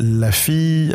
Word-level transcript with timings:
La 0.00 0.32
fille, 0.32 0.94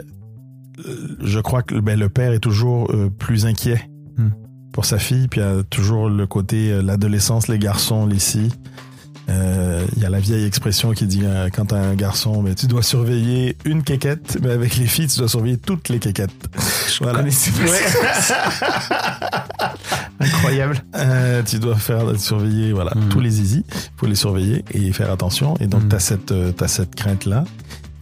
euh, 0.86 1.08
je 1.22 1.40
crois 1.40 1.64
que 1.64 1.76
ben, 1.76 2.00
le 2.00 2.10
père 2.10 2.32
est 2.34 2.40
toujours 2.40 2.92
euh, 2.92 3.10
plus 3.10 3.46
inquiet 3.46 3.90
Hmm. 4.18 4.30
pour 4.72 4.86
sa 4.86 5.00
fille, 5.00 5.28
puis 5.28 5.42
il 5.42 5.44
y 5.44 5.48
a 5.48 5.64
toujours 5.64 6.08
le 6.10 6.28
côté 6.28 6.72
euh, 6.72 6.82
l'adolescence, 6.84 7.48
les 7.48 7.58
garçons, 7.58 8.06
les. 8.06 8.20
Euh, 9.30 9.84
Il 9.96 10.04
y 10.04 10.06
a 10.06 10.10
la 10.10 10.20
vieille 10.20 10.44
expression 10.46 10.92
qui 10.92 11.08
dit 11.08 11.24
quand 11.56 11.66
t'as 11.68 11.80
un 11.80 11.96
garçon, 11.96 12.42
mais 12.44 12.54
tu 12.56 12.68
dois 12.68 12.84
surveiller 12.84 13.56
une 13.66 13.82
quéquette, 13.82 14.38
mais 14.44 14.52
avec 14.52 14.76
les 14.78 14.86
filles, 14.86 15.08
tu 15.08 15.18
dois 15.18 15.30
surveiller 15.30 15.58
toutes 15.58 15.90
les 15.90 15.98
quéquettes. 16.00 16.32
Voilà. 17.02 17.20
connaissais 17.20 17.52
pas 17.52 17.64
Incroyable. 20.20 20.78
Euh, 20.96 21.42
tu 21.44 21.60
dois 21.60 21.76
faire 21.76 22.20
surveiller 22.20 22.72
voilà 22.74 22.92
Mhm. 22.96 23.10
tous 23.10 23.20
les 23.20 23.30
zizi, 23.32 23.66
faut 23.98 24.06
les 24.06 24.16
surveiller 24.16 24.64
et 24.72 24.92
faire 24.94 25.12
attention. 25.12 25.56
Et 25.60 25.68
donc 25.68 25.84
Mhm. 25.84 25.90
t'as 25.90 26.00
cette 26.00 26.34
t'as 26.56 26.68
cette 26.68 26.96
crainte 26.96 27.26
là 27.26 27.46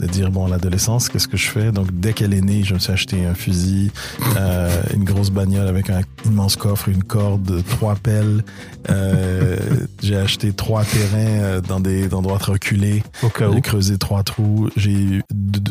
de 0.01 0.07
dire 0.07 0.31
bon 0.31 0.47
l'adolescence 0.47 1.07
qu'est-ce 1.09 1.27
que 1.27 1.37
je 1.37 1.47
fais? 1.47 1.71
Donc 1.71 1.87
dès 1.93 2.13
qu'elle 2.13 2.33
est 2.33 2.41
née 2.41 2.63
je 2.63 2.73
me 2.73 2.79
suis 2.79 2.91
acheté 2.91 3.25
un 3.25 3.35
fusil 3.35 3.91
euh, 4.37 4.69
une 4.93 5.03
grosse 5.03 5.29
bagnole 5.29 5.67
avec 5.67 5.89
un 5.89 6.01
immense 6.25 6.55
coffre 6.55 6.89
une 6.89 7.03
corde 7.03 7.63
trois 7.69 7.95
pelles 7.95 8.43
euh, 8.89 9.57
j'ai 10.01 10.17
acheté 10.17 10.53
trois 10.53 10.83
terrains 10.83 11.17
euh, 11.43 11.61
dans 11.61 11.79
des 11.79 12.13
endroits 12.13 12.39
reculés 12.39 13.03
Au 13.23 13.29
cas 13.29 13.47
où. 13.49 13.53
j'ai 13.53 13.61
creusé 13.61 13.97
trois 13.97 14.23
trous 14.23 14.69
j'ai 14.75 14.91
eu 14.91 15.21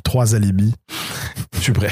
trois 0.05 0.35
alibis 0.35 0.73
je 1.57 1.61
suis 1.61 1.73
prêt 1.73 1.91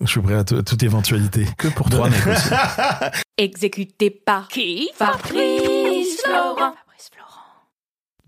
je 0.00 0.06
suis 0.10 0.20
prêt 0.20 0.34
à 0.34 0.44
tout- 0.44 0.62
toute 0.62 0.82
éventualité 0.82 1.46
Que 1.56 1.68
pour 1.68 1.88
mec. 1.88 2.26
aussi. 2.26 2.48
Exécuté 3.38 4.10
par 4.10 4.48
qui? 4.48 4.88
Fabrice 4.94 6.20
Florent. 6.24 6.74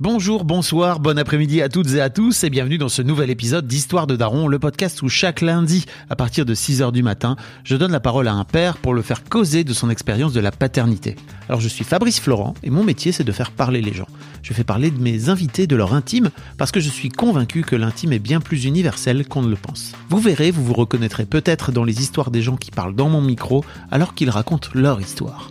Bonjour, 0.00 0.44
bonsoir, 0.44 1.00
bon 1.00 1.18
après-midi 1.18 1.60
à 1.60 1.68
toutes 1.68 1.92
et 1.94 2.00
à 2.00 2.08
tous 2.08 2.44
et 2.44 2.50
bienvenue 2.50 2.78
dans 2.78 2.88
ce 2.88 3.02
nouvel 3.02 3.30
épisode 3.30 3.66
d'Histoire 3.66 4.06
de 4.06 4.14
Daron, 4.14 4.46
le 4.46 4.60
podcast 4.60 5.02
où 5.02 5.08
chaque 5.08 5.41
lundi, 5.41 5.86
à 6.08 6.14
partir 6.14 6.46
de 6.46 6.54
6h 6.54 6.92
du 6.92 7.02
matin, 7.02 7.34
je 7.64 7.74
donne 7.74 7.91
la 7.91 7.98
parole 7.98 8.28
à 8.28 8.32
un 8.32 8.44
père 8.44 8.76
pour 8.76 8.94
le 8.94 9.02
faire 9.02 9.24
causer 9.24 9.64
de 9.64 9.72
son 9.72 9.91
expérience 9.91 10.32
de 10.32 10.38
la 10.38 10.52
paternité. 10.52 11.16
Alors 11.48 11.60
je 11.60 11.66
suis 11.66 11.82
Fabrice 11.82 12.20
Florent 12.20 12.54
et 12.62 12.70
mon 12.70 12.84
métier 12.84 13.10
c'est 13.10 13.24
de 13.24 13.32
faire 13.32 13.50
parler 13.50 13.82
les 13.82 13.92
gens. 13.92 14.06
Je 14.44 14.52
fais 14.52 14.62
parler 14.62 14.92
de 14.92 15.00
mes 15.00 15.30
invités 15.30 15.66
de 15.66 15.74
leur 15.74 15.92
intime 15.92 16.30
parce 16.58 16.70
que 16.70 16.78
je 16.78 16.91
suis 16.91 17.08
convaincu 17.08 17.62
que 17.62 17.74
l'intime 17.74 18.12
est 18.12 18.20
bien 18.20 18.38
plus 18.38 18.66
universel 18.66 19.26
qu'on 19.26 19.42
ne 19.42 19.50
le 19.50 19.56
pense. 19.56 19.94
Vous 20.10 20.20
verrez, 20.20 20.52
vous 20.52 20.62
vous 20.62 20.74
reconnaîtrez 20.74 21.26
peut-être 21.26 21.72
dans 21.72 21.82
les 21.82 22.00
histoires 22.00 22.30
des 22.30 22.41
gens 22.42 22.56
qui 22.56 22.70
parlent 22.70 22.94
dans 22.94 23.08
mon 23.08 23.20
micro 23.20 23.64
alors 23.91 24.14
qu'ils 24.14 24.30
racontent 24.30 24.69
leur 24.74 25.00
histoire. 25.00 25.50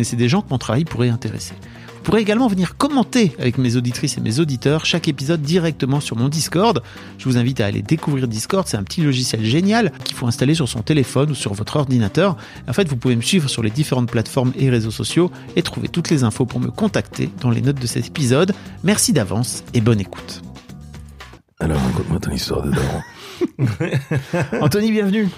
des 0.15 0.29
gens 0.29 0.41
que 0.41 0.49
mon 0.49 0.57
travail 0.57 0.85
pourrait 0.85 1.09
intéresser. 1.09 1.53
Vous 2.01 2.05
pourrez 2.05 2.21
également 2.21 2.47
venir 2.47 2.77
commenter 2.77 3.35
avec 3.37 3.59
mes 3.59 3.75
auditrices 3.75 4.17
et 4.17 4.21
mes 4.21 4.39
auditeurs 4.39 4.85
chaque 4.85 5.07
épisode 5.07 5.43
directement 5.43 5.99
sur 5.99 6.17
mon 6.17 6.29
Discord. 6.29 6.81
Je 7.19 7.25
vous 7.25 7.37
invite 7.37 7.61
à 7.61 7.67
aller 7.67 7.83
découvrir 7.83 8.27
Discord, 8.27 8.67
c'est 8.67 8.75
un 8.75 8.81
petit 8.83 9.01
logiciel 9.01 9.45
génial 9.45 9.91
qu'il 10.03 10.17
faut 10.17 10.25
installer 10.25 10.55
sur 10.55 10.67
son 10.67 10.81
téléphone 10.81 11.29
ou 11.29 11.35
sur 11.35 11.53
votre 11.53 11.75
ordinateur. 11.75 12.37
En 12.67 12.73
fait, 12.73 12.87
vous 12.87 12.95
pouvez 12.97 13.15
me 13.15 13.21
suivre 13.21 13.47
sur 13.47 13.61
les 13.61 13.69
différentes 13.69 14.09
plateformes 14.09 14.51
et 14.57 14.71
réseaux 14.71 14.89
sociaux 14.89 15.29
et 15.55 15.61
trouver 15.61 15.89
toutes 15.89 16.09
les 16.09 16.23
infos 16.23 16.47
pour 16.47 16.59
me 16.59 16.71
contacter 16.71 17.29
dans 17.39 17.51
les 17.51 17.61
notes 17.61 17.79
de 17.79 17.85
cet 17.87 18.07
épisode. 18.07 18.53
Merci 18.83 19.13
d'avance 19.13 19.63
et 19.75 19.81
bonne 19.81 19.99
écoute. 19.99 20.41
alors 21.59 21.79
raconte-moi 21.79 22.19
ton 22.19 22.31
histoire 22.31 22.63
de 22.63 22.71
daron 22.71 23.01
Anthony, 24.61 24.91
bienvenue. 24.91 25.29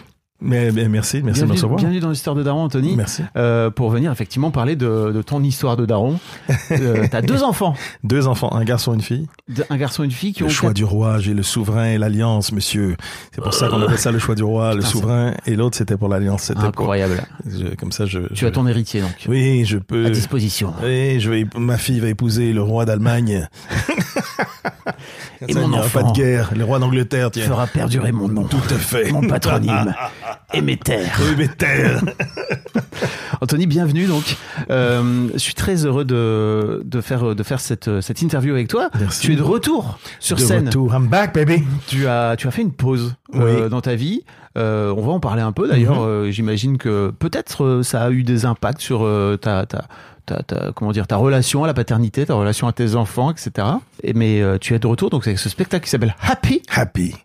Mais, 0.42 0.72
mais 0.74 0.90
merci 0.90 1.22
merci 1.24 1.24
de 1.24 1.24
me 1.24 1.34
bienvenue, 1.34 1.52
recevoir 1.52 1.78
bienvenue 1.80 2.00
dans 2.02 2.10
l'histoire 2.10 2.36
de 2.36 2.44
Daron, 2.44 2.64
Anthony. 2.64 2.96
merci 2.98 3.24
Euh, 3.38 3.70
pour 3.70 3.90
venir 3.92 4.12
effectivement 4.12 4.52
parler 4.52 4.76
de, 4.76 5.12
de 5.14 5.22
ton 5.22 5.42
histoire 5.44 5.78
de 5.78 5.86
Daron. 5.86 6.20
Euh, 6.72 7.08
T'as 7.10 7.22
deux 7.22 7.44
enfants, 7.44 7.76
deux 8.04 8.28
enfants 8.28 8.52
un 8.54 8.64
garçon 8.64 8.94
et 8.94 8.96
une 8.96 9.02
fille 9.02 9.28
un 9.70 9.78
garçon 9.78 10.04
et 10.04 10.06
une 10.06 10.12
fille 10.12 10.34
qui 10.34 10.42
Le 10.42 10.48
ont 10.48 10.50
choix 10.50 10.70
quatre- 10.70 10.76
du 10.78 10.84
roi, 10.84 11.20
j'ai 11.20 11.34
le 11.34 11.44
souverain 11.44 11.86
et 11.92 11.98
l'alliance, 11.98 12.52
monsieur. 12.52 12.96
C'est 13.34 13.42
pour 13.42 13.54
ça 13.54 13.68
qu'on 13.70 13.82
appelle 13.82 13.98
ça 14.00 14.12
le 14.12 14.20
choix 14.20 14.36
du 14.36 14.44
roi, 14.44 14.74
le 14.74 14.82
souverain, 14.82 15.34
et 15.46 15.56
l'autre 15.56 15.78
c'était 15.78 15.98
pour 15.98 16.10
l'alliance. 16.10 16.44
C'était 16.44 16.60
pour- 16.60 16.68
Incroyable. 16.70 17.24
je- 17.46 17.76
comme 17.76 17.92
ça, 17.92 18.06
je. 18.06 18.20
Tu 18.30 18.36
je- 18.36 18.46
as 18.48 18.52
ton 18.52 18.66
héritier 18.68 19.02
donc 19.02 19.12
Oui, 19.28 19.64
je 19.66 19.78
peux. 19.78 20.06
à 20.06 20.10
disposition. 20.10 20.74
Oui, 20.84 21.20
je 21.20 21.30
vais. 21.30 21.48
Ma 21.58 21.78
fille 21.78 22.00
va 22.00 22.08
épouser 22.08 22.54
le 22.54 22.62
roi 22.62 22.86
d'Allemagne. 22.86 23.48
Et 25.48 25.54
mon 25.54 25.74
enfant 25.74 26.02
pas 26.04 26.10
de 26.10 26.14
guerre. 26.14 26.52
Le 26.56 26.64
roi 26.64 26.80
d'Angleterre, 26.80 27.32
tiens. 27.32 27.46
feras 27.46 27.68
perdurer 27.68 28.12
mon 28.12 28.28
nom, 28.30 28.44
Tout 28.46 28.58
à 28.70 28.78
fait. 28.78 29.12
mon 29.12 29.22
patronyme 29.28 29.94
et 30.54 30.62
mes 30.62 30.78
terres. 30.78 31.16
Oui, 31.22 31.36
mais 31.38 31.48
terre. 31.50 32.02
Anthony, 33.42 33.68
bienvenue 33.68 34.06
donc. 34.06 34.38
Euh, 34.70 35.28
je 35.34 35.38
suis 35.40 35.54
très 35.54 35.86
heureux 35.86 36.06
de, 36.06 36.82
de 36.86 37.02
faire, 37.02 37.36
de 37.36 37.44
faire 37.44 37.60
cette, 37.60 38.00
cette 38.02 38.22
interview 38.22 38.54
avec 38.54 38.68
toi. 38.70 38.90
Merci. 39.00 39.22
Tu 39.28 39.34
es 39.34 39.36
de 39.36 39.42
retour 39.42 39.98
sur 40.20 40.38
De 40.38 40.42
scène. 40.42 40.68
retour. 40.68 40.94
I'm 40.94 41.08
back, 41.08 41.34
baby. 41.34 41.64
Tu 41.88 42.08
as, 42.08 42.36
tu 42.38 42.48
as 42.48 42.52
fait 42.52 42.62
une 42.62 42.72
pause 42.72 43.16
euh, 43.36 43.68
dans 43.70 43.82
ta 43.82 43.96
vie. 43.96 44.22
Euh, 44.56 44.94
on 44.96 45.02
va 45.02 45.12
en 45.14 45.20
parler 45.20 45.42
un 45.42 45.52
peu 45.52 45.68
d'ailleurs. 45.68 45.96
Mhm. 46.02 46.08
Euh, 46.08 46.32
J'imagine 46.32 46.78
que 46.78 47.12
peut-être 47.18 47.82
ça 47.84 48.04
a 48.04 48.12
eu 48.12 48.24
des 48.24 48.46
impacts 48.46 48.82
sur 48.82 49.00
ta, 49.42 49.66
ta, 49.66 49.86
ta, 50.26 50.44
ta- 50.44 50.72
comment 50.74 50.92
dire, 50.92 51.08
ta 51.08 51.18
relation 51.18 51.64
à 51.64 51.68
la 51.68 51.74
paternité, 51.74 52.26
ta 52.26 52.34
relation 52.36 52.68
à 52.68 52.74
tes 52.74 52.96
enfants, 52.96 53.32
etc. 53.32 53.68
Et, 54.04 54.14
mais 54.14 54.42
euh, 54.42 54.58
tu 54.60 54.74
es 54.74 54.80
de 54.80 54.88
retour 54.88 55.10
donc 55.10 55.26
avec 55.28 55.40
ce 55.40 55.50
spectacle 55.50 55.84
qui 55.86 55.90
s'appelle 55.90 56.16
Happy. 56.22 56.62
Happy. 56.74 57.16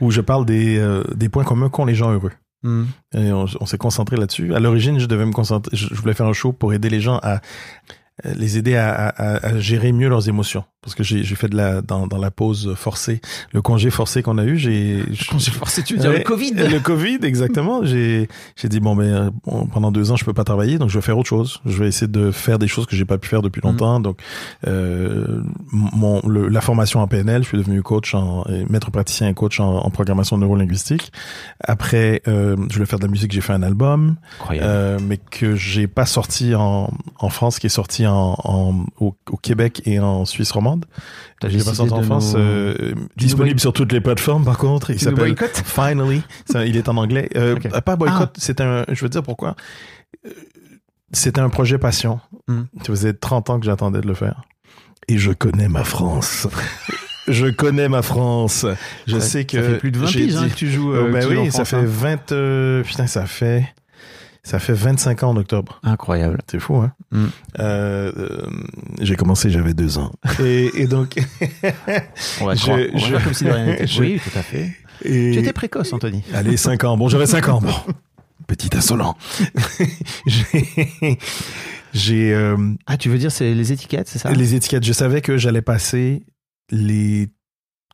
Où 0.00 0.10
je 0.10 0.20
parle 0.20 0.44
des, 0.46 0.78
euh, 0.78 1.02
des 1.14 1.28
points 1.28 1.44
communs 1.44 1.68
qu'ont 1.68 1.84
les 1.84 1.94
gens 1.94 2.12
heureux. 2.12 2.32
Hmm. 2.64 2.84
Et 3.14 3.32
on, 3.32 3.46
on 3.60 3.66
s'est 3.66 3.78
concentré 3.78 4.16
là-dessus. 4.16 4.54
À 4.54 4.58
l'origine, 4.60 4.98
je 4.98 5.06
devais 5.06 5.24
me 5.26 5.32
concentrer, 5.32 5.70
je, 5.76 5.86
je 5.88 5.94
voulais 6.00 6.14
faire 6.14 6.26
un 6.26 6.32
show 6.32 6.52
pour 6.52 6.72
aider 6.74 6.90
les 6.90 7.00
gens 7.00 7.18
à 7.22 7.40
euh, 8.26 8.34
les 8.34 8.58
aider 8.58 8.74
à- 8.76 9.08
à 9.10 9.58
gérer 9.60 9.92
mieux 9.92 10.08
leurs 10.08 10.28
émotions. 10.28 10.64
Parce 10.80 10.94
que 10.94 11.02
j'ai 11.02 11.24
fait 11.24 11.48
de 11.48 11.56
la 11.56 11.82
dans, 11.82 12.06
dans 12.06 12.18
la 12.18 12.30
pause 12.30 12.74
forcée, 12.76 13.20
le 13.52 13.60
congé 13.60 13.90
forcé 13.90 14.22
qu'on 14.22 14.38
a 14.38 14.44
eu, 14.44 14.56
j'ai 14.56 15.02
Congé 15.28 15.50
forcé, 15.50 15.82
tu 15.82 15.94
veux 15.94 16.00
dire 16.00 16.10
le 16.12 16.18
Ouais, 16.18 16.22
Covid? 16.22 16.52
Le 16.54 16.78
Covid, 16.78 17.18
exactement. 17.24 17.84
J'ai 17.84 18.28
j'ai 18.54 18.68
dit 18.68 18.78
bon 18.78 18.94
ben 18.94 19.32
bon, 19.44 19.66
pendant 19.66 19.90
deux 19.90 20.12
ans 20.12 20.16
je 20.16 20.24
peux 20.24 20.32
pas 20.32 20.44
travailler, 20.44 20.78
donc 20.78 20.88
je 20.88 20.94
vais 20.96 21.02
faire 21.02 21.18
autre 21.18 21.28
chose. 21.28 21.60
Je 21.66 21.76
vais 21.82 21.88
essayer 21.88 22.06
de 22.06 22.30
faire 22.30 22.60
des 22.60 22.68
choses 22.68 22.86
que 22.86 22.94
j'ai 22.94 23.04
pas 23.04 23.18
pu 23.18 23.28
faire 23.28 23.42
depuis 23.42 23.60
longtemps. 23.60 23.98
Donc 23.98 24.20
euh, 24.68 25.42
mon 25.72 26.20
le- 26.26 26.46
la 26.48 26.60
formation 26.60 27.00
en 27.00 27.08
PNL, 27.08 27.42
je 27.42 27.48
suis 27.48 27.58
devenu 27.58 27.82
coach 27.82 28.14
en 28.14 28.44
maître 28.70 28.92
praticien 28.92 29.28
et 29.28 29.34
coach 29.34 29.58
en, 29.58 29.78
en 29.84 29.90
programmation 29.90 30.38
neurolinguistique. 30.38 31.10
Après, 31.60 32.22
euh, 32.28 32.54
je 32.70 32.74
voulais 32.74 32.86
faire 32.86 33.00
de 33.00 33.04
la 33.04 33.10
musique, 33.10 33.32
j'ai 33.32 33.40
fait 33.40 33.52
un 33.52 33.64
album, 33.64 34.14
euh, 34.62 34.98
mais 35.04 35.16
que 35.18 35.56
j'ai 35.56 35.88
pas 35.88 36.06
sorti 36.06 36.54
en 36.54 36.90
en 37.18 37.28
France, 37.30 37.58
qui 37.58 37.66
est 37.66 37.70
sorti 37.70 38.06
en, 38.06 38.36
en 38.44 38.86
au, 39.00 39.16
au 39.28 39.36
Québec 39.36 39.82
et 39.84 39.98
en 39.98 40.24
Suisse 40.24 40.52
romande 40.52 40.67
J'ai 41.46 41.58
passé 41.58 41.80
en 41.80 41.86
de 41.98 42.02
France, 42.04 42.34
nous- 42.34 42.40
euh, 42.40 42.94
disponible 43.16 43.60
sur 43.60 43.72
toutes 43.72 43.92
les 43.92 44.00
plateformes 44.00 44.44
par 44.44 44.58
contre. 44.58 44.90
Il 44.90 44.98
s'appelle 45.00 45.34
Finally. 45.64 46.22
Ça, 46.50 46.64
il 46.66 46.76
est 46.76 46.88
en 46.88 46.96
anglais. 46.96 47.28
Euh. 47.36 47.56
Pas 47.84 47.96
boycott, 47.96 48.34
c'est 48.38 48.60
un. 48.60 48.84
Je 48.90 49.04
veux 49.04 49.08
dire 49.08 49.22
pourquoi? 49.22 49.54
Euh, 50.26 50.30
C'était 51.12 51.40
un 51.40 51.48
projet 51.48 51.78
passion. 51.78 52.20
Hmm. 52.48 52.62
Ça 52.78 52.84
faisait 52.86 53.12
30 53.14 53.50
ans 53.50 53.58
que 53.60 53.66
j'attendais 53.66 54.00
de 54.00 54.06
le 54.08 54.14
faire. 54.14 54.42
Et 55.08 55.16
je 55.18 55.32
connais 55.32 55.68
ma 55.68 55.84
France. 55.84 56.46
je 57.28 57.46
connais 57.46 57.88
ma 57.88 58.02
France. 58.02 58.66
Je 59.06 59.18
sais 59.18 59.44
que. 59.46 59.56
ça 59.62 59.68
fait 59.70 59.78
plus 59.78 59.90
de 59.92 59.98
20 59.98 60.06
j'ai 60.06 60.24
piges 60.26 60.36
hein, 60.36 60.42
dit- 60.44 60.50
que 60.50 60.54
tu 60.56 60.70
joues. 60.70 60.92
Euh, 60.92 61.10
ben 61.10 61.20
que 61.20 61.26
tu 61.28 61.34
joues 61.34 61.40
en 61.40 61.44
oui, 61.44 61.50
ça 61.50 61.64
France, 61.64 61.68
fait 61.68 61.76
hein. 61.76 61.84
20. 61.86 62.32
euh, 62.32 62.82
putain, 62.82 63.06
ça 63.06 63.24
fait. 63.26 63.72
Ça 64.44 64.58
fait 64.58 64.72
25 64.72 65.22
ans 65.24 65.30
en 65.30 65.36
octobre. 65.36 65.80
Incroyable. 65.82 66.38
C'est 66.50 66.58
fou, 66.60 66.76
hein? 66.76 66.92
Mm. 67.12 67.26
Euh, 67.58 68.12
euh, 68.16 68.46
j'ai 69.00 69.16
commencé, 69.16 69.50
j'avais 69.50 69.74
deux 69.74 69.98
ans. 69.98 70.12
Et, 70.42 70.70
et 70.82 70.86
donc. 70.86 71.18
On 72.40 72.46
va 72.46 72.54
Je- 72.56 72.62
croire, 72.62 72.78
on 72.94 72.98
je- 72.98 73.24
comme 73.24 73.34
si 73.34 73.44
de 73.44 73.50
rien 73.50 73.66
n'était. 73.66 73.86
Oui, 73.98 74.20
tout 74.22 74.38
à 74.38 74.42
fait. 74.42 74.72
et- 75.04 75.32
Tu 75.32 75.38
étais 75.38 75.52
précoce, 75.52 75.92
Anthony. 75.92 76.22
Allez, 76.32 76.56
5 76.56 76.84
ans. 76.84 76.96
Bon, 76.96 77.08
j'avais 77.08 77.26
5 77.26 77.48
ans. 77.48 77.60
Bon, 77.60 77.74
petit 78.46 78.70
insolent. 78.76 79.16
j'ai. 80.26 81.18
J'ai. 81.92 82.32
euh, 82.34 82.56
Ah, 82.86 82.96
tu 82.96 83.08
veux 83.08 83.18
dire 83.18 83.32
c'est 83.32 83.54
les 83.54 83.72
étiquettes, 83.72 84.08
c'est 84.08 84.18
ça? 84.18 84.30
Les 84.32 84.54
étiquettes. 84.54 84.84
Je 84.84 84.92
savais 84.92 85.20
que 85.20 85.36
j'allais 85.38 85.62
passer 85.62 86.22
les 86.70 87.28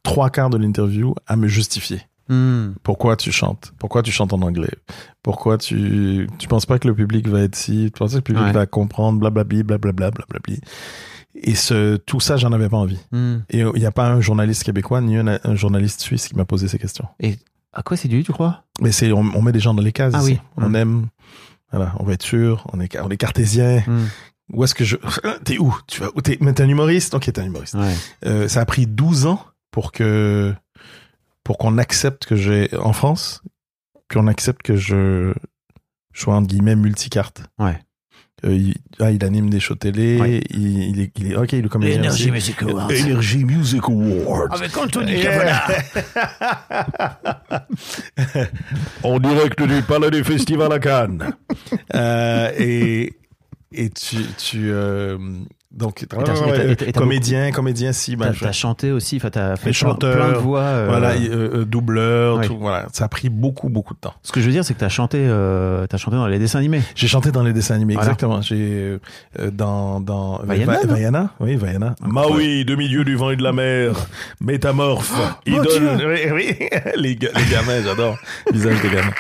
trois 0.03 0.31
quarts 0.31 0.51
de 0.51 0.59
l'interview 0.59 1.15
à 1.27 1.37
me 1.37 1.49
justifier. 1.49 2.01
Hmm. 2.29 2.73
Pourquoi 2.83 3.17
tu 3.17 3.31
chantes? 3.33 3.73
Pourquoi 3.79 4.03
tu 4.03 4.11
chantes 4.11 4.33
en 4.33 4.41
anglais? 4.43 4.71
Pourquoi 5.23 5.59
tu 5.59 6.29
tu 6.39 6.49
penses 6.49 6.67
pas 6.67 6.79
que 6.79 6.89
le 6.89 6.95
public 6.95 7.29
va 7.29 7.41
être 7.41 7.55
si 7.55 7.91
Tu 7.93 7.99
penses 7.99 8.13
que 8.13 8.17
le 8.17 8.23
public 8.23 8.43
Ouais. 8.45 8.53
va 8.53 8.67
comprendre 8.67 9.19
blablabli 9.21 9.63
blablabla 9.63 10.11
blablabli 10.11 10.61
Et 11.35 11.55
ce 11.55 11.97
tout 11.97 12.21
ça, 12.21 12.37
j'en 12.37 12.53
avais 12.53 12.69
pas 12.69 12.77
envie. 12.79 12.99
Hmm. 13.13 13.39
Et 13.51 13.61
il 13.61 13.73
n'y 13.81 13.87
a 13.87 13.93
pas 13.93 14.09
un 14.09 14.21
journaliste 14.21 14.65
québécois 14.65 15.01
ni 15.01 15.17
un, 15.19 15.27
un 15.43 15.55
journaliste 15.55 16.01
suisse 16.01 16.29
qui 16.29 16.35
m'a 16.37 16.45
posé 16.45 16.69
ces 16.69 16.79
questions. 16.79 17.07
À 17.73 17.83
quoi 17.83 17.97
c'est 17.97 18.09
dû, 18.09 18.23
tu 18.23 18.33
crois? 18.33 18.63
Mais 18.81 18.93
c'est 18.93 19.11
on, 19.13 19.21
on 19.35 19.43
met 19.43 19.53
des 19.53 19.61
gens 19.61 19.75
dans 19.75 19.83
les 19.83 19.93
cases. 19.93 20.15
Ah 20.17 20.21
ici. 20.23 20.33
oui. 20.33 20.41
On 20.57 20.69
Mm. 20.71 20.77
aime. 20.77 21.07
Voilà, 21.73 21.93
on 21.99 22.05
va 22.05 22.13
être 22.13 22.23
sûr. 22.23 22.67
On 22.73 22.81
est 22.81 22.99
on 23.01 23.09
est 23.11 23.17
cartésien. 23.17 23.83
Hmm. 23.87 24.05
Où 24.53 24.63
est-ce 24.63 24.75
que 24.75 24.85
je 24.85 24.97
T'es 25.45 25.59
où? 25.59 25.75
Tu 25.89 26.01
vas 26.01 26.09
où 26.15 26.21
T'es 26.21 26.39
mais 26.41 26.53
t'es 26.53 26.63
un 26.63 26.69
humoriste? 26.69 27.15
Ok, 27.15 27.25
t'es 27.33 27.41
un 27.41 27.45
humoriste. 27.47 27.75
Ouais. 27.75 27.95
Euh, 28.27 28.47
ça 28.49 28.61
a 28.61 28.65
pris 28.65 28.87
12 28.87 29.27
ans 29.27 29.45
pour 29.73 29.91
que 29.91 30.55
pour 31.45 31.59
qu'on 31.59 31.79
accepte 31.79 32.25
que 32.25 32.37
j'ai 32.37 32.75
en 32.77 32.93
France 32.93 33.43
qu'on 34.13 34.27
accepte 34.27 34.63
que 34.63 34.77
je 34.77 35.33
je 36.13 36.21
sois 36.21 36.35
entre 36.37 36.47
guillemets 36.49 36.77
multicarte. 36.77 37.43
Ouais. 37.59 37.79
Euh, 38.45 38.53
il, 38.55 38.75
ah, 39.01 39.11
il 39.11 39.25
anime 39.25 39.49
des 39.49 39.59
shows 39.61 39.75
télé, 39.77 40.21
Ouais. 40.21 40.43
il, 40.51 40.79
il 40.91 41.01
est, 41.01 41.13
il 41.19 41.33
est, 41.33 41.37
ok, 41.37 41.53
il 41.53 41.65
est 41.65 41.69
comédien 41.69 42.11
aussi. 42.11 42.31
Music 42.31 42.63
Awards. 42.63 42.91
Energy 42.91 43.45
Music 43.45 43.83
Awards. 43.85 44.53
Avec 44.53 44.77
Anthony 44.77 45.13
Yeah. 45.13 45.67
en 49.03 49.19
direct 49.19 49.63
du 49.63 49.83
Palais 49.83 50.11
du 50.11 50.25
Festival 50.25 50.73
à 50.73 50.79
Cannes. 50.79 51.33
Euh, 51.95 52.51
et, 52.59 53.15
et 53.73 53.91
tu, 53.91 54.17
tu 54.37 54.71
euh, 54.71 55.19
donc 55.77 56.05
ouais, 56.17 56.67
et 56.69 56.73
et 56.73 56.77
t'as 56.93 57.01
comédien, 57.01 57.51
comédien 57.51 57.93
si, 57.93 58.15
ben, 58.17 58.33
T'as 58.39 58.53
chanté 58.53 58.93
aussi, 58.93 59.17
enfin 59.17 59.31
t'as 59.31 59.57
fait 59.57 59.73
chanteur, 59.73 60.15
plein 60.15 60.33
de 60.33 60.39
voix. 60.39 60.61
euh, 60.61 60.87
voilà, 60.89 61.11
euh, 61.15 61.61
euh, 61.61 61.65
doubleur, 61.65 62.37
Ouais. 62.39 62.47
tout, 62.47 62.57
voilà, 62.59 62.87
ça 62.93 63.07
a 63.07 63.09
pris 63.09 63.29
beaucoup, 63.29 63.69
beaucoup 63.69 63.95
de 63.95 63.99
temps. 63.99 64.15
Ce 64.23 64.31
que 64.33 64.41
je 64.41 64.47
veux 64.47 64.53
dire, 64.53 64.65
c'est 64.65 64.75
que 64.75 64.79
t'as 64.79 64.89
chanté, 64.89 65.19
euh, 65.21 65.87
t'as 65.89 65.97
chanté 65.97 66.17
dans 66.17 66.27
les 66.29 66.39
dessins 66.39 66.59
animés. 66.61 66.81
J'ai 66.95 67.09
chanté 67.09 67.33
dans 67.33 67.43
les 67.43 67.53
dessins 67.53 67.75
animés, 67.75 67.95
Voilà. 67.95 68.07
exactement. 68.11 68.41
J'ai 68.41 68.99
euh, 69.41 69.51
dans 69.51 70.01
dans 70.01 70.39
Vaiana, 70.45 70.81
Va- 70.85 70.95
Vaiana, 70.95 71.31
oui, 71.41 71.57
Vaiana. 71.57 71.95
Maui, 72.03 72.65
de 72.65 72.77
milieu 72.77 73.05
du 73.05 73.17
vent 73.17 73.31
et 73.31 73.37
de 73.37 73.43
la 73.43 73.53
mer, 73.53 73.95
métamorphe, 74.41 75.13
mon 75.47 75.55
idole. 75.61 76.03
Oui, 76.07 76.31
oui. 76.33 76.69
les, 76.97 77.09
les 77.11 77.17
gamins, 77.17 77.83
j'adore. 77.85 78.17
Visage 78.53 78.81
des 78.83 78.91
gamins. 78.91 79.11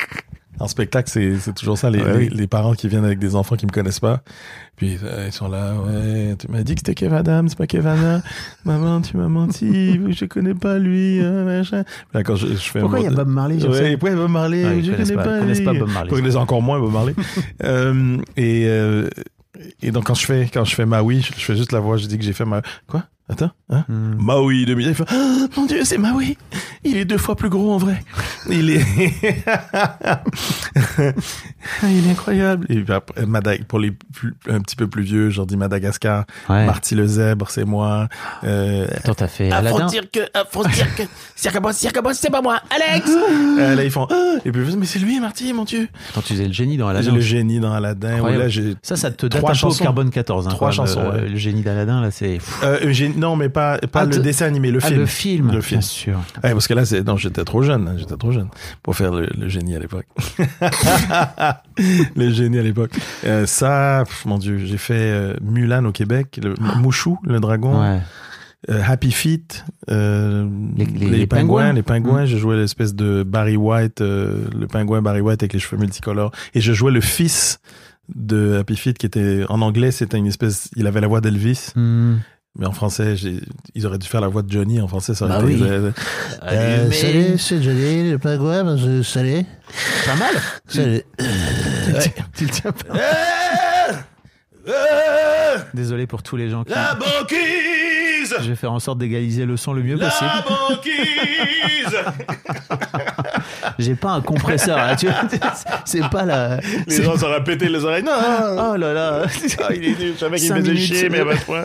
En 0.60 0.68
spectacle, 0.68 1.10
c'est 1.10 1.36
c'est 1.38 1.52
toujours 1.54 1.76
ça, 1.78 1.90
les, 1.90 2.00
Ouais, 2.00 2.12
les, 2.12 2.28
oui. 2.28 2.30
les 2.32 2.46
parents 2.46 2.74
qui 2.74 2.86
viennent 2.88 3.04
avec 3.04 3.18
des 3.18 3.34
enfants 3.34 3.56
qui 3.56 3.66
me 3.66 3.72
connaissent 3.72 4.00
pas. 4.00 4.22
Puis 4.76 4.98
euh, 5.02 5.24
ils 5.26 5.32
sont 5.32 5.48
là, 5.48 5.74
ouais, 5.74 6.36
tu 6.38 6.48
m'as 6.48 6.62
dit 6.62 6.74
que 6.74 6.80
c'était 6.80 6.94
Kev 6.94 7.14
Adams, 7.14 7.48
c'est 7.48 7.58
pas 7.58 7.66
Kev 7.66 7.86
Adams. 7.88 8.22
Maman, 8.64 9.00
tu 9.00 9.16
m'as 9.16 9.28
menti, 9.28 9.98
je 10.12 10.24
connais 10.26 10.54
pas 10.54 10.78
lui, 10.78 11.20
hein, 11.20 11.44
machin. 11.44 11.82
Là, 12.12 12.22
quand 12.22 12.36
je, 12.36 12.46
je 12.48 12.54
fais 12.56 12.80
Pourquoi 12.80 13.00
il 13.00 13.04
y 13.04 13.08
a 13.08 13.10
Bob 13.10 13.28
Marley 13.28 13.58
je 13.58 13.66
Ouais, 13.66 13.78
sais 13.78 14.02
ouais, 14.02 14.14
Bob 14.14 14.30
Marley, 14.30 14.64
Ouais, 14.64 14.78
ils 14.78 14.84
je 14.84 14.92
connais 14.92 15.14
pas- 15.14 15.24
pas, 15.24 15.40
lui. 15.40 15.64
pas 15.64 15.74
Bob 15.74 15.90
Marley. 15.90 16.10
Ils 16.12 16.16
connaissent 16.16 16.36
encore 16.36 16.62
moins 16.62 16.78
Bob 16.78 16.92
Marley. 16.92 17.14
euh, 17.64 18.18
et, 18.36 18.66
euh, 18.68 19.08
et 19.82 19.90
donc 19.90 20.04
quand 20.04 20.14
je 20.14 20.24
fais 20.26 20.48
quand 20.52 20.64
je 20.64 20.74
fais 20.74 20.86
Maui, 20.86 21.20
je, 21.20 21.32
je 21.36 21.44
fais 21.44 21.56
juste 21.56 21.72
la 21.72 21.80
voix, 21.80 21.96
je 21.96 22.06
dis 22.06 22.18
que 22.18 22.24
j'ai 22.24 22.32
fait 22.32 22.44
ma 22.44 22.62
quoi? 22.86 23.04
Attends, 23.29 23.50
hein 23.71 23.85
Hmm. 23.88 24.17
Maui. 24.19 24.65
Il 24.69 24.94
fait 24.94 25.05
Ah, 25.09 25.47
mon 25.56 25.65
Dieu, 25.65 25.82
c'est 25.85 25.97
Maui. 25.99 26.37
Il 26.85 26.97
est 26.99 27.06
deux 27.06 27.17
fois 27.17 27.35
plus 27.37 27.49
gros 27.49 27.73
en 27.73 27.79
vrai. 27.79 28.03
Il 28.50 28.69
est 28.71 28.85
il 31.82 32.06
est 32.06 32.11
incroyable. 32.11 32.67
Et 32.69 32.81
puis 32.82 32.93
après, 32.93 33.25
Madag 33.26 33.65
pour 33.65 33.79
les 33.79 33.91
plus, 33.93 34.35
un 34.50 34.61
petit 34.61 34.76
peu 34.76 34.87
plus 34.87 35.03
vieux, 35.03 35.31
genre 35.31 35.47
dis 35.47 35.56
Madagascar, 35.56 36.25
Ouais. 36.49 36.67
Marty 36.67 36.94
le 36.94 37.06
zèbre, 37.06 37.49
c'est 37.50 37.65
moi. 37.65 38.09
Euh, 38.44 38.87
Attends, 38.94 39.15
t'as 39.15 39.29
fait 39.29 39.50
Ah, 39.50 39.59
Aladdin. 39.59 39.87
que, 40.12 40.21
faut 40.50 40.65
dire 40.65 40.87
que, 40.94 42.00
Boss, 42.00 42.19
c'est 42.21 42.31
pas 42.31 42.43
moi, 42.43 42.61
Alex. 42.71 43.11
Euh, 43.11 43.75
là 43.75 43.85
ils 43.85 43.91
font, 43.91 44.06
ah, 44.11 44.35
et 44.44 44.53
puis 44.53 44.62
mais 44.76 44.85
c'est 44.87 44.99
lui, 44.99 45.19
Marty, 45.21 45.53
mon 45.53 45.65
Dieu. 45.65 45.88
Attends, 46.11 46.21
tu 46.21 46.35
faisais 46.35 46.47
le 46.47 46.53
génie 46.53 46.76
dans 46.76 46.88
Aladdin. 46.88 47.12
le 47.15 47.21
génie 47.21 47.61
dans 47.61 47.73
Aladdin. 47.73 48.17
Incroyable. 48.17 48.44
là, 48.44 48.75
Ça, 48.82 48.97
ça 48.97 49.11
te 49.11 49.26
date 49.26 49.38
Trois 49.41 49.53
un 49.53 49.55
peu 49.55 49.59
au. 49.67 49.85
Carbone 49.85 50.11
14. 50.11 50.47
Hein, 50.47 50.50
Trois 50.50 50.71
chansons, 50.71 51.00
euh, 51.00 51.23
ouais. 51.23 51.29
Le 51.29 51.37
génie 51.37 51.62
d'Aladin, 51.62 52.00
là, 52.03 52.11
c'est... 52.11 52.38
Euh, 52.62 52.93
non, 53.16 53.37
mais 53.37 53.49
pas 53.49 53.78
pas 53.78 54.00
Ah, 54.00 54.05
le 54.06 54.19
dessin 54.19 54.46
animé, 54.46 54.70
le 54.70 54.78
Ah, 54.82 54.87
film. 54.88 55.00
le 55.00 55.06
film. 55.06 55.52
Le 55.52 55.61
film. 55.61 55.81
Bien 55.81 55.88
sûr. 55.88 56.19
Ouais, 56.43 56.52
parce 56.52 56.66
que 56.69 56.75
là, 56.75 56.84
c'est 56.84 57.02
non, 57.06 57.16
j'étais 57.16 57.44
trop 57.44 57.62
jeune, 57.62 57.88
hein, 57.88 57.94
j'étais 57.96 58.16
trop 58.16 58.32
jeune 58.32 58.49
pour 58.82 58.94
faire 58.96 59.12
le, 59.12 59.26
le 59.38 59.49
génie 59.49 59.75
à 59.76 59.78
l'époque. 59.78 60.06
le 62.16 62.31
génie 62.31 62.58
à 62.58 62.62
l'époque. 62.62 62.93
Euh, 63.25 63.46
ça, 63.46 64.05
pff, 64.06 64.25
mon 64.26 64.38
Dieu, 64.38 64.58
j'ai 64.58 64.78
fait 64.78 64.94
euh, 64.94 65.34
Mulan 65.43 65.84
au 65.84 65.93
Québec, 65.93 66.40
le 66.43 66.55
Mouchou, 66.78 67.19
le 67.25 67.40
dragon, 67.40 67.81
Ouais. 67.81 68.00
euh, 68.70 68.81
Happy 68.87 69.11
Feet, 69.12 69.64
euh, 69.90 70.49
Les- 70.76 70.84
les- 70.87 71.06
les 71.19 71.26
pingouins. 71.26 71.72
les 71.72 71.82
pingouins. 71.82 72.25
Je 72.25 72.37
jouais 72.37 72.56
l'espèce 72.56 72.94
de 72.94 73.22
Barry 73.22 73.56
White, 73.56 74.00
euh, 74.00 74.44
le 74.58 74.66
pingouin 74.66 75.02
Barry 75.02 75.20
White 75.20 75.43
avec 75.43 75.52
les 75.52 75.58
cheveux 75.58 75.81
multicolores, 75.81 76.32
et 76.55 76.61
je 76.61 76.72
jouais 76.72 76.93
le 76.93 77.00
fils 77.00 77.58
de 78.14 78.58
Happy 78.61 78.76
Feet 78.76 78.99
qui 78.99 79.06
était 79.06 79.44
en 79.49 79.62
anglais, 79.62 79.90
c'était 79.90 80.19
une 80.19 80.26
espèce, 80.26 80.69
il 80.76 80.87
avait 80.87 81.00
la 81.00 81.06
voix 81.08 81.20
d'Elvis. 81.22 81.70
Hmm. 81.75 82.16
Mais 82.56 82.66
en 82.66 82.72
français, 82.72 83.16
ils 83.74 83.86
auraient 83.86 83.98
dû 83.98 84.06
faire 84.06 84.20
la 84.20 84.28
voix 84.28 84.42
de 84.42 84.52
Johnny. 84.52 84.80
En 84.80 84.86
français, 84.86 85.12
ça 85.14 85.24
aurait 85.24 85.42
Bah 85.42 85.50
été... 85.50 85.62
oui. 85.62 85.68
euh, 85.68 85.90
Euh, 86.44 86.90
salut, 86.92 87.36
c'est 87.38 87.60
Johnny, 87.60 88.10
le 88.12 88.18
pingouin, 88.18 88.76
je- 88.76 89.02
salut. 89.02 89.42
Pas 90.06 90.14
mal. 90.14 90.34
Salut. 90.68 91.02
Tu 92.37 92.44
le 92.44 92.50
tiens 92.50 92.70
pas. 92.73 92.94
Désolé 95.75 96.06
pour 96.06 96.23
tous 96.23 96.37
les 96.37 96.49
gens 96.49 96.62
qui... 96.64 96.70
La 96.73 96.94
banquise 96.94 98.34
Je 98.40 98.49
vais 98.49 98.54
faire 98.56 98.73
en 98.73 98.78
sorte 98.78 98.99
d'égaliser 98.99 99.44
le 99.46 99.56
son 99.56 99.73
le 99.73 99.82
mieux 99.82 99.99
possible. 99.99 100.30
La 100.34 100.42
banquise 100.42 101.99
J'ai 103.80 103.94
pas 103.96 104.11
un 104.12 104.20
compresseur 104.20 104.76
là, 104.76 104.94
tu 104.96 105.06
vois. 105.06 105.23
C'est 105.84 106.08
pas 106.08 106.25
la. 106.25 106.61
Les 106.87 107.02
gens 107.02 107.16
s'auraient 107.18 107.42
pété 107.42 107.68
les 107.68 107.84
oreilles. 107.84 108.02
Non 108.04 108.12
Oh 108.73 108.76
là 108.76 108.92
là. 108.92 109.23
Ah, 109.62 109.68
il 109.75 109.84
est 109.84 109.99
nul. 109.99 110.12
Je 110.14 110.20
savais 110.20 110.38
qu'il 110.38 110.49
faisait 110.49 110.62
minutes. 110.62 110.78
chier, 110.80 111.08
mais 111.08 111.20
à 111.20 111.37
ce 111.37 111.44
point. 111.44 111.64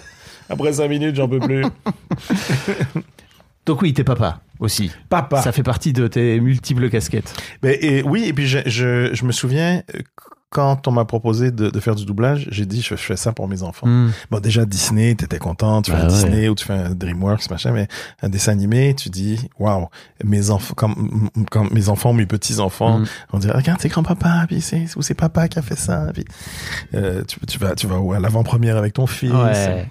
Après 0.50 0.74
5 0.74 0.88
minutes, 0.88 1.16
j'en 1.16 1.28
peux 1.28 1.40
plus. 1.40 1.66
Donc 3.66 3.82
oui, 3.82 3.94
t'es 3.94 4.04
papa 4.04 4.42
aussi. 4.60 4.92
Papa. 5.10 5.42
Ça 5.42 5.52
fait 5.52 5.64
partie 5.64 5.94
de 5.94 6.08
tes 6.08 6.40
multiples 6.40 6.90
casquettes. 6.90 7.34
Mais, 7.64 7.78
et, 7.82 8.04
oui, 8.04 8.26
et 8.26 8.34
puis 8.34 8.48
je, 8.48 8.60
je, 8.66 9.14
je 9.14 9.26
me 9.26 9.32
souviens, 9.32 9.84
quand 10.50 10.88
on 10.88 10.92
m'a 10.92 11.06
proposé 11.06 11.52
de, 11.52 11.70
de 11.70 11.80
faire 11.80 11.94
du 11.94 12.04
doublage, 12.04 12.48
j'ai 12.50 12.66
dit, 12.66 12.82
je, 12.82 12.96
je 12.96 13.02
fais 13.02 13.16
ça 13.16 13.32
pour 13.32 13.48
mes 13.48 13.62
enfants. 13.62 13.86
Hmm. 13.88 14.10
Bon, 14.32 14.40
déjà, 14.40 14.66
Disney, 14.66 15.14
t'étais 15.14 15.38
content, 15.38 15.84
tu 15.84 15.92
fais 15.92 15.98
Bah 15.98 16.04
un 16.04 16.08
ouais. 16.08 16.14
Disney 16.14 16.50
ou 16.50 16.56
tu 16.56 16.66
fais 16.66 16.74
un 16.74 16.96
DreamWorks, 16.96 17.48
machin, 17.52 17.72
mais 17.72 17.88
un 18.24 18.30
dessin 18.30 18.54
animé, 18.54 18.96
tu 18.96 19.10
dis, 19.10 19.48
waouh, 19.60 19.88
mes 20.24 20.50
enfants, 20.50 20.74
comme, 20.76 21.30
comme 21.52 21.70
mes 21.72 21.90
enfants, 21.90 22.14
mes 22.14 22.26
petits-enfants, 22.26 23.00
Mm. 23.00 23.06
on 23.34 23.38
dirait, 23.40 23.56
regarde, 23.56 23.80
c'est 23.80 23.90
grand-papa, 23.90 24.46
puis 24.48 24.62
c'est, 24.62 24.86
ou 24.98 25.04
c'est 25.04 25.14
papa 25.14 25.48
qui 25.48 25.60
a 25.60 25.62
fait 25.62 25.78
ça, 25.78 26.08
puis, 26.14 26.26
euh, 26.96 27.24
tu, 27.26 27.40
tu 27.46 27.60
vas, 27.60 27.76
tu 27.76 27.86
vas 27.86 27.98
à 28.16 28.20
l'avant-première 28.20 28.78
avec 28.78 28.94
ton 28.94 29.06
fils. 29.06 29.32
Ouais. 29.32 29.88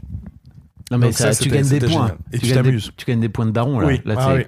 Non 0.90 0.98
mais 0.98 1.06
Donc 1.06 1.14
ça, 1.14 1.32
ça, 1.32 1.42
tu 1.42 1.48
gagnes 1.50 1.68
des 1.68 1.80
points. 1.80 1.88
génial. 1.90 2.16
Et 2.32 2.38
tu 2.38 2.46
gagnes 2.46 2.56
des- 2.56 2.62
t'amuses. 2.62 2.92
Tu 2.96 3.04
gagnes 3.06 3.20
des 3.20 3.28
points 3.28 3.46
de 3.46 3.50
daron 3.50 3.78
là. 3.80 3.86
Oui. 3.86 4.00
Là, 4.04 4.14
Ah 4.18 4.28
c'est- 4.36 4.46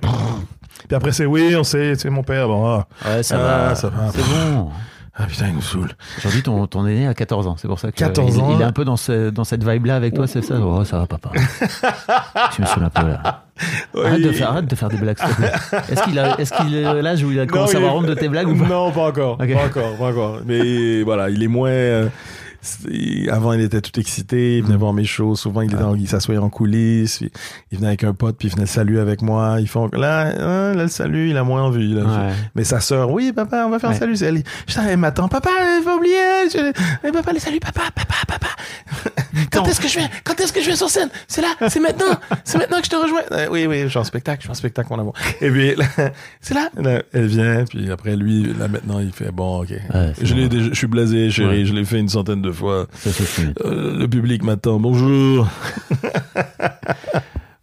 Puis 0.89 0.97
après, 0.97 1.13
c'est, 1.13 1.27
oui, 1.27 1.55
on 1.57 1.65
sait, 1.65 1.95
c'est 1.97 2.09
mon 2.11 2.23
père, 2.23 2.49
bon, 2.49 2.65
ah, 2.67 2.87
Ouais, 3.07 3.23
ça 3.23 3.37
Ah, 3.39 3.69
va. 3.69 3.75
ça 3.75 3.89
va. 3.89 4.11
C'est 4.15 4.23
bon. 4.23 4.71
ah, 5.15 5.25
putain, 5.27 5.49
il 5.49 5.55
nous 5.57 5.61
saoule. 5.61 5.91
Aujourd'hui, 6.19 6.43
ton, 6.43 6.67
ton 6.67 6.87
aîné 6.87 7.07
a 7.07 7.13
14 7.15 7.47
ans. 7.47 7.57
C'est 7.59 7.69
pour 7.69 7.79
ça 7.79 7.91
que 7.93 7.97
14 7.97 8.35
il, 8.37 8.41
ans. 8.41 8.55
il 8.57 8.63
est 8.63 8.65
un 8.65 8.73
peu 8.73 8.85
dans, 8.87 8.97
ce, 8.97 9.29
dans 9.29 9.45
cette 9.45 9.63
vibe-là 9.63 9.97
avec 9.97 10.15
toi, 10.15 10.27
c'est 10.27 10.41
ça? 10.43 10.55
Oh, 10.59 10.83
ça 10.85 10.99
va, 11.01 11.07
papa. 11.07 11.31
tu 12.55 12.63
me 12.63 12.67
saoules 12.67 12.85
un 12.85 12.89
peu 12.91 13.07
là. 13.07 13.45
Arrête, 13.95 14.23
de 14.23 14.29
Oui. 14.31 14.35
faire, 14.35 14.51
arrête 14.53 14.67
de 14.67 14.75
faire 14.75 14.89
des 14.89 14.97
blagues, 14.97 15.19
s'il 15.19 15.29
te 15.29 15.35
plaît. 15.35 15.53
Est-ce 15.91 16.03
qu'il 16.05 16.19
a, 16.19 16.41
est-ce 16.41 16.53
qu'il 16.55 16.75
est 16.75 17.03
l'âge 17.03 17.23
où 17.23 17.31
il 17.31 17.39
a 17.41 17.47
commencé 17.47 17.75
à 17.75 17.79
avoir 17.79 17.95
honte 17.97 18.07
de 18.07 18.15
tes 18.15 18.29
blagues 18.31 18.49
ou 18.49 18.57
pas? 18.57 18.67
Non, 18.67 18.91
pas 18.91 19.09
encore. 19.09 19.37
Pas 19.37 19.45
encore, 19.45 19.97
pas 19.99 20.05
encore. 20.07 20.39
Mais 20.47 21.03
voilà, 21.03 21.29
il 21.29 21.43
est 21.43 21.49
moins. 21.49 21.69
euh, 21.69 22.09
avant, 23.31 23.53
il 23.55 23.61
était 23.63 23.81
tout 23.81 23.99
excité. 23.99 24.59
Il 24.59 24.65
venait 24.65 24.77
voir 24.77 24.93
mes 24.93 25.05
shows. 25.05 25.35
Souvent, 25.37 25.63
il, 25.63 25.73
était 25.73 25.83
en- 25.83 25.95
il 25.95 26.09
s'assoyait 26.09 26.39
en 26.41 26.51
coulisses. 26.51 27.21
il 27.71 27.79
venait 27.79 27.89
avec 27.89 28.05
un 28.05 28.13
pote, 28.15 28.37
puis 28.37 28.49
il 28.49 28.51
venait 28.53 28.63
le 28.65 28.69
saluer 28.69 29.01
avec 29.01 29.23
moi. 29.23 29.57
Ils 29.61 29.69
font 29.69 29.89
là, 29.93 30.27
hein, 30.39 30.75
là 30.75 30.83
le 30.83 30.89
salut, 30.89 31.31
il 31.31 31.37
a 31.37 31.45
moins 31.45 31.63
envie. 31.63 31.95
Là. 31.95 32.03
Ouais. 32.03 32.33
Mais 32.55 32.65
sa 32.65 32.81
sœur, 32.81 33.11
oui, 33.11 33.33
papa, 33.33 33.65
on 33.67 33.71
va 33.71 33.79
faire 33.79 33.91
un 33.91 33.93
Ouais. 33.95 33.99
salut. 33.99 34.17
C'est 34.17 34.27
Elle, 34.27 34.43
Putain, 34.67 34.85
elle 34.89 34.99
m'attend. 34.99 35.29
Papa, 35.29 35.51
il 35.79 35.83
faut 35.83 35.97
oublier. 35.97 36.15
Je... 36.53 36.73
Eh, 37.09 37.13
papa, 37.13 37.33
les 37.33 37.41
salut, 37.41 37.61
papa, 37.61 37.83
papa, 37.95 38.15
papa. 38.27 38.49
Quand 39.53 39.67
est-ce 39.67 39.81
que 39.81 39.89
je 39.89 39.99
vais, 39.99 40.07
quand 40.25 40.39
est-ce 40.41 40.53
que 40.53 40.61
je 40.63 40.71
vais 40.71 40.77
sur 40.77 40.89
scène? 40.91 41.09
C'est 41.29 41.41
là, 41.43 41.49
c'est 41.69 41.81
maintenant, 41.81 42.19
c'est 42.45 42.59
maintenant 42.59 42.79
que 42.79 42.85
je 42.87 42.91
te 42.91 42.97
rejoins. 42.97 43.23
Euh, 43.33 43.47
oui, 43.51 43.67
oui, 43.67 43.83
je 43.83 43.89
suis 43.89 43.99
en 43.99 44.05
spectacle, 44.05 44.41
je 44.41 44.47
suis 44.47 44.51
en 44.51 44.55
spectacle, 44.55 44.89
mon 44.91 44.99
amour. 45.01 45.15
Et 45.41 45.51
puis, 45.51 45.75
c'est 46.41 46.55
là. 46.55 46.69
Là, 46.77 47.03
elle 47.13 47.27
vient, 47.27 47.65
puis 47.65 47.91
après, 47.91 48.17
lui, 48.17 48.53
là, 48.59 48.69
maintenant, 48.69 48.99
il 49.01 49.13
fait, 49.13 49.31
bon, 49.33 49.63
ok. 49.63 49.73
je 50.23 50.35
l'ai 50.35 50.75
suis 50.75 50.87
blasé, 50.87 51.31
chérie, 51.31 51.61
Ouais. 51.61 51.65
je 51.67 51.73
l'ai 51.75 51.85
fait 51.85 51.99
une 52.01 52.09
centaine 52.09 52.43
de 52.43 52.53
fois. 52.53 52.87
Ça. 52.95 53.11
Euh, 53.65 53.97
le 53.99 54.09
public 54.09 54.43
m'attend, 54.43 54.79
bonjour. 54.81 55.49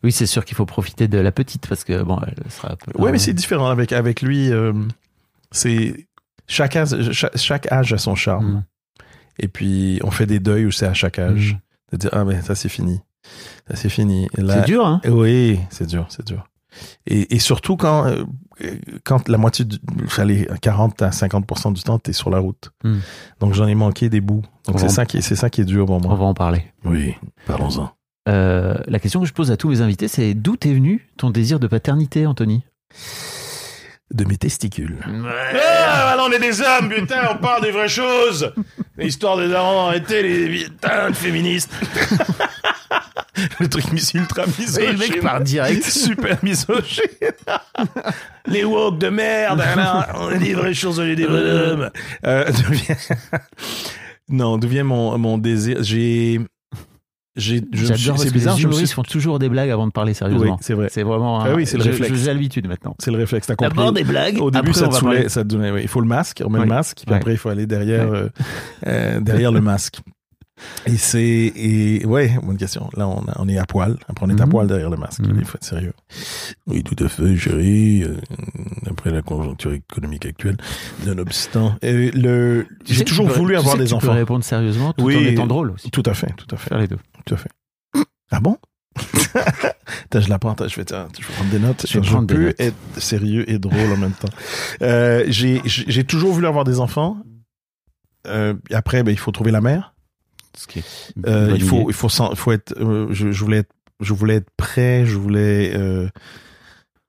Oui, 0.04 0.12
c'est 0.12 0.28
sûr 0.28 0.46
qu'il 0.46 0.56
faut 0.56 0.66
profiter 0.66 1.08
de 1.08 1.18
la 1.18 1.32
petite 1.32 1.68
parce 1.68 1.84
que 1.84 2.04
bon, 2.04 2.20
elle 2.26 2.52
sera. 2.52 2.72
un 2.74 2.76
peu- 2.76 3.02
Ouais, 3.02 3.12
mais 3.12 3.18
c'est 3.18 3.34
différent 3.34 3.68
avec 3.70 3.92
avec 3.92 4.22
lui. 4.22 4.52
euh, 4.52 4.72
c'est 5.52 6.08
chaque 6.48 6.76
âge, 6.76 7.12
chaque, 7.12 7.36
chaque 7.36 7.72
âge 7.72 7.94
a 7.94 7.98
son 7.98 8.14
charme. 8.16 8.46
Mm. 8.46 8.64
Et 9.40 9.48
puis 9.48 10.00
on 10.04 10.12
fait 10.12 10.26
des 10.26 10.40
deuils 10.40 10.66
aussi 10.66 10.86
à 10.86 10.94
chaque 10.94 11.20
âge. 11.20 11.54
Mm. 11.54 11.58
De 11.94 11.98
dire 11.98 12.10
ah 12.14 12.26
mais 12.26 12.42
ça 12.42 12.54
c'est 12.56 12.68
fini, 12.70 13.00
ça 13.70 13.76
c'est 13.76 13.90
fini. 13.90 14.28
C'est 14.36 14.66
dur, 14.66 14.86
hein 14.86 15.00
Oui, 15.08 15.60
c'est 15.70 15.88
dur, 15.88 16.06
c'est 16.10 16.26
dur. 16.28 16.46
Et, 17.08 17.34
et 17.36 17.40
surtout 17.40 17.78
quand 17.78 18.06
euh, 18.08 18.26
quand 19.04 19.30
la 19.30 19.38
moitié, 19.38 19.64
du, 19.66 19.78
allez, 20.18 20.48
40 20.62 21.02
à 21.02 21.10
50% 21.12 21.74
du 21.74 21.82
temps, 21.84 21.98
t'es 21.98 22.12
sur 22.14 22.30
la 22.30 22.40
route. 22.40 22.72
Mm. 22.84 22.98
Donc 23.40 23.54
j'en 23.54 23.68
ai 23.68 23.76
manqué 23.76 24.10
des 24.10 24.20
bouts. 24.22 24.44
Donc 24.66 24.76
On 24.76 24.78
c'est 24.80 24.90
ça 24.90 25.06
qui 25.06 25.18
est, 25.18 25.22
c'est 25.22 25.36
ça 25.36 25.50
qui 25.50 25.62
est 25.62 25.66
dur 25.66 25.86
pour 25.86 25.96
On 25.96 26.02
moi. 26.02 26.16
va 26.16 26.26
en 26.26 26.34
parler. 26.34 26.64
Oui, 26.84 27.16
parlons-en. 27.46 27.90
Euh, 28.28 28.76
la 28.88 29.00
question 29.00 29.22
que 29.22 29.26
je 29.28 29.34
pose 29.34 29.52
à 29.52 29.58
tous 29.58 29.70
mes 29.70 29.80
invités, 29.80 30.10
c'est 30.10 30.34
d'où 30.34 30.58
t'es 30.58 30.74
venu 30.74 31.08
ton 31.16 31.30
désir 31.30 31.60
de 31.62 31.68
paternité, 31.68 32.26
Anthony? 32.28 32.66
De 34.14 34.24
mes 34.24 34.38
testicules. 34.38 34.98
Ah, 35.54 36.12
alors 36.14 36.28
on 36.30 36.32
est 36.32 36.40
des 36.40 36.62
hommes, 36.62 36.90
putain, 36.90 37.28
on 37.30 37.38
parle 37.38 37.62
des 37.64 37.72
vraies 37.72 37.90
choses. 37.90 38.54
L'histoire 38.98 39.36
des 39.38 39.50
darons, 39.50 39.88
arrêtez 39.88 40.24
les 40.24 40.64
putain 40.66 41.10
de 41.10 41.16
féministes. 41.16 41.72
le 43.60 43.68
truc 43.68 43.92
mis 43.92 44.10
ultra 44.14 44.46
misogyne. 44.46 45.44
direct. 45.44 45.84
Super 45.90 46.38
misogyne. 46.42 47.04
les 48.48 48.64
woke 48.64 48.98
de 48.98 49.10
merde. 49.10 49.60
alors, 49.62 50.06
on 50.22 50.32
est 50.32 50.40
des 50.40 50.54
vraies 50.54 50.74
choses, 50.74 51.00
on 51.00 51.04
est 51.06 51.16
des 51.16 51.28
bonhommes. 51.28 51.90
Euh, 52.26 52.50
d'où 52.52 52.72
vient- 52.74 52.96
non, 54.30 54.58
d'où 54.58 54.68
vient 54.68 54.84
mon, 54.84 55.18
mon 55.18 55.38
désir? 55.38 55.78
J'ai... 55.82 56.40
J'ai, 57.38 57.62
je 57.72 57.86
J'adore 57.86 58.16
parce 58.16 58.22
c'est 58.24 58.28
que 58.30 58.34
bizarre, 58.34 58.56
les 58.56 58.62
je 58.62 58.68
me 58.68 58.72
suis... 58.72 58.78
humoristes 58.80 58.94
font 58.94 59.04
toujours 59.04 59.40
des 59.40 59.48
blagues 59.48 59.70
avant 59.70 59.86
de 59.88 59.92
parler 59.92 60.12
Oui, 60.12 60.16
sérieusement. 60.16 60.58
c'est 60.62 60.74
vrai. 60.74 60.88
c'est 60.92 61.04
vraiment. 61.04 61.40
Ah 61.40 61.54
oui, 61.56 61.66
c'est 61.66 61.78
le 61.78 61.84
je- 61.84 61.90
réflexe. 61.92 62.14
J'ai 62.16 62.26
l'habitude 62.34 62.68
maintenant. 62.68 62.96
C'est 63.00 63.12
le 63.12 63.18
réflexe, 63.18 63.48
t'as 63.48 63.56
compris. 63.56 63.76
D'abord 63.78 63.92
des 63.94 64.04
blagues. 64.04 64.42
Au 64.42 64.50
début, 64.52 64.70
après, 64.72 64.74
ça 64.82 64.88
te 64.88 64.94
va 64.94 65.00
saoulait, 65.00 65.14
parler. 65.16 65.30
ça 65.30 65.44
te 65.44 65.48
donnait, 65.48 65.72
oui, 65.72 65.82
il 65.84 65.88
faut 65.88 66.02
le 66.02 66.08
masque, 66.08 66.42
on 66.46 66.50
met 66.50 66.58
Oui. 66.60 66.66
le 66.66 66.70
masque, 66.70 66.98
puis 67.06 67.12
Ouais. 67.12 67.18
après, 67.18 67.32
il 67.34 67.38
faut 67.38 67.50
aller 67.50 67.68
derrière, 67.68 68.12
euh, 68.12 68.28
euh, 68.88 69.20
derrière 69.22 69.52
le 69.52 69.62
masque. 69.62 70.00
Et 70.88 70.98
c'est, 70.98 71.22
et 71.56 72.04
ouais, 72.08 72.32
bonne 72.42 72.58
question. 72.58 72.90
Là, 72.98 73.08
on, 73.08 73.20
a- 73.28 73.36
on 73.38 73.48
est 73.48 73.60
à 73.60 73.66
poil. 73.68 73.96
Après, 74.08 74.26
on 74.26 74.30
est 74.36 74.42
à 74.42 74.46
Mhm. 74.46 74.52
poil 74.52 74.68
derrière 74.68 74.90
le 74.90 74.98
masque. 74.98 75.22
Il 75.24 75.46
faut 75.46 75.56
être 75.58 75.64
sérieux. 75.64 75.94
Oui, 76.66 76.82
tout 76.84 76.96
à 77.04 77.08
fait, 77.08 77.38
chérie. 77.38 78.02
euh, 78.04 78.16
après 78.90 79.12
la 79.12 79.22
conjoncture 79.22 79.74
économique 79.74 80.26
actuelle, 80.26 80.58
nonobstant. 81.06 81.76
Et 81.84 82.10
le, 82.10 82.66
j'ai 82.86 83.06
toujours 83.06 83.28
voulu 83.28 83.54
tu 83.54 83.60
avoir 83.60 83.74
sais 83.74 83.78
que 83.78 83.84
des 83.84 83.90
tu 83.90 83.94
enfants. 83.94 84.08
peux 84.08 84.14
répondre 84.14 84.44
sérieusement 84.44 84.94
tout 84.94 85.06
Oui. 85.06 85.16
en 85.16 85.20
étant 85.30 85.46
drôle 85.46 85.70
aussi. 85.72 85.92
Tout 85.92 86.02
à 86.08 86.16
fait, 86.16 86.34
tout 86.36 86.48
à 86.52 86.58
fait, 86.58 86.70
Faire 86.70 86.80
les 86.80 86.88
deux. 86.88 86.98
Tout 87.28 87.36
à 87.36 87.38
fait. 87.38 87.52
Ah 88.32 88.40
bon? 88.40 88.58
Attends, 89.36 90.22
je 90.22 90.30
la 90.30 90.40
prends, 90.40 90.56
je 90.60 90.76
vais, 90.76 90.86
tiens, 90.86 91.08
je 91.20 91.26
vais 91.26 91.34
prendre 91.34 91.50
des 91.52 91.60
notes. 91.60 91.86
Je 91.88 92.02
Je, 92.02 92.18
peux 92.18 92.54
être 92.58 92.76
sérieux 92.98 93.50
et 93.50 93.60
drôle 93.60 93.92
en 93.94 93.98
même 93.98 94.12
temps. 94.12 94.30
Euh, 94.82 95.24
j'ai, 95.28 96.04
toujours 96.04 96.34
voulu 96.34 96.48
avoir 96.48 96.64
des 96.64 96.80
enfants. 96.80 97.18
Euh, 98.28 98.56
après, 98.72 99.04
ben, 99.04 99.12
il 99.12 99.20
faut 99.20 99.32
trouver 99.32 99.52
la 99.52 99.62
mère. 99.62 99.94
Euh, 101.28 101.54
il 101.56 101.64
faut, 101.64 101.90
il 101.90 101.94
faut, 101.94 102.08
il 102.10 102.36
faut 102.36 102.52
être. 102.52 102.74
euh, 102.80 103.08
je, 103.12 103.32
je 103.32 103.44
voulais 103.44 103.58
être, 103.58 103.74
je 104.00 104.14
voulais 104.14 104.36
être 104.36 104.50
prêt. 104.58 105.06
Je 105.06 105.16
voulais 105.16 105.74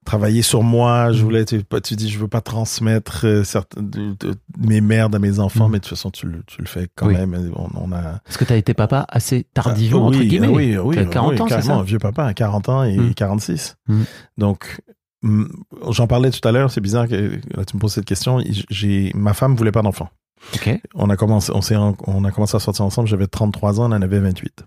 travailler 0.08 0.40
sur 0.42 0.62
moi. 0.62 1.12
Je 1.12 1.22
voulais. 1.22 1.44
Tu, 1.44 1.62
tu 1.84 1.94
dis, 1.96 2.08
je 2.08 2.18
veux 2.18 2.28
pas 2.28 2.40
transmettre 2.40 3.26
euh, 3.26 3.44
certaines 3.44 3.90
de- 3.90 4.14
de- 4.18 4.34
mes 4.58 4.80
merdes 4.80 5.14
à 5.14 5.18
mes 5.18 5.38
enfants, 5.38 5.68
Mm. 5.68 5.72
mais 5.72 5.78
de 5.78 5.82
toute 5.84 5.90
façon, 5.90 6.10
tu 6.10 6.26
le, 6.26 6.42
tu 6.46 6.62
le 6.62 6.66
fais 6.66 6.88
quand 6.96 7.08
Oui. 7.08 7.14
même. 7.14 7.52
On, 7.54 7.68
on 7.74 7.92
a. 7.92 8.20
Parce 8.24 8.36
que 8.38 8.44
t'as 8.44 8.56
été 8.56 8.72
papa 8.74 9.04
assez 9.10 9.46
tardivement, 9.52 10.04
Ah, 10.04 10.08
entre 10.08 10.18
oui, 10.20 10.28
guillemets. 10.28 10.46
ah 10.48 10.52
Oui, 10.52 10.76
oui, 10.78 10.96
T'as 10.96 11.04
40 11.04 11.32
oui, 11.32 11.40
ans, 11.42 11.46
c'est 11.48 11.60
ça 11.62 11.74
un 11.74 11.82
vieux 11.82 11.98
papa 11.98 12.24
à 12.24 12.32
40 12.34 12.68
ans 12.70 12.84
et 12.84 12.96
Mm. 12.96 13.14
46. 13.14 13.76
Mm. 13.88 14.02
Donc, 14.38 14.80
mm, 15.22 15.44
j'en 15.90 16.06
parlais 16.06 16.30
tout 16.30 16.46
à 16.48 16.52
l'heure, 16.52 16.70
c'est 16.70 16.80
bizarre 16.80 17.06
que 17.06 17.38
là, 17.54 17.64
tu 17.66 17.76
me 17.76 17.80
poses 17.80 17.92
cette 17.92 18.06
question. 18.06 18.40
J'ai, 18.70 19.12
ma 19.14 19.34
femme 19.34 19.54
voulait 19.56 19.72
pas 19.72 19.82
d'enfant. 19.82 20.08
Ok. 20.54 20.80
On 20.94 21.10
a 21.10 21.16
commencé, 21.16 21.52
on 21.54 21.94
on 22.06 22.24
a 22.24 22.30
commencé 22.30 22.56
à 22.56 22.60
sortir 22.60 22.84
ensemble, 22.84 23.08
j'avais 23.08 23.26
33 23.26 23.80
ans, 23.80 23.86
elle 23.92 23.98
en 23.98 24.02
avait 24.02 24.20
28. 24.20 24.64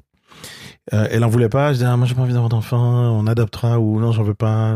Euh, 0.94 1.08
elle 1.12 1.24
en 1.24 1.30
voulait 1.30 1.48
pas, 1.50 1.70
je 1.70 1.78
disais, 1.80 1.86
ah, 1.86 1.96
moi 1.96 2.06
j'ai 2.08 2.16
pas 2.16 2.22
envie 2.24 2.34
d'avoir 2.34 2.50
d'enfant, 2.50 2.80
on 2.82 3.26
adoptera 3.28 3.80
ou 3.80 4.00
non, 4.00 4.12
j'en 4.12 4.24
veux 4.24 4.34
pas. 4.34 4.76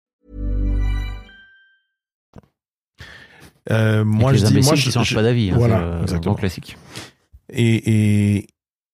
Euh, 3.69 4.03
moi, 4.03 4.33
je 4.33 4.43
dis, 4.45 4.59
moi, 4.61 4.73
qui 4.73 4.81
je, 4.81 4.91
changent 4.91 5.09
je- 5.09 5.15
pas 5.15 5.21
d'avis. 5.23 5.51
hein, 5.51 5.55
voilà, 5.57 5.77
c'est 5.79 5.95
le 5.97 6.01
exactement. 6.01 6.35
classique. 6.35 6.77
Et, 7.53 8.37
et 8.37 8.47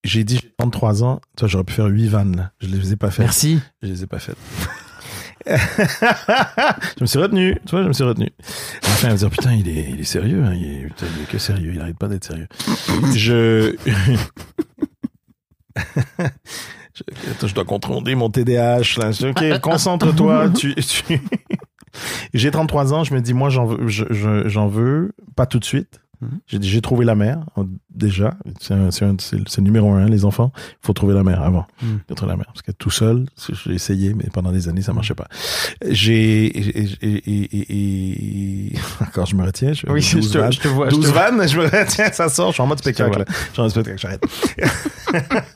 j'ai 0.04 0.24
dit, 0.24 0.40
j'ai 0.42 0.52
33 0.58 1.04
ans, 1.04 1.22
toi, 1.38 1.48
j'aurais 1.48 1.64
pu 1.64 1.74
faire 1.74 1.86
8 1.86 2.08
vannes, 2.08 2.36
là. 2.36 2.52
Je 2.60 2.68
les 2.68 2.92
ai 2.94 2.96
pas 2.96 3.12
faites. 3.12 3.26
Merci. 3.26 3.60
Je 3.82 3.88
les 3.88 4.04
ai 4.04 4.08
pas 4.08 4.20
faites. 4.20 4.38
je 5.48 7.02
me 7.02 7.06
suis 7.06 7.20
retenu, 7.20 7.58
tu 7.66 7.72
vois, 7.72 7.84
je 7.84 7.88
me 7.88 7.94
suis 7.94 8.04
retenu. 8.04 8.28
À 8.84 8.88
la 8.90 8.96
fin, 8.96 9.08
elle 9.08 9.14
va 9.14 9.18
dire, 9.20 9.30
putain, 9.30 9.54
il 9.54 9.70
est, 9.70 9.90
il 9.92 10.00
est 10.02 10.04
sérieux, 10.04 10.44
hein, 10.44 10.54
il, 10.54 10.66
est, 10.66 10.84
putain, 10.88 11.06
il 11.16 11.24
est 11.24 11.26
que 11.28 11.38
sérieux, 11.38 11.72
il 11.74 11.80
arrête 11.80 11.98
pas 11.98 12.10
d'être 12.10 12.26
sérieux. 12.26 12.48
je... 13.16 13.74
je... 16.94 17.04
Attends, 17.32 17.48
je 17.48 17.54
dois 17.56 17.66
contrôler 17.66 18.16
mon 18.16 18.30
TDAH, 18.30 18.98
là. 18.98 19.12
Je 19.12 19.28
Ok, 19.28 19.62
concentre-toi, 19.62 20.50
tu... 20.58 20.76
tu... 20.76 21.20
J'ai 22.34 22.52
33 22.52 22.94
ans, 22.94 23.04
je 23.04 23.14
me 23.14 23.22
dis, 23.22 23.34
moi, 23.34 23.50
j'en 23.50 23.66
veux, 23.66 23.88
je- 23.88 24.06
je- 24.10 24.48
j'en 24.48 24.68
veux, 24.68 25.14
pas 25.36 25.46
tout 25.46 25.60
de 25.60 25.66
suite. 25.66 26.02
Mhm. 26.22 26.40
J'ai 26.48 26.60
dit, 26.60 26.70
j'ai 26.70 26.82
trouvé 26.82 27.06
la 27.06 27.16
mère, 27.16 27.46
déjà. 27.98 28.36
C'est 28.60 28.76
le 28.76 29.62
numéro 29.64 29.92
un, 29.92 30.06
les 30.06 30.26
enfants. 30.26 30.52
Il 30.58 30.86
faut 30.86 30.94
trouver 30.94 31.14
la 31.14 31.24
mère 31.24 31.42
avant 31.42 31.66
de 32.08 32.14
trouver 32.14 32.32
la 32.32 32.38
mère. 32.38 32.48
Parce 32.48 32.62
que 32.62 32.72
tout 32.72 32.90
seul, 32.90 33.26
j'ai 33.66 33.74
essayé, 33.74 34.14
mais 34.14 34.26
pendant 34.32 34.52
des 34.52 34.68
années, 34.70 34.82
ça 34.82 34.94
marchait 34.94 35.16
pas. 35.16 35.28
J'ai, 35.88 36.46
et, 37.02 38.74
encore, 39.02 39.26
je 39.26 39.36
me 39.36 39.46
retiens. 39.46 39.74
Je, 39.74 39.86
12 39.86 40.38
vannes. 40.38 40.52
te 40.52 40.68
vois. 40.68 40.90
12 40.90 41.12
vannes, 41.12 41.48
je 41.48 41.58
me 41.58 41.64
retiens, 41.66 42.12
ça 42.12 42.30
sort, 42.30 42.50
je 42.50 42.54
suis 42.54 42.64
en 42.64 42.68
mode 42.68 42.80
spectacle. 42.80 43.26
Je 43.28 43.34
suis 43.54 43.60
en 43.60 43.64
mode 43.64 43.72
spectacle, 43.72 44.00
j'arrête. 44.00 44.24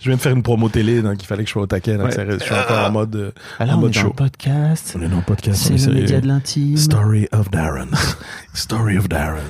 je 0.00 0.04
viens 0.04 0.16
de 0.16 0.20
faire 0.20 0.32
une 0.32 0.42
promo 0.42 0.68
télé, 0.68 1.02
donc 1.02 1.22
il 1.22 1.26
fallait 1.26 1.42
que 1.42 1.48
je 1.48 1.52
sois 1.52 1.62
au 1.62 1.66
taquet, 1.66 1.96
donc 1.96 2.10
je 2.10 2.38
suis 2.38 2.54
encore 2.54 2.86
en 2.86 2.90
mode, 2.90 3.16
euh, 3.16 3.30
on 3.60 3.76
mode 3.76 3.94
show. 3.94 4.10
podcast. 4.10 4.94
On 4.98 5.02
est 5.02 5.08
dans 5.08 5.16
le 5.16 5.22
podcast, 5.22 5.62
C'est 5.64 5.74
est 5.74 5.86
le 5.86 5.94
média 5.94 6.20
de 6.20 6.26
l'intime. 6.26 6.76
Story 6.76 7.28
of 7.32 7.50
Darren. 7.50 7.90
Story 8.54 8.98
of 8.98 9.08
Darren. 9.08 9.42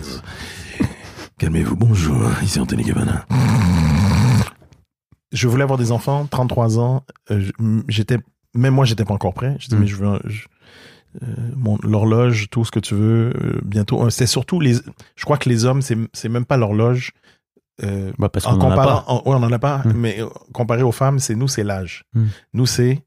Calmez-vous, 1.39 1.77
bonjour, 1.77 2.31
ici 2.43 2.59
Anthony 2.59 2.85
Cavana. 2.85 3.25
Je 5.33 5.47
voulais 5.47 5.63
avoir 5.63 5.79
des 5.79 5.93
enfants, 5.93 6.27
33 6.27 6.79
ans. 6.79 7.05
euh, 7.31 7.45
j'étais, 7.89 8.19
même 8.55 8.75
moi, 8.75 8.85
j'étais 8.85 9.05
pas 9.05 9.15
encore 9.15 9.35
prêt. 9.35 9.57
Je 9.61 9.69
dis, 9.69 9.77
Mm. 9.77 9.79
mais 9.79 9.87
je 9.87 9.97
veux, 9.97 10.07
un- 10.07 10.21
je- 10.25 10.47
euh, 11.23 11.27
mon, 11.55 11.79
l'horloge, 11.83 12.49
tout 12.51 12.65
ce 12.65 12.71
que 12.71 12.81
tu 12.81 12.95
veux, 12.95 13.33
euh, 13.37 13.61
bientôt. 13.65 14.09
C'est 14.11 14.27
surtout 14.27 14.59
les, 14.61 14.75
je 14.75 15.25
crois 15.25 15.37
que 15.39 15.49
les 15.49 15.65
hommes, 15.65 15.83
c'est, 15.83 15.97
c'est 16.13 16.29
même 16.29 16.45
pas 16.45 16.57
l'horloge. 16.57 17.13
Bah, 18.19 18.29
parce 18.29 18.45
en 18.47 18.59
qu'on 18.59 18.65
en 18.67 18.71
a 18.73 18.75
comparant, 18.75 19.03
pas. 19.03 19.13
en- 19.13 19.17
ouais, 19.19 19.37
on 19.37 19.43
en 19.45 19.53
a 19.53 19.59
pas, 19.61 19.83
Mm. 19.85 19.93
mais 19.95 20.19
comparé 20.53 20.83
aux 20.83 20.91
femmes, 20.91 21.21
c'est 21.21 21.37
nous, 21.37 21.47
c'est 21.47 21.63
l'âge. 21.63 22.05
Mm. 22.15 22.25
Nous, 22.55 22.67
c'est 22.67 23.05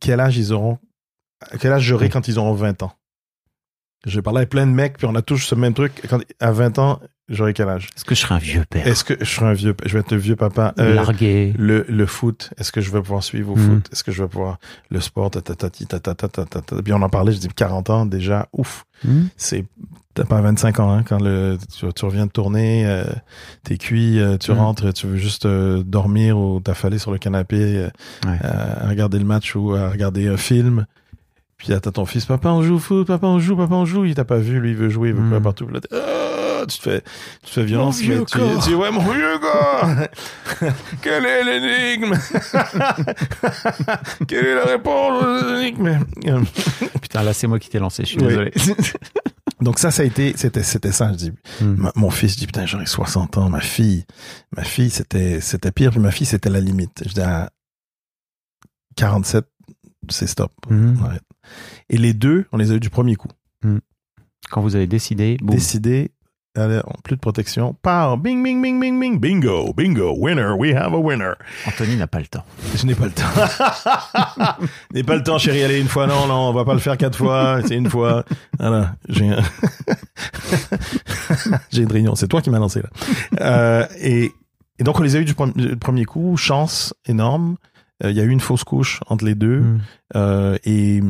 quel 0.00 0.20
âge 0.20 0.36
ils 0.36 0.52
auront, 0.52 0.78
quel 1.60 1.72
âge 1.72 1.82
j'aurai 1.82 2.08
quand 2.10 2.28
ils 2.28 2.38
auront 2.38 2.54
20 2.54 2.84
ans. 2.84 2.92
J'ai 4.06 4.22
parlé 4.22 4.38
avec 4.38 4.50
plein 4.50 4.66
de 4.66 4.72
mecs, 4.72 4.98
puis 4.98 5.06
on 5.06 5.14
a 5.14 5.22
tous 5.22 5.38
ce 5.38 5.54
même 5.54 5.74
truc. 5.74 5.92
Quand, 6.08 6.20
à 6.40 6.52
20 6.52 6.78
ans, 6.78 7.00
j'aurai 7.28 7.54
quel 7.54 7.68
âge? 7.68 7.88
Est-ce 7.96 8.04
que 8.04 8.14
je 8.14 8.20
serai 8.20 8.34
un 8.34 8.38
vieux 8.38 8.64
père? 8.68 8.86
Est-ce 8.86 9.02
que 9.04 9.14
je 9.18 9.24
serai 9.24 9.46
un 9.46 9.52
vieux, 9.54 9.74
je 9.86 9.92
vais 9.94 10.00
être 10.00 10.12
un 10.12 10.16
vieux 10.18 10.36
papa 10.36 10.74
Euh, 10.78 10.94
Largué. 10.94 11.54
le, 11.58 11.86
le 11.88 12.06
foot, 12.06 12.50
est-ce 12.58 12.70
que 12.72 12.80
je 12.82 12.90
vais 12.90 13.00
pouvoir 13.00 13.22
suivre 13.22 13.52
au 13.52 13.56
Mm. 13.56 13.58
foot? 13.76 13.88
Est-ce 13.92 14.04
que 14.04 14.12
je 14.12 14.22
vais 14.22 14.28
pouvoir 14.28 14.58
le 14.90 15.00
sport? 15.00 15.30
Tatatati, 15.30 15.86
tatatata, 15.86 16.44
Puis 16.82 16.92
on 16.92 17.00
en 17.02 17.08
parlait, 17.08 17.32
je 17.32 17.38
dis 17.38 17.48
40 17.48 17.90
ans 17.90 18.06
déjà, 18.06 18.48
ouf, 18.52 18.84
Hmm. 19.04 19.24
c'est 19.36 19.64
t'as 20.14 20.24
pas 20.24 20.40
25 20.40 20.78
ans 20.80 20.90
hein, 20.92 21.02
quand 21.02 21.20
le 21.20 21.58
tu, 21.76 21.84
tu 21.92 22.04
reviens 22.04 22.26
de 22.26 22.30
tourner, 22.30 22.86
euh, 22.86 23.04
t'es 23.64 23.76
cuit, 23.78 24.20
euh, 24.20 24.36
tu 24.38 24.52
Mm. 24.52 24.58
rentres, 24.58 24.92
tu 24.92 25.06
veux 25.08 25.16
juste 25.16 25.44
euh, 25.46 25.82
dormir 25.82 26.38
ou 26.38 26.60
t'affaler 26.60 26.98
sur 26.98 27.10
le 27.10 27.18
canapé, 27.18 27.56
euh, 27.78 27.88
Ouais. 28.26 28.38
à 28.42 28.88
regarder 28.88 29.18
le 29.18 29.24
match 29.24 29.56
ou 29.56 29.74
à 29.74 29.88
regarder 29.90 30.28
un 30.28 30.36
film. 30.36 30.86
Puis 31.64 31.72
là, 31.72 31.80
t'as 31.80 31.92
ton 31.92 32.04
fils, 32.04 32.26
papa, 32.26 32.50
on 32.50 32.62
joue 32.62 32.74
au 32.74 32.78
foot, 32.78 33.06
papa, 33.06 33.26
on 33.26 33.38
joue, 33.38 33.56
papa, 33.56 33.74
on 33.74 33.86
joue. 33.86 34.04
Il 34.04 34.14
t'a 34.14 34.26
pas 34.26 34.36
vu, 34.36 34.60
lui, 34.60 34.72
il 34.72 34.76
veut 34.76 34.90
jouer, 34.90 35.08
il 35.08 35.14
veut 35.14 35.22
Mm. 35.22 35.28
courir 35.28 35.42
partout. 35.42 35.66
Là, 35.66 35.80
t'es, 35.80 35.88
Ah, 35.96 36.66
tu 36.68 36.76
te 36.76 36.82
fais, 36.82 37.00
tu 37.42 37.46
te 37.46 37.50
fais 37.54 37.64
violence, 37.64 38.00
vieux 38.00 38.22
tu, 38.26 38.38
corps. 38.38 38.62
tu 38.62 38.68
dis, 38.68 38.74
ouais, 38.74 38.90
mon 38.90 39.00
vieux 39.00 39.38
gars! 39.38 40.10
Quelle 41.02 41.24
est 41.24 41.42
l'énigme? 41.42 42.14
Quelle 44.28 44.46
est 44.46 44.54
la 44.54 44.64
réponse 44.64 45.22
aux 45.24 45.56
énigmes? 45.56 46.00
Putain, 47.02 47.22
là, 47.22 47.32
c'est 47.32 47.46
moi 47.46 47.58
qui 47.58 47.70
t'ai 47.70 47.78
lancé, 47.78 48.04
je 48.04 48.08
suis 48.10 48.18
Oui. 48.20 48.28
désolé. 48.28 48.52
Donc 49.60 49.78
ça, 49.78 49.90
ça 49.90 50.02
a 50.02 50.04
été, 50.04 50.34
c'était, 50.36 50.62
c'était 50.62 50.92
ça. 50.92 51.10
Je 51.12 51.16
dis. 51.16 51.32
Ma- 51.62 51.92
mon 51.96 52.10
fils 52.10 52.36
dit 52.36 52.46
putain 52.46 52.66
j'aurai 52.66 52.84
60 52.86 53.38
ans 53.38 53.48
ma 53.48 53.60
fille 53.60 54.04
ma 54.54 54.62
fille 54.64 54.90
c'était 54.90 55.40
c'était 55.40 55.70
pire 55.72 55.90
puis 55.92 56.00
ma 56.00 56.10
fille 56.10 56.26
c'était 56.26 56.50
la 56.50 56.60
limite 56.60 57.02
je 57.06 57.12
dis 57.14 57.20
à 57.20 57.48
47 58.96 59.46
c'est 60.10 60.26
stop. 60.26 60.52
On 60.70 61.02
arrête. 61.04 61.22
Et 61.90 61.96
les 61.96 62.14
deux 62.14 62.46
on 62.52 62.56
les 62.56 62.70
a 62.72 62.74
eu 62.74 62.80
du 62.80 62.90
premier 62.90 63.16
coup. 63.16 63.28
Quand 64.50 64.60
vous 64.60 64.76
avez 64.76 64.86
décidé, 64.86 65.38
décidé 65.42 66.12
allez, 66.56 66.80
plus 67.02 67.16
de 67.16 67.20
protection 67.20 67.74
par 67.82 68.18
bing 68.18 68.42
bing 68.42 68.62
bing 68.62 68.78
bing 68.78 69.00
bing 69.00 69.18
bingo 69.18 69.72
bingo 69.72 70.14
winner 70.16 70.54
we 70.56 70.74
have 70.74 70.92
a 70.92 70.98
winner. 70.98 71.34
Anthony 71.66 71.96
n'a 71.96 72.06
pas 72.06 72.20
le 72.20 72.26
temps. 72.26 72.44
je 72.76 72.86
n'ai 72.86 72.94
pas 72.94 73.06
le 73.06 73.12
temps. 73.12 73.24
N'ai 74.94 75.02
pas 75.02 75.16
le 75.16 75.22
temps 75.22 75.38
chérie 75.38 75.64
allez 75.64 75.80
une 75.80 75.88
fois 75.88 76.06
non 76.06 76.26
non 76.26 76.48
on 76.48 76.52
va 76.52 76.64
pas 76.64 76.74
le 76.74 76.80
faire 76.80 76.96
quatre 76.96 77.16
fois 77.18 77.60
c'est 77.66 77.74
une 77.74 77.90
fois. 77.90 78.24
Voilà 78.58 78.94
j'ai 79.08 79.28
un... 79.28 79.42
j'ai 81.70 81.82
une 81.82 81.92
réunion 81.92 82.14
c'est 82.14 82.28
toi 82.28 82.40
qui 82.40 82.50
m'as 82.50 82.58
lancé 82.58 82.82
là. 82.82 82.90
Euh, 83.40 83.86
et, 84.00 84.32
et 84.78 84.84
donc 84.84 85.00
on 85.00 85.02
les 85.02 85.16
a 85.16 85.20
eu 85.20 85.24
du, 85.24 85.34
du 85.56 85.76
premier 85.76 86.04
coup 86.04 86.36
chance 86.36 86.94
énorme. 87.06 87.56
Euh, 88.02 88.10
il 88.10 88.16
y 88.16 88.20
a 88.20 88.24
eu 88.24 88.30
une 88.30 88.40
fausse 88.40 88.64
couche 88.64 89.00
entre 89.06 89.24
les 89.24 89.34
deux. 89.34 89.60
Hmm. 89.60 89.80
Euh, 90.16 90.58
et 90.64 91.00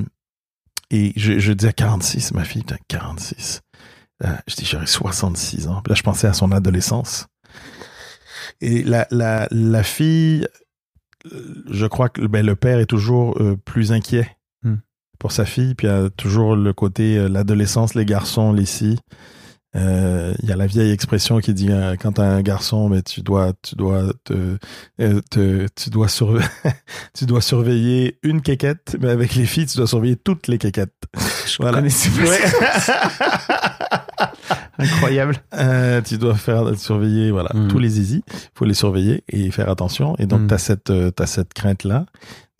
et 0.90 1.12
je, 1.16 1.38
je 1.38 1.52
disais 1.52 1.72
46 1.72 2.32
ma 2.34 2.44
fille 2.44 2.62
putain 2.62 2.76
46 2.88 3.60
Euh, 4.22 4.28
je 4.46 4.54
dis 4.54 4.64
j'aurais 4.64 4.86
66 4.86 5.66
ans. 5.68 5.80
Puis 5.82 5.90
là 5.90 5.94
je 5.96 6.02
pensais 6.02 6.26
à 6.28 6.32
son 6.32 6.52
adolescence. 6.52 7.26
Et 8.60 8.82
la 8.84 9.06
la 9.10 9.48
la 9.50 9.82
fille 9.82 10.46
euh, 11.32 11.64
je 11.70 11.86
crois 11.86 12.08
que 12.08 12.20
ben, 12.26 12.44
le 12.44 12.54
père 12.56 12.78
est 12.78 12.86
toujours 12.86 13.40
euh, 13.40 13.56
plus 13.56 13.92
inquiet 13.92 14.30
Hmm. 14.62 14.76
pour 15.18 15.32
sa 15.32 15.44
fille. 15.44 15.74
Puis 15.74 15.86
il 15.88 15.90
y 15.90 15.92
a 15.92 16.10
toujours 16.10 16.54
le 16.56 16.72
côté 16.72 17.28
l'adolescence 17.28 17.94
les 17.94 18.04
garçons 18.06 18.52
les 18.52 18.66
filles 18.66 18.98
Euh, 19.76 20.32
il 20.40 20.48
y 20.48 20.52
a 20.52 20.56
la 20.56 20.68
vieille 20.68 20.92
expression 20.92 21.40
qui 21.40 21.52
dit 21.52 21.66
euh, 21.70 21.96
quand 22.00 22.12
t'as 22.12 22.22
un 22.24 22.42
garçon 22.42 22.88
mais 22.88 23.02
tu 23.02 23.22
dois 23.22 23.52
tu 23.60 23.74
dois 23.74 24.04
te, 24.22 24.56
euh, 25.00 25.20
te- 25.32 25.66
tu 25.74 25.90
dois 25.90 26.06
surve- 26.06 26.46
tu 27.12 27.26
dois 27.26 27.40
surveiller 27.40 28.16
une 28.22 28.40
quéquette 28.40 28.96
mais 29.00 29.08
avec 29.10 29.34
les 29.34 29.46
filles 29.46 29.66
tu 29.66 29.76
dois 29.76 29.88
surveiller 29.88 30.14
toutes 30.14 30.46
les 30.46 30.58
quéquettes 30.58 30.92
Je 31.46 31.56
Voilà. 31.58 31.78
connaissais. 31.78 32.08
Incroyable. 34.78 35.36
Euh, 35.54 36.00
tu 36.02 36.18
dois 36.18 36.34
faire 36.34 36.76
surveiller 36.78 37.30
voilà 37.30 37.50
Mm. 37.54 37.68
tous 37.68 37.78
les 37.78 37.88
zizi 37.88 38.24
faut 38.54 38.64
les 38.64 38.74
surveiller 38.74 39.22
et 39.28 39.50
faire 39.50 39.68
attention 39.68 40.16
et 40.18 40.26
donc 40.26 40.42
Mm. 40.42 40.46
t'as 40.48 40.58
cette 40.58 40.92
t'as 41.14 41.26
cette 41.26 41.54
crainte 41.54 41.84
là 41.84 42.06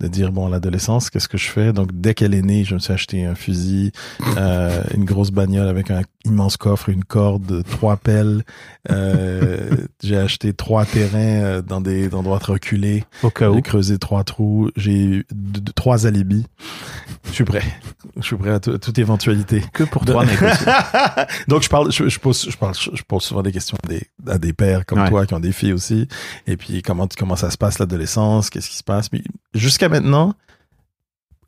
de 0.00 0.09
dire 0.09 0.33
bon 0.33 0.48
l'adolescence 0.48 1.11
qu'est-ce 1.11 1.28
que 1.28 1.38
je 1.38 1.48
fais? 1.48 1.72
Donc 1.72 1.90
dès 1.92 2.14
qu'elle 2.14 2.35
est 2.35 2.42
née 2.42 2.64
je 2.64 2.74
me 2.74 2.80
suis 2.80 2.92
acheté 2.92 3.24
un 3.24 3.35
fusil 3.35 3.92
euh, 4.37 4.83
une 4.94 5.04
grosse 5.04 5.30
bagnole 5.30 5.68
avec 5.68 5.90
un 5.90 6.02
immense 6.24 6.57
coffre 6.57 6.88
une 6.88 7.04
corde 7.04 7.62
trois 7.64 7.96
pelles 7.96 8.42
euh, 8.90 9.70
j'ai 10.02 10.16
acheté 10.16 10.52
trois 10.52 10.85
terrains 10.85 11.42
euh, 11.42 11.62
dans 11.62 11.80
des 11.80 12.14
endroits 12.14 12.38
reculés. 12.38 13.04
Au 13.22 13.30
cas 13.30 13.50
où. 13.50 13.54
j'ai 13.54 13.62
creusé 13.62 13.98
trois 13.98 14.24
trous. 14.24 14.70
J'ai 14.76 15.04
eu 15.04 15.26
trois 15.74 16.07
alibis 16.07 16.46
je 17.24 17.30
suis 17.32 17.44
prêt 17.44 17.62
je 18.16 18.22
suis 18.22 18.36
prêt 18.36 18.50
à 18.50 18.60
tout- 18.60 18.78
toute 18.78 18.98
éventualité 18.98 19.62
Que 19.72 19.84
pour 19.84 20.04
toi, 20.04 20.24
donc 21.48 21.62
je 21.62 21.68
parle, 21.68 21.90
je, 21.92 22.08
je 22.08 22.18
pose, 22.20 22.48
je 22.48 22.56
parle, 22.56 22.74
je 22.74 23.02
pose 23.02 23.22
souvent 23.22 23.42
des 23.42 23.52
questions 23.52 23.76
à 23.84 23.88
des, 23.88 24.08
à 24.28 24.38
des 24.38 24.52
pères 24.52 24.86
comme 24.86 25.00
Ouais. 25.00 25.08
toi 25.08 25.26
qui 25.26 25.34
ont 25.34 25.40
des 25.40 25.52
filles 25.52 25.72
aussi. 25.72 26.06
Et 26.46 26.56
puis 26.56 26.82
comment 26.82 27.08
comment 27.18 27.36
ça 27.36 27.50
se 27.50 27.58
passe 27.58 27.78
l'adolescence, 27.78 28.50
qu'est-ce 28.50 28.68
qui 28.70 28.76
se 28.76 28.84
passe? 28.84 29.10
Mais 29.12 29.22
jusqu'à 29.54 29.88
maintenant, 29.88 30.34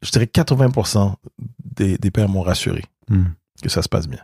je 0.02 0.10
dirais 0.10 0.26
80% 0.26 1.14
des, 1.76 1.98
des 1.98 2.10
pères 2.10 2.28
m'ont 2.28 2.42
rassuré 2.42 2.82
Hmm. 3.08 3.26
que 3.62 3.68
ça 3.68 3.82
se 3.82 3.88
passe 3.88 4.08
bien. 4.08 4.18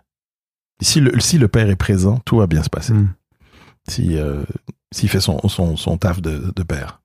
Si 0.80 0.98
le 0.98 1.20
si 1.20 1.38
le 1.38 1.46
père 1.46 1.70
est 1.70 1.76
présent, 1.76 2.18
tout 2.24 2.38
va 2.38 2.48
bien 2.48 2.64
se 2.64 2.70
passer. 2.70 2.92
Hmm. 2.94 3.12
Si 3.88 4.16
euh, 4.16 4.42
s'il 4.90 5.08
fait 5.08 5.20
son 5.20 5.38
son 5.48 5.76
son 5.76 5.96
taf 5.98 6.20
de, 6.20 6.52
de 6.54 6.62
père. 6.64 7.00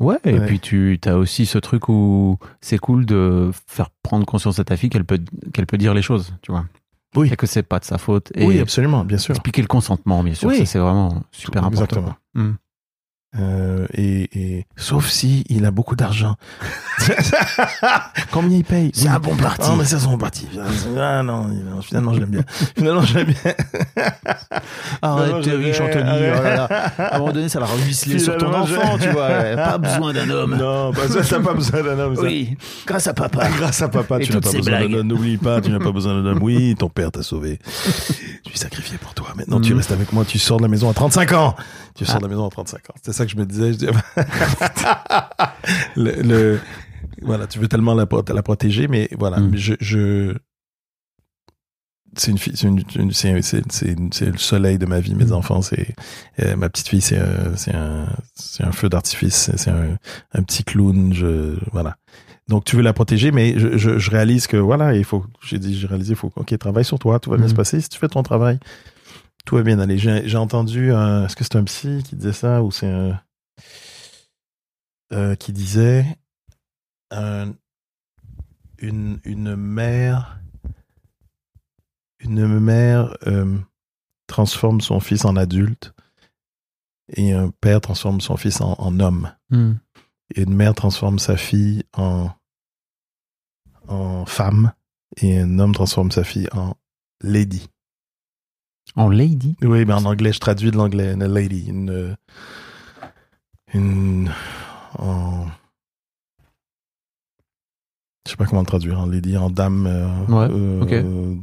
Ouais, 0.00 0.18
et 0.24 0.40
puis 0.40 0.58
tu 0.60 0.98
as 1.06 1.16
aussi 1.16 1.46
ce 1.46 1.58
truc 1.58 1.88
où 1.88 2.38
c'est 2.60 2.78
cool 2.78 3.06
de 3.06 3.50
faire 3.66 3.90
prendre 4.02 4.26
conscience 4.26 4.58
à 4.58 4.64
ta 4.64 4.76
fille 4.76 4.90
qu'elle 4.90 5.04
peut, 5.04 5.20
qu'elle 5.52 5.66
peut 5.66 5.78
dire 5.78 5.94
les 5.94 6.02
choses, 6.02 6.34
tu 6.42 6.50
vois. 6.50 6.64
Oui. 7.16 7.28
Et 7.32 7.36
que 7.36 7.46
c'est 7.46 7.62
pas 7.62 7.78
de 7.78 7.84
sa 7.84 7.96
faute. 7.96 8.32
Et 8.34 8.44
oui, 8.44 8.58
absolument, 8.58 9.04
bien 9.04 9.18
sûr. 9.18 9.34
expliquer 9.36 9.62
le 9.62 9.68
consentement, 9.68 10.24
bien 10.24 10.34
sûr. 10.34 10.48
Oui. 10.48 10.58
Ça, 10.58 10.66
c'est 10.66 10.78
vraiment 10.80 11.22
super 11.30 11.62
Tout- 11.62 11.68
important. 11.68 12.00
exactement. 12.34 12.54
Euh, 13.40 13.86
et, 13.94 14.28
et 14.58 14.66
sauf 14.76 15.08
si 15.08 15.44
il 15.48 15.64
a 15.64 15.70
beaucoup 15.72 15.96
d'argent. 15.96 16.36
Combien 18.30 18.58
il 18.58 18.64
paye? 18.64 18.90
C'est 18.94 19.08
un 19.08 19.18
bon 19.18 19.34
parti. 19.36 19.68
Ah, 19.68 19.74
mais 19.76 19.84
c'est 19.84 19.98
son 19.98 20.16
parti. 20.16 20.46
Ah 20.96 21.22
non, 21.22 21.44
non, 21.48 21.82
finalement 21.82 22.14
je 22.14 22.20
l'aime 22.20 22.30
bien. 22.30 22.44
Finalement 22.76 23.02
je 23.02 23.14
l'aime 23.18 23.26
bien. 23.26 23.52
Arrête, 25.02 25.32
Anthony. 25.34 25.70
arrête. 25.72 26.00
oh 26.38 26.42
là 26.42 26.56
là. 26.56 26.64
À 26.98 27.16
un 27.16 27.18
moment 27.18 27.32
donné, 27.32 27.48
ça 27.48 27.60
va 27.60 27.66
ruisseler 27.66 28.18
sur 28.18 28.36
ton 28.36 28.52
enfant, 28.54 28.98
tu 28.98 29.08
vois. 29.10 29.28
Pas 29.56 29.78
besoin 29.78 30.12
d'un 30.12 30.30
homme. 30.30 30.56
Non, 30.56 30.92
pas 30.92 31.08
ça, 31.08 31.20
t'as 31.22 31.40
pas 31.40 31.54
besoin 31.54 31.82
d'un 31.82 31.98
homme. 31.98 32.16
ça. 32.16 32.22
Oui, 32.22 32.56
grâce 32.86 33.06
à 33.06 33.14
papa. 33.14 33.48
Grâce 33.58 33.82
à 33.82 33.88
papa, 33.88 34.20
Et 34.20 34.24
tu 34.26 34.32
n'as 34.32 34.40
pas 34.40 34.52
besoin 34.52 34.80
d'un 34.88 34.92
homme. 34.94 35.06
N'oublie 35.08 35.36
pas, 35.38 35.60
tu 35.60 35.70
n'as 35.70 35.78
pas 35.80 35.92
besoin 35.92 36.14
d'un 36.22 36.30
homme. 36.30 36.38
Oui, 36.42 36.74
ton 36.78 36.88
père 36.88 37.10
t'a 37.10 37.22
sauvé. 37.22 37.58
Je 38.44 38.50
suis 38.50 38.58
sacrifié 38.58 38.96
pour 38.98 39.14
toi. 39.14 39.28
Maintenant, 39.36 39.60
tu 39.60 39.74
Mm. 39.74 39.78
restes 39.78 39.92
avec 39.92 40.12
moi. 40.12 40.24
Tu 40.24 40.38
sors 40.38 40.58
de 40.58 40.62
la 40.62 40.68
maison 40.68 40.88
à 40.88 40.94
35 40.94 41.32
ans. 41.32 41.54
Tu 41.94 42.04
sors 42.04 42.16
Ah. 42.16 42.18
de 42.18 42.24
la 42.24 42.28
maison 42.28 42.46
à 42.46 42.50
35 42.50 42.90
ans. 42.90 42.94
C'est 43.02 43.12
ça 43.12 43.24
que 43.24 43.30
je 43.30 43.36
me 43.36 43.46
disais. 43.46 43.72
Je 43.72 43.78
dis, 43.78 43.86
le, 45.96 46.22
le- 46.22 46.60
voilà, 47.22 47.46
tu 47.46 47.58
veux 47.58 47.68
tellement 47.68 47.94
la, 47.94 48.06
pro- 48.06 48.24
la 48.26 48.42
protéger, 48.42 48.88
mais 48.88 49.08
voilà, 49.18 49.38
Mm. 49.38 49.56
je, 49.56 49.74
je, 49.80 50.34
c'est 52.16 52.30
une 52.30 52.38
fille, 52.38 52.56
c'est 52.56 52.68
une, 52.68 52.82
c'est, 53.12 53.40
c'est, 54.12 54.26
le 54.30 54.38
soleil 54.38 54.78
de 54.78 54.86
ma 54.86 55.00
vie. 55.00 55.14
Mes 55.14 55.26
Mm. 55.26 55.32
enfants, 55.32 55.62
c'est 55.62 55.94
euh, 56.42 56.56
ma 56.56 56.68
petite 56.68 56.88
fille, 56.88 57.00
c'est 57.00 57.18
un, 57.18 57.56
c'est 57.56 57.74
un, 57.74 58.06
c'est 58.34 58.64
un 58.64 58.72
feu 58.72 58.88
d'artifice, 58.88 59.50
c'est, 59.56 59.70
un, 59.70 59.96
un 60.32 60.42
petit 60.42 60.64
clown. 60.64 61.12
Je, 61.14 61.56
voilà. 61.72 61.96
Donc 62.48 62.64
tu 62.64 62.76
veux 62.76 62.82
la 62.82 62.92
protéger, 62.92 63.30
mais 63.32 63.58
je, 63.58 63.78
je, 63.78 63.98
je 63.98 64.10
réalise 64.10 64.46
que 64.46 64.56
voilà, 64.58 64.94
il 64.94 65.04
faut. 65.04 65.24
J'ai 65.42 65.58
dit, 65.58 65.78
j'ai 65.78 65.86
réalisé, 65.86 66.12
il 66.12 66.16
faut. 66.16 66.32
Ok, 66.36 66.56
travaille 66.58 66.84
sur 66.84 66.98
toi, 66.98 67.18
tout 67.20 67.30
va 67.30 67.36
bien 67.36 67.46
Mm. 67.46 67.50
se 67.50 67.54
passer. 67.54 67.80
Si 67.80 67.88
tu 67.88 67.98
fais 67.98 68.08
ton 68.08 68.22
travail, 68.22 68.58
tout 69.44 69.56
va 69.56 69.62
bien 69.62 69.78
aller. 69.78 69.98
J'ai, 69.98 70.26
j'ai 70.28 70.36
entendu, 70.38 70.90
est-ce 70.92 71.36
que 71.36 71.44
c'est 71.44 71.56
un 71.56 71.64
psy 71.64 72.02
qui 72.04 72.16
disait 72.16 72.32
ça 72.32 72.62
ou 72.62 72.70
c'est 72.70 72.90
un 72.90 73.20
euh, 75.12 75.34
qui 75.36 75.52
disait 75.52 76.06
un- 77.10 77.52
une 78.78 79.20
une 79.24 79.54
mère 79.54 80.40
une 82.20 82.58
mère 82.58 83.16
euh, 83.26 83.58
transforme 84.26 84.80
son 84.80 84.98
fils 85.00 85.24
en 85.24 85.36
adulte 85.36 85.94
et 87.08 87.32
un 87.32 87.50
père 87.50 87.80
transforme 87.82 88.20
son 88.20 88.36
fils 88.36 88.60
en, 88.60 88.74
en 88.78 88.98
homme 89.00 89.30
Hmm. 89.50 89.74
et 90.34 90.42
une 90.42 90.54
mère 90.54 90.74
transforme 90.74 91.18
sa 91.18 91.36
fille 91.36 91.84
en 91.92 92.30
en 93.86 94.24
femme 94.24 94.72
et 95.18 95.38
un 95.38 95.58
homme 95.58 95.74
transforme 95.74 96.10
sa 96.10 96.24
fille 96.24 96.48
en 96.52 96.74
lady 97.22 97.68
En 98.96 99.08
lady 99.08 99.56
Oui, 99.62 99.84
mais 99.84 99.92
en 99.92 100.04
anglais, 100.04 100.32
je 100.32 100.38
traduis 100.40 100.70
de 100.70 100.76
l'anglais. 100.76 101.12
Une 101.14 101.24
lady. 101.26 101.66
Une. 101.68 102.16
Une. 103.72 104.32
En. 104.98 105.46
Je 108.26 108.30
sais 108.30 108.36
pas 108.36 108.46
comment 108.46 108.60
le 108.60 108.66
traduire. 108.66 109.00
En 109.00 109.06
lady, 109.06 109.36
en 109.36 109.50
dame. 109.50 109.86
euh, 109.86 110.26
Ouais, 110.26 110.48
euh, 110.50 110.80
ok. 110.82 110.92
euh, 110.92 111.34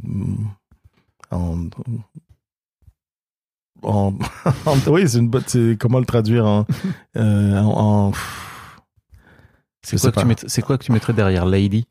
en. 1.32 1.67
En, 3.84 4.13
oui, 4.88 5.10
c'est 5.10 5.17
une 5.17 5.30
bonne. 5.30 5.43
c'est- 5.47 5.77
Comment 5.80 5.99
le 5.99 6.06
traduire 6.06 6.45
en. 6.45 6.65
en, 7.17 7.56
en- 7.65 8.12
C'est 9.84 9.97
quoi, 9.99 10.12
quoi 10.63 10.77
que 10.77 10.84
tu 10.84 10.91
mettrais 10.91 11.13
derrière 11.13 11.45
lady? 11.45 11.86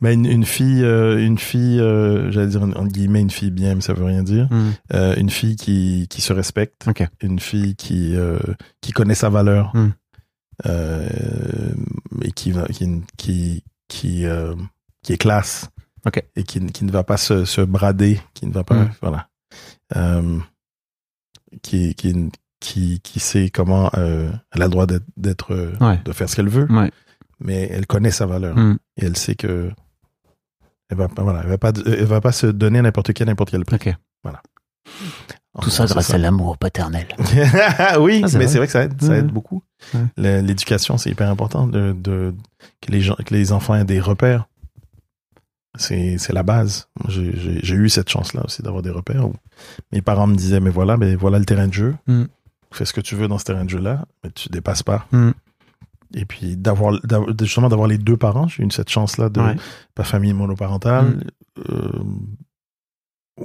Mais 0.00 0.14
une, 0.14 0.24
une 0.26 0.44
fille, 0.46 0.82
euh, 0.82 1.18
une 1.24 1.38
fille, 1.38 1.78
euh, 1.80 2.30
j'allais 2.30 2.46
dire 2.48 2.62
en 2.62 2.86
guillemets 2.86 3.20
une 3.20 3.30
fille 3.30 3.50
bien, 3.50 3.74
mais 3.74 3.80
ça 3.82 3.92
veut 3.92 4.04
rien 4.04 4.22
dire. 4.22 4.48
Hmm. 4.50 4.70
Euh, 4.94 5.14
une 5.16 5.28
fille 5.30 5.56
qui, 5.56 6.06
qui 6.08 6.20
se 6.22 6.32
respecte, 6.32 6.86
une 7.20 7.38
fille 7.38 7.74
qui, 7.76 8.16
euh, 8.16 8.38
qui 8.80 8.92
connaît 8.92 9.14
sa 9.14 9.28
valeur 9.28 9.72
Mm. 9.74 9.90
euh, 10.66 11.08
et 12.22 12.32
qui, 12.32 12.50
va- 12.52 12.66
qui, 12.66 13.02
qui, 13.16 13.64
qui, 13.88 14.24
euh, 14.26 14.54
qui 15.02 15.12
est 15.12 15.18
classe 15.18 15.68
et 16.34 16.44
qui, 16.44 16.64
qui 16.66 16.84
ne 16.84 16.90
va 16.92 17.04
pas 17.04 17.16
se, 17.18 17.44
se 17.44 17.60
brader, 17.60 18.20
qui 18.34 18.46
ne 18.46 18.52
va 18.52 18.64
pas, 18.64 18.84
Mm. 18.84 18.90
voilà, 19.02 19.28
Euh, 19.96 20.38
qui, 21.62 21.94
qui, 21.94 22.30
qui, 22.60 23.00
qui 23.00 23.20
sait 23.20 23.50
comment 23.50 23.90
euh, 23.98 24.30
elle 24.52 24.62
a 24.62 24.66
le 24.66 24.70
droit 24.70 24.86
d'être, 25.16 25.52
euh, 25.52 25.72
Ouais. 25.80 25.98
de 26.04 26.12
faire 26.12 26.28
ce 26.28 26.36
qu'elle 26.36 26.48
veut, 26.48 26.66
Ouais. 26.70 26.90
mais 27.40 27.68
elle 27.70 27.86
connaît 27.86 28.10
sa 28.12 28.26
valeur 28.26 28.56
Hmm. 28.56 28.76
et 28.96 29.04
elle 29.06 29.16
sait 29.16 29.34
que 29.34 29.70
elle 30.90 30.96
va 30.98 31.08
pas, 31.08 31.22
voilà, 31.22 31.40
elle 31.42 31.48
va 31.48 31.58
pas, 31.58 31.72
elle 31.86 32.04
va 32.04 32.20
pas 32.20 32.32
se 32.32 32.46
donner 32.46 32.80
à 32.80 32.82
n'importe 32.82 33.12
qui 33.12 33.22
à 33.22 33.26
n'importe 33.26 33.50
quel 33.50 33.64
prix. 33.64 33.94
En 35.52 35.62
Tout 35.62 35.70
ça 35.70 35.86
grâce 35.86 36.14
à 36.14 36.18
l'amour 36.18 36.58
paternel. 36.58 37.08
oui, 37.98 38.22
Ah, 38.24 38.38
mais 38.38 38.46
c'est 38.46 38.58
vrai 38.58 38.66
que 38.66 38.72
ça 38.72 38.84
aide, 38.84 39.00
ça 39.02 39.16
aide 39.16 39.26
beaucoup. 39.26 39.62
L'éducation, 40.16 40.96
c'est 40.96 41.10
hyper 41.10 41.28
important 41.28 41.66
de, 41.66 41.92
de 41.92 42.34
que 42.80 42.92
les 42.92 43.00
gens, 43.00 43.16
que 43.16 43.34
les 43.34 43.52
enfants 43.52 43.74
aient 43.74 43.84
des 43.84 44.00
repères. 44.00 44.46
C'est 45.76 46.32
la 46.32 46.42
base. 46.42 46.88
J'ai 47.08 47.74
eu 47.74 47.88
cette 47.88 48.08
chance-là 48.08 48.42
aussi 48.44 48.62
d'avoir 48.62 48.82
des 48.82 48.90
repères. 48.90 49.26
Où 49.26 49.34
mes 49.92 50.02
parents 50.02 50.26
me 50.28 50.36
disaient, 50.36 50.60
mais 50.60 50.70
voilà, 50.70 50.96
mais 50.96 51.14
voilà 51.16 51.38
le 51.38 51.44
terrain 51.44 51.66
de 51.68 51.72
jeu. 51.74 51.94
Mm. 52.06 52.24
Fais 52.72 52.84
ce 52.84 52.92
que 52.92 53.00
tu 53.00 53.16
veux 53.16 53.26
dans 53.26 53.38
ce 53.38 53.44
terrain 53.44 53.64
de 53.64 53.70
jeu-là, 53.70 54.04
mais 54.22 54.30
tu 54.30 54.48
dépasses 54.50 54.82
pas. 54.84 55.06
Et 56.14 56.24
puis 56.24 56.56
d'avoir 56.56 56.98
justement 57.40 57.68
d'avoir 57.68 57.88
les 57.88 57.98
deux 57.98 58.16
parents, 58.16 58.48
j'ai 58.48 58.62
eu 58.64 58.70
cette 58.70 58.90
chance-là 58.90 59.28
de 59.28 59.40
Ouais. 59.40 59.56
pas 59.94 60.04
famille 60.04 60.32
monoparentale. 60.32 61.04
Mm. 61.06 61.20
euh, 61.70 61.90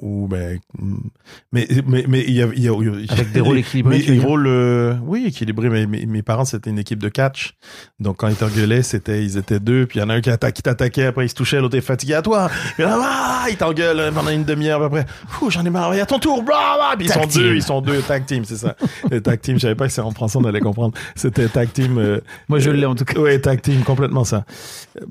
ou 0.01 0.27
ben, 0.27 0.59
mais 1.51 1.67
mais 1.87 2.05
mais 2.07 2.23
il 2.27 2.33
y 2.33 2.41
a, 2.41 2.47
il 2.55 2.63
y 2.63 2.67
a- 2.69 3.13
Avec 3.13 3.31
des 3.31 3.39
rôles 3.41 3.57
équilibrés, 3.59 4.03
mais 4.07 4.19
rôles, 4.19 4.47
euh, 4.47 4.95
oui, 5.03 5.25
équilibrés. 5.27 5.69
Mais 5.69 5.85
mes, 5.85 6.05
mes 6.05 6.21
parents, 6.21 6.45
c'était 6.45 6.69
une 6.69 6.79
équipe 6.79 7.01
de 7.01 7.09
catch. 7.09 7.53
Donc, 7.99 8.17
quand 8.17 8.27
ils 8.27 8.35
t'engueulaient, 8.35 8.81
c'était, 8.83 9.23
ils 9.23 9.37
étaient 9.37 9.59
deux. 9.59 9.85
Puis, 9.85 9.99
il 9.99 10.01
y 10.01 10.05
en 10.05 10.09
a 10.09 10.15
un 10.15 10.21
qui, 10.21 10.29
atta- 10.29 10.51
qui 10.51 10.61
t'attaquait. 10.61 11.05
Après, 11.05 11.25
il 11.25 11.29
se 11.29 11.35
touchait. 11.35 11.59
L'autre 11.61 11.77
est 11.77 11.81
fatigué 11.81 12.13
à 12.15 12.21
toi. 12.21 12.49
Ah, 12.79 13.45
il 13.49 13.57
t'engueule 13.57 13.99
euh, 13.99 14.11
pendant 14.11 14.31
une 14.31 14.43
demi-heure. 14.43 14.83
Après, 14.83 15.05
j'en 15.49 15.65
ai 15.65 15.69
marre. 15.69 15.93
Il 15.93 15.97
y 15.97 16.01
a 16.01 16.05
ton 16.05 16.19
tour. 16.19 16.43
Blah, 16.43 16.75
blah. 16.77 16.95
Puis, 16.97 17.05
ils 17.07 17.09
Tag 17.11 17.21
sont 17.23 17.27
team. 17.27 17.41
deux. 17.41 17.55
Ils 17.55 17.63
sont 17.63 17.81
deux. 17.81 18.01
Tag 18.01 18.25
team, 18.25 18.43
c'est 18.45 18.57
ça. 18.57 18.75
Le 19.09 19.21
tag 19.21 19.39
team, 19.41 19.55
je 19.55 19.61
savais 19.61 19.75
pas 19.75 19.87
que 19.87 19.93
c'est 19.93 20.01
en 20.01 20.11
français, 20.11 20.37
on 20.41 20.43
allait 20.45 20.59
comprendre. 20.59 20.93
C'était 21.15 21.47
tag 21.47 21.71
team. 21.71 21.97
euh, 21.97 22.19
Moi, 22.49 22.59
je 22.59 22.69
l'ai 22.71 22.85
en 22.85 22.95
tout 22.95 23.05
cas. 23.05 23.19
Ouais, 23.19 23.39
tag 23.39 23.61
team, 23.61 23.81
complètement 23.83 24.23
ça. 24.23 24.45
Euh, 25.01 25.05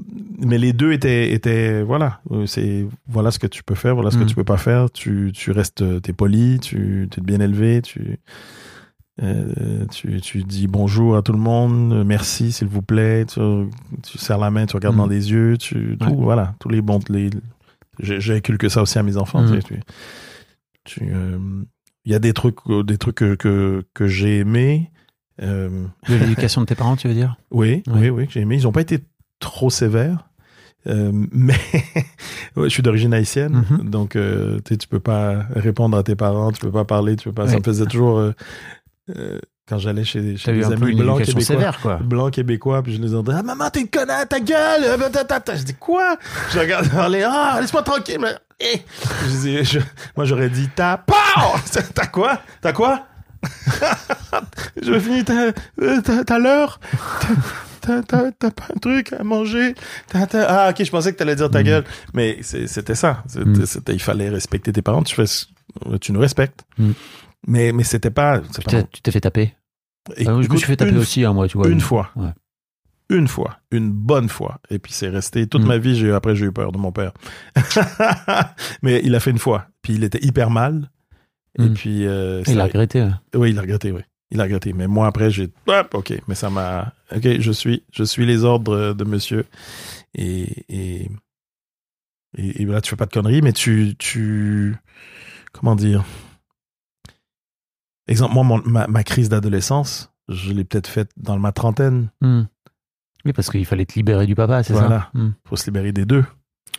Mais 0.44 0.58
les 0.58 0.72
deux 0.72 0.92
étaient, 0.92 1.32
étaient 1.32 1.82
voilà, 1.82 2.20
euh, 2.30 2.46
c'est 2.46 2.86
voilà 3.08 3.30
ce 3.30 3.38
que 3.38 3.46
tu 3.46 3.62
peux 3.62 3.74
faire, 3.74 3.94
voilà 3.94 4.10
ce 4.10 4.16
que 4.18 4.24
Mm. 4.24 4.26
tu 4.26 4.34
peux 4.34 4.44
pas 4.44 4.56
faire. 4.56 4.73
Tu, 4.92 5.32
tu 5.34 5.50
restes, 5.50 5.82
euh, 5.82 6.00
t'es 6.00 6.12
poli, 6.12 6.58
tu 6.60 7.08
es 7.16 7.20
bien 7.20 7.40
élevé, 7.40 7.82
tu, 7.82 8.18
euh, 9.22 9.86
tu, 9.92 10.20
tu 10.20 10.42
dis 10.42 10.66
bonjour 10.66 11.16
à 11.16 11.22
tout 11.22 11.32
le 11.32 11.38
monde, 11.38 11.92
euh, 11.92 12.04
merci 12.04 12.50
s'il 12.52 12.68
vous 12.68 12.82
plaît, 12.82 13.24
tu, 13.26 13.40
tu 14.02 14.18
serres 14.18 14.38
la 14.38 14.50
main, 14.50 14.66
tu 14.66 14.74
regardes 14.76 14.96
Mm. 14.96 14.98
dans 14.98 15.06
les 15.06 15.30
yeux, 15.30 15.56
tu, 15.56 15.96
tout, 15.98 16.08
Ouais. 16.08 16.16
voilà, 16.18 16.54
tous 16.58 16.68
les 16.68 16.82
bons, 16.82 17.00
les, 17.08 17.30
j'inculque 18.00 18.68
ça 18.70 18.82
aussi 18.82 18.98
à 18.98 19.02
mes 19.02 19.16
enfants. 19.16 19.42
Mm. 19.42 19.60
tu 20.84 21.02
euh, 21.14 21.38
il 22.04 22.12
y 22.12 22.14
a 22.14 22.18
des 22.18 22.32
trucs, 22.34 22.58
des 22.84 22.98
trucs 22.98 23.14
que, 23.16 23.34
que, 23.34 23.84
que 23.94 24.06
j'ai 24.06 24.38
aimés. 24.40 24.90
Euh, 25.42 25.86
De 26.08 26.14
l'éducation 26.16 26.60
de 26.60 26.66
tes 26.66 26.74
parents, 26.74 26.96
tu 26.96 27.08
veux 27.08 27.14
dire? 27.14 27.36
Oui, 27.50 27.82
Ouais. 27.86 27.94
oui, 28.00 28.10
oui, 28.10 28.26
que 28.26 28.32
j'ai 28.34 28.40
aimé. 28.40 28.56
Ils 28.58 28.64
n'ont 28.64 28.72
pas 28.72 28.82
été 28.82 28.98
trop 29.40 29.70
sévères. 29.70 30.28
Euh, 30.86 31.10
mais 31.32 31.54
je 32.56 32.68
suis 32.68 32.82
d'origine 32.82 33.14
haïtienne, 33.14 33.64
Mhm. 33.70 33.88
donc 33.88 34.16
euh, 34.16 34.58
tu 34.66 34.86
peux 34.88 35.00
pas 35.00 35.44
répondre 35.56 35.96
à 35.96 36.02
tes 36.02 36.14
parents, 36.16 36.52
tu 36.52 36.60
peux 36.60 36.70
pas 36.70 36.84
parler, 36.84 37.16
tu 37.16 37.24
peux 37.28 37.34
pas. 37.34 37.48
Ça 37.48 37.58
me 37.58 37.62
faisait 37.62 37.86
toujours 37.86 38.18
euh, 38.18 38.34
euh, 39.16 39.38
quand 39.66 39.78
j'allais 39.78 40.04
chez, 40.04 40.36
chez 40.36 40.52
des 40.52 40.64
amis 40.66 40.94
blancs 40.94 41.20
québécois, 41.22 41.42
sévère, 41.42 41.80
quoi. 41.80 41.96
blancs 41.96 42.32
québécois, 42.34 42.82
puis 42.82 42.94
je 42.94 43.00
les 43.00 43.14
entendais 43.14 43.38
ah 43.38 43.42
maman 43.42 43.70
t'es 43.70 43.80
une 43.80 43.88
connasse, 43.88 44.28
ta 44.28 44.40
gueule, 44.40 45.10
ta, 45.10 45.24
ta, 45.24 45.40
ta. 45.40 45.56
je 45.56 45.62
dis 45.62 45.74
quoi? 45.74 46.16
Je 46.52 46.58
regarde 46.58 46.86
parler 46.90 47.22
ah 47.26 47.56
laisse-moi 47.62 47.82
tranquille, 47.82 48.18
mais, 48.20 48.34
eh. 48.60 48.82
je 49.26 49.36
dis, 49.40 49.64
je- 49.64 49.78
moi 50.16 50.26
j'aurais 50.26 50.50
dit 50.50 50.68
t'as 50.76 50.98
pas, 50.98 51.14
t'as 51.94 52.06
quoi, 52.08 52.40
t'as 52.60 52.72
quoi? 52.74 53.06
Je 54.82 54.98
finir 54.98 55.24
ta, 55.24 55.52
ta, 56.02 56.24
ta 56.24 56.38
l'heure. 56.38 56.80
T'as, 57.86 58.02
pas 58.50 58.64
un 58.74 58.78
truc 58.80 59.12
à 59.12 59.22
manger? 59.24 59.74
Ah, 60.14 60.68
ok, 60.70 60.84
je 60.84 60.90
pensais 60.90 61.12
que 61.12 61.18
t'allais 61.18 61.36
dire 61.36 61.50
ta 61.50 61.60
Mm. 61.60 61.64
gueule. 61.64 61.84
Mais 62.14 62.38
c'était 62.42 62.94
ça. 62.94 63.22
C'était, 63.26 63.92
Mm. 63.92 63.96
il 63.96 64.02
fallait 64.02 64.28
respecter 64.30 64.72
tes 64.72 64.82
parents. 64.82 65.02
Tu 65.02 65.14
fais, 65.14 65.24
tu 66.00 66.12
nous 66.12 66.20
respectes. 66.20 66.64
Mm. 66.78 66.90
Mais, 67.46 67.72
mais 67.72 67.84
c'était 67.84 68.10
pas. 68.10 68.40
Tu 68.40 69.02
t'es- 69.02 69.10
fait 69.10 69.20
taper 69.20 69.54
Et- 70.16 70.26
Ah, 70.28 70.40
Je 70.42 70.48
me 70.48 70.56
suis 70.56 70.66
fait 70.66 70.76
taper 70.76 70.90
une, 70.92 70.98
aussi, 70.98 71.24
hein, 71.24 71.32
moi, 71.32 71.46
tu 71.48 71.56
vois. 71.58 71.68
Une 71.68 71.80
fois. 71.80 72.10
Ouais. 72.16 72.30
Une 73.10 73.28
fois. 73.28 73.58
Une 73.70 73.90
bonne 73.90 74.28
fois. 74.30 74.60
Et 74.70 74.78
puis 74.78 74.92
c'est 74.92 75.08
resté 75.10 75.46
toute 75.46 75.64
ma 75.64 75.76
vie. 75.78 75.94
J'ai, 75.96 76.10
après, 76.12 76.34
j'ai 76.36 76.46
eu 76.46 76.52
peur 76.52 76.72
de 76.72 76.78
mon 76.78 76.90
père. 76.92 77.12
mais 78.82 79.00
il 79.04 79.14
a 79.14 79.20
fait 79.20 79.30
une 79.30 79.38
fois. 79.38 79.66
Puis 79.82 79.94
il 79.94 80.04
était 80.04 80.24
hyper 80.24 80.50
mal. 80.50 80.90
Et 81.58 81.68
puis. 81.68 82.06
euh, 82.06 82.42
Il 82.46 82.60
a 82.60 82.64
regretté. 82.64 83.02
ouais. 83.02 83.10
oui, 83.34 83.50
il 83.50 83.58
a 83.58 83.62
regretté, 83.62 83.92
oui. 83.92 84.00
Il 84.34 84.40
a 84.40 84.44
regretté. 84.44 84.72
Mais 84.72 84.86
moi, 84.88 85.06
après, 85.06 85.30
j'ai. 85.30 85.48
Hop, 85.68 85.94
ok. 85.94 86.12
Mais 86.28 86.34
ça 86.34 86.50
m'a. 86.50 86.92
Ok, 87.14 87.38
je 87.40 87.52
suis. 87.52 87.84
Je 87.92 88.04
suis 88.04 88.26
les 88.26 88.44
ordres 88.44 88.92
de 88.92 89.04
monsieur. 89.04 89.46
Et. 90.14 90.64
Et, 90.68 91.08
et, 92.36 92.62
et 92.62 92.64
là, 92.66 92.80
tu 92.80 92.90
fais 92.90 92.96
pas 92.96 93.06
de 93.06 93.12
conneries, 93.12 93.42
mais 93.42 93.52
tu. 93.52 93.94
tu 93.98 94.76
comment 95.52 95.76
dire? 95.76 96.04
Exemple, 98.08 98.34
moi, 98.34 98.42
mon- 98.44 98.62
ma, 98.66 98.86
ma 98.86 99.02
crise 99.02 99.28
d'adolescence, 99.28 100.12
je 100.28 100.52
l'ai 100.52 100.64
peut-être 100.64 100.88
faite 100.88 101.10
dans 101.16 101.38
ma 101.38 101.52
trentaine. 101.52 102.10
Hmm. 102.20 102.42
Oui, 103.24 103.32
parce 103.32 103.48
qu'il 103.50 103.64
fallait 103.64 103.86
te 103.86 103.94
libérer 103.94 104.26
du 104.26 104.34
papa, 104.34 104.62
c'est 104.62 104.74
Voilà. 104.74 105.10
ça 105.14 105.18
Hmm. 105.18 105.30
Il 105.44 105.48
faut 105.48 105.56
se 105.56 105.64
libérer 105.66 105.92
des 105.92 106.04
deux. 106.04 106.24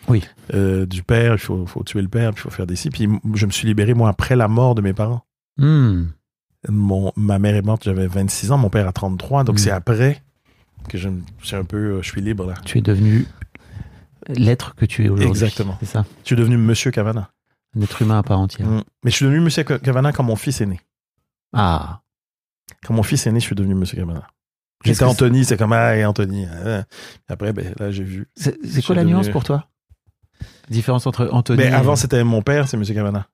Oui. 0.07 0.23
Euh, 0.53 0.85
du 0.85 1.01
père, 1.01 1.33
il 1.33 1.39
faut, 1.39 1.65
faut 1.65 1.83
tuer 1.83 2.01
le 2.03 2.07
père, 2.09 2.31
puis 2.33 2.41
il 2.41 2.43
faut 2.43 2.51
faire 2.51 2.67
des 2.67 2.75
si. 2.75 2.89
Puis 2.91 3.07
je 3.33 3.45
me 3.47 3.51
suis 3.51 3.65
libéré, 3.67 3.93
moi, 3.95 4.09
après 4.09 4.35
la 4.35 4.47
mort 4.47 4.75
de 4.75 4.81
mes 4.81 4.93
parents. 4.93 5.25
Hmm. 5.57 6.07
Mon, 6.69 7.11
ma 7.15 7.39
mère 7.39 7.55
est 7.55 7.61
morte, 7.61 7.83
j'avais 7.85 8.07
26 8.07 8.51
ans, 8.51 8.57
mon 8.57 8.69
père 8.69 8.87
a 8.87 8.91
33, 8.93 9.43
donc 9.43 9.55
Mm. 9.55 9.59
c'est 9.59 9.71
après 9.71 10.21
que 10.89 10.97
je, 10.97 11.09
un 11.09 11.63
peu, 11.63 11.77
euh, 11.97 12.01
je 12.01 12.09
suis 12.09 12.21
libre 12.21 12.45
là. 12.45 12.53
Tu 12.65 12.77
es 12.77 12.81
devenu 12.81 13.25
l'être 14.27 14.75
que 14.75 14.85
tu 14.85 15.03
es 15.05 15.09
aujourd'hui. 15.09 15.27
Exactement. 15.27 15.77
C'est 15.79 15.85
ça. 15.87 16.05
Je 16.23 16.27
suis 16.27 16.35
devenu 16.35 16.57
Monsieur 16.57 16.91
Cavana. 16.91 17.29
Un 17.77 17.81
être 17.81 18.01
humain 18.01 18.19
à 18.19 18.23
part 18.23 18.39
entière. 18.39 18.67
Mm. 18.67 18.83
Mais 19.03 19.11
je 19.11 19.15
suis 19.15 19.25
devenu 19.25 19.41
Monsieur 19.41 19.63
Ca- 19.67 19.79
Cavana 19.79 20.11
quand 20.11 20.23
mon 20.23 20.35
fils 20.35 20.61
est 20.61 20.65
né. 20.65 20.79
Ah. 21.53 22.01
Quand 22.83 22.93
mon 22.93 23.03
fils 23.03 23.25
est 23.27 23.31
né, 23.31 23.39
je 23.39 23.45
suis 23.45 23.55
devenu 23.55 23.75
Monsieur 23.75 23.97
Cavana. 23.97 24.27
J'étais 24.83 25.03
Anthony, 25.03 25.45
c'est 25.45 25.57
comme 25.57 25.73
ah, 25.73 25.95
et 25.97 26.05
Anthony. 26.05 26.45
hein. 26.45 26.83
Après, 27.27 27.53
ben, 27.53 27.73
là, 27.79 27.89
j'ai 27.91 28.03
vu. 28.03 28.27
C'est 28.35 28.55
quoi 28.85 28.95
la 28.95 29.01
devenu- 29.03 29.13
nuance 29.15 29.29
pour 29.29 29.43
toi? 29.43 29.67
Différence 30.69 31.07
entre 31.07 31.29
Anthony 31.31 31.57
Mais 31.57 31.69
et- 31.69 31.73
avant, 31.73 31.95
c'était 31.95 32.23
mon 32.23 32.41
père, 32.41 32.67
c'est 32.67 32.77
Monsieur 32.77 32.93
Cavana. 32.93 33.27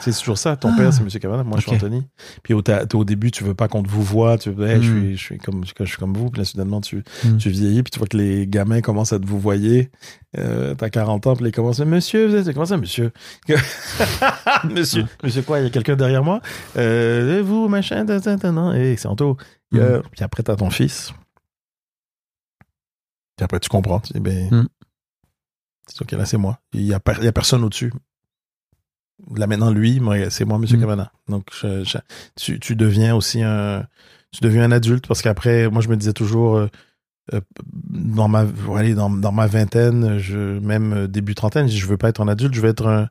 C'est 0.00 0.12
toujours 0.18 0.38
ça. 0.38 0.56
Ton 0.56 0.70
Ah. 0.72 0.76
père, 0.76 0.92
c'est 0.92 1.02
Monsieur 1.02 1.18
Cavana. 1.18 1.42
Moi, 1.44 1.58
je 1.58 1.62
suis 1.66 1.76
Anthony. 1.76 2.04
Puis 2.42 2.54
au, 2.54 2.62
début, 3.04 3.30
tu 3.30 3.44
veux 3.44 3.54
pas 3.54 3.68
qu'on 3.68 3.82
te 3.82 3.88
vous 3.88 4.02
voit. 4.02 4.38
Tu 4.38 4.50
veux, 4.50 4.66
hey, 4.68 4.82
je, 4.82 4.90
suis, 4.90 5.16
je, 5.16 5.22
suis 5.22 5.38
comme, 5.38 5.64
je 5.64 5.84
suis 5.84 5.96
comme 5.98 6.14
vous. 6.14 6.30
Puis 6.30 6.40
là, 6.40 6.44
soudainement, 6.44 6.80
tu, 6.80 7.02
Mm. 7.24 7.36
tu 7.38 7.50
vieillis. 7.50 7.82
Puis 7.82 7.90
tu 7.90 7.98
vois 7.98 8.08
que 8.08 8.16
les 8.16 8.46
gamins 8.46 8.80
commencent 8.80 9.12
à 9.12 9.18
te 9.18 9.26
vous 9.26 9.38
voyer. 9.40 9.90
Euh, 10.38 10.74
T'as 10.74 10.88
40 10.90 11.26
ans. 11.26 11.36
Puis 11.36 11.46
ils 11.46 11.52
commencent 11.52 11.80
Monsieur, 11.80 12.26
vous 12.28 12.34
êtes. 12.36 12.52
Comment 12.54 12.66
ça, 12.66 12.76
monsieur 12.76 13.12
Monsieur, 14.64 15.04
monsieur 15.22 15.42
quoi 15.42 15.60
Il 15.60 15.64
y 15.64 15.66
a 15.66 15.70
quelqu'un 15.70 15.96
derrière 15.96 16.24
moi? 16.24 16.40
Euh, 16.76 17.38
et 17.38 17.42
Vous, 17.42 17.68
machin. 17.68 18.04
non. 18.04 18.72
Hey, 18.72 18.96
c'est 18.96 19.08
Anto. 19.08 19.36
Mm. 19.72 19.78
Puis 20.12 20.24
après, 20.24 20.42
t'as 20.42 20.56
ton 20.56 20.70
fils. 20.70 21.12
Puis 23.36 23.44
après, 23.44 23.60
tu 23.60 23.68
comprends. 23.68 24.00
Tu 24.00 24.12
dis, 24.12 24.20
ben. 24.20 24.68
C'est 25.86 26.00
ok, 26.02 26.12
là, 26.12 26.24
c'est 26.26 26.36
moi. 26.38 26.58
Il 26.72 26.82
y 26.82 26.94
a, 26.94 27.00
y 27.22 27.26
a 27.26 27.32
personne 27.32 27.64
au-dessus. 27.64 27.92
Là, 29.36 29.46
maintenant, 29.46 29.70
lui, 29.70 30.00
c'est 30.30 30.44
moi, 30.44 30.58
Monsieur 30.58 30.76
Mm. 30.76 30.80
Cavana. 30.80 31.12
Donc, 31.28 31.46
je- 31.60 31.84
je- 31.84 31.98
tu, 32.36 32.58
tu 32.60 32.76
deviens 32.76 33.14
aussi 33.14 33.42
un. 33.42 33.86
Tu 34.32 34.40
deviens 34.42 34.64
un 34.64 34.72
adulte 34.72 35.06
parce 35.06 35.22
qu'après, 35.22 35.68
moi, 35.70 35.82
je 35.82 35.88
me 35.88 35.96
disais 35.96 36.12
toujours. 36.12 36.56
euh, 36.56 36.68
euh, 37.32 37.40
dans 37.90 38.26
ma 38.26 38.44
allez, 38.76 38.94
dans, 38.94 39.08
dans 39.08 39.30
ma 39.30 39.46
vingtaine, 39.46 40.18
je, 40.18 40.58
même 40.58 40.92
euh, 40.92 41.06
début 41.06 41.34
trentaine, 41.36 41.68
je 41.68 41.86
veux 41.86 41.96
pas 41.96 42.08
être 42.08 42.20
un 42.20 42.26
adulte, 42.26 42.52
je 42.52 42.60
veux 42.60 42.68
être 42.68 42.86
un, 42.88 43.08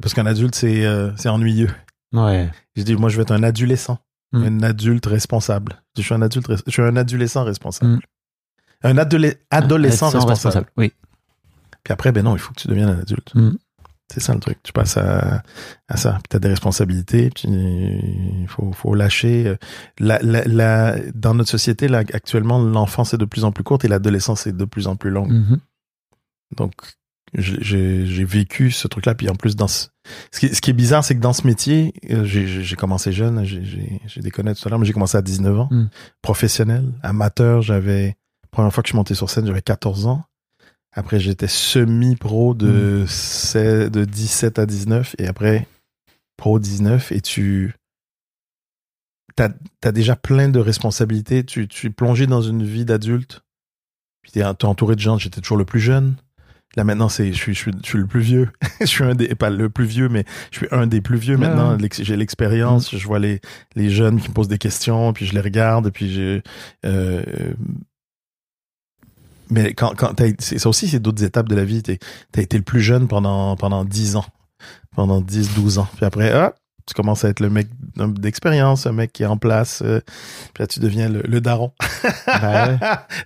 parce 0.00 0.14
qu'un 0.14 0.26
adulte 0.26 0.56
c'est 0.56 0.84
euh, 0.84 1.12
c'est 1.16 1.28
ennuyeux. 1.28 1.70
Ouais. 2.12 2.50
Je 2.74 2.82
dis 2.82 2.96
moi 2.96 3.08
je 3.10 3.16
vais 3.16 3.22
être 3.22 3.30
un 3.30 3.44
adolescent, 3.44 3.98
Mm. 4.32 4.42
un 4.44 4.62
adulte 4.64 5.06
responsable. 5.06 5.80
Je 5.96 6.02
suis 6.02 6.12
un 6.12 6.22
adulte, 6.22 6.50
je 6.66 6.70
suis 6.72 6.82
un 6.82 6.96
adolescent 6.96 7.44
responsable. 7.44 7.92
Mm. 7.92 8.00
Un 8.82 8.94
adole- 8.98 9.36
adolescent 9.50 10.10
sans 10.10 10.26
responsable. 10.26 10.66
Oui. 10.76 10.92
Puis 11.84 11.92
après 11.92 12.10
ben 12.10 12.24
non, 12.24 12.34
il 12.34 12.40
faut 12.40 12.52
que 12.52 12.60
tu 12.60 12.66
deviennes 12.68 12.88
un 12.88 12.98
adulte. 12.98 13.32
C'est 14.14 14.20
ça 14.20 14.32
le 14.32 14.38
truc. 14.38 14.58
Tu 14.62 14.72
passes 14.72 14.96
à, 14.96 15.42
à 15.88 15.96
ça. 15.96 16.12
Puis 16.12 16.22
t'as 16.28 16.38
des 16.38 16.48
responsabilités. 16.48 17.30
Il 17.42 18.46
faut, 18.48 18.70
faut 18.72 18.94
lâcher. 18.94 19.56
La, 19.98 20.20
la, 20.22 20.44
la, 20.44 20.96
dans 21.16 21.34
notre 21.34 21.50
société, 21.50 21.88
là, 21.88 21.98
actuellement, 22.12 22.60
l'enfance 22.60 23.12
est 23.12 23.18
de 23.18 23.24
plus 23.24 23.42
en 23.44 23.50
plus 23.50 23.64
courte 23.64 23.84
et 23.84 23.88
l'adolescence 23.88 24.46
est 24.46 24.52
de 24.52 24.64
plus 24.64 24.86
en 24.86 24.94
plus 24.94 25.10
longue. 25.10 25.32
Mhm. 25.32 25.58
Donc, 26.56 26.74
j'ai- 27.36 28.24
vécu 28.24 28.70
ce 28.70 28.86
truc-là. 28.86 29.16
Puis 29.16 29.28
en 29.28 29.34
plus, 29.34 29.56
dans 29.56 29.66
ce, 29.66 29.88
ce, 30.30 30.38
qui, 30.38 30.54
ce 30.54 30.60
qui 30.60 30.70
est 30.70 30.74
bizarre, 30.74 31.02
c'est 31.02 31.16
que 31.16 31.20
dans 31.20 31.32
ce 31.32 31.44
métier, 31.44 31.92
euh, 32.10 32.24
j'ai- 32.24 32.76
commencé 32.76 33.10
jeune. 33.10 33.44
J'ai 33.44 34.20
déconné 34.20 34.54
tout 34.54 34.62
à 34.64 34.70
l'heure, 34.70 34.78
mais 34.78 34.86
j'ai 34.86 34.92
commencé 34.92 35.16
à 35.18 35.22
19 35.22 35.58
ans. 35.58 35.68
Mm. 35.72 35.86
Professionnel, 36.22 36.92
amateur. 37.02 37.62
J'avais, 37.62 38.16
première 38.52 38.72
fois 38.72 38.82
que 38.84 38.86
je 38.86 38.92
suis 38.92 38.96
monté 38.96 39.14
sur 39.16 39.28
scène, 39.28 39.44
j'avais 39.46 39.62
14 39.62 40.06
ans. 40.06 40.22
Après, 40.94 41.18
j'étais 41.18 41.48
semi-pro 41.48 42.54
de, 42.54 43.04
16 43.06 43.90
de 43.90 44.04
17 44.04 44.58
à 44.60 44.66
19 44.66 45.16
et 45.18 45.26
après, 45.26 45.66
pro 46.36 46.60
19. 46.60 47.10
Et 47.10 47.20
tu 47.20 47.74
as, 49.38 49.92
déjà 49.92 50.14
plein 50.14 50.48
de 50.48 50.60
responsabilités. 50.60 51.44
Tu, 51.44 51.66
tu 51.66 51.88
es 51.88 51.90
plongé 51.90 52.26
dans 52.28 52.42
une 52.42 52.64
vie 52.64 52.84
d'adulte. 52.84 53.42
Puis 54.22 54.32
tu 54.32 54.38
es 54.38 54.44
entouré 54.44 54.94
de 54.94 55.00
gens. 55.00 55.18
J'étais 55.18 55.40
toujours 55.40 55.58
le 55.58 55.64
plus 55.64 55.80
jeune. 55.80 56.14
Là, 56.76 56.84
maintenant, 56.84 57.08
c'est, 57.08 57.32
je 57.32 57.38
suis, 57.38 57.54
je 57.54 57.60
suis, 57.60 57.72
je 57.82 57.88
suis 57.88 57.98
le 57.98 58.06
plus 58.06 58.20
vieux. 58.20 58.50
je 58.80 58.86
suis 58.86 59.04
un 59.04 59.14
des, 59.14 59.34
pas 59.34 59.50
le 59.50 59.70
plus 59.70 59.84
vieux, 59.84 60.08
mais 60.08 60.24
je 60.50 60.58
suis 60.58 60.68
un 60.70 60.86
des 60.86 61.00
plus 61.00 61.18
vieux 61.18 61.36
Ouais, 61.36 61.46
maintenant. 61.46 61.76
ouais. 61.76 61.88
J'ai 61.92 62.16
l'expérience. 62.16 62.96
Je 62.96 63.06
vois 63.06 63.18
les, 63.18 63.40
les 63.74 63.90
jeunes 63.90 64.20
qui 64.20 64.28
me 64.28 64.34
posent 64.34 64.48
des 64.48 64.58
questions, 64.58 65.12
puis 65.12 65.26
je 65.26 65.34
les 65.34 65.40
regarde, 65.40 65.90
puis 65.90 66.12
j'ai, 66.12 66.42
euh, 66.84 67.22
mais 69.50 69.74
quand, 69.74 69.94
quand 69.96 70.12
ça 70.38 70.68
aussi, 70.68 70.88
c'est 70.88 71.00
d'autres 71.00 71.22
étapes 71.24 71.48
de 71.48 71.54
la 71.54 71.64
vie. 71.64 71.82
T'as 71.82 72.42
été 72.42 72.56
le 72.56 72.62
plus 72.64 72.80
jeune 72.80 73.08
pendant, 73.08 73.56
pendant 73.56 73.84
10 73.84 74.16
ans. 74.16 74.24
Pendant 74.96 75.20
10, 75.20 75.54
12 75.54 75.78
ans. 75.78 75.88
Puis 75.96 76.04
après, 76.06 76.30
ah, 76.32 76.54
tu 76.86 76.94
commences 76.94 77.24
à 77.24 77.28
être 77.28 77.40
le 77.40 77.50
mec 77.50 77.68
d'expérience, 77.96 78.86
un 78.86 78.92
mec 78.92 79.12
qui 79.12 79.22
est 79.22 79.26
en 79.26 79.36
place. 79.36 79.82
euh, 79.84 80.00
puis 80.54 80.62
là, 80.62 80.66
tu 80.66 80.80
deviens 80.80 81.08
le, 81.08 81.22
le 81.22 81.40
daron. 81.40 81.72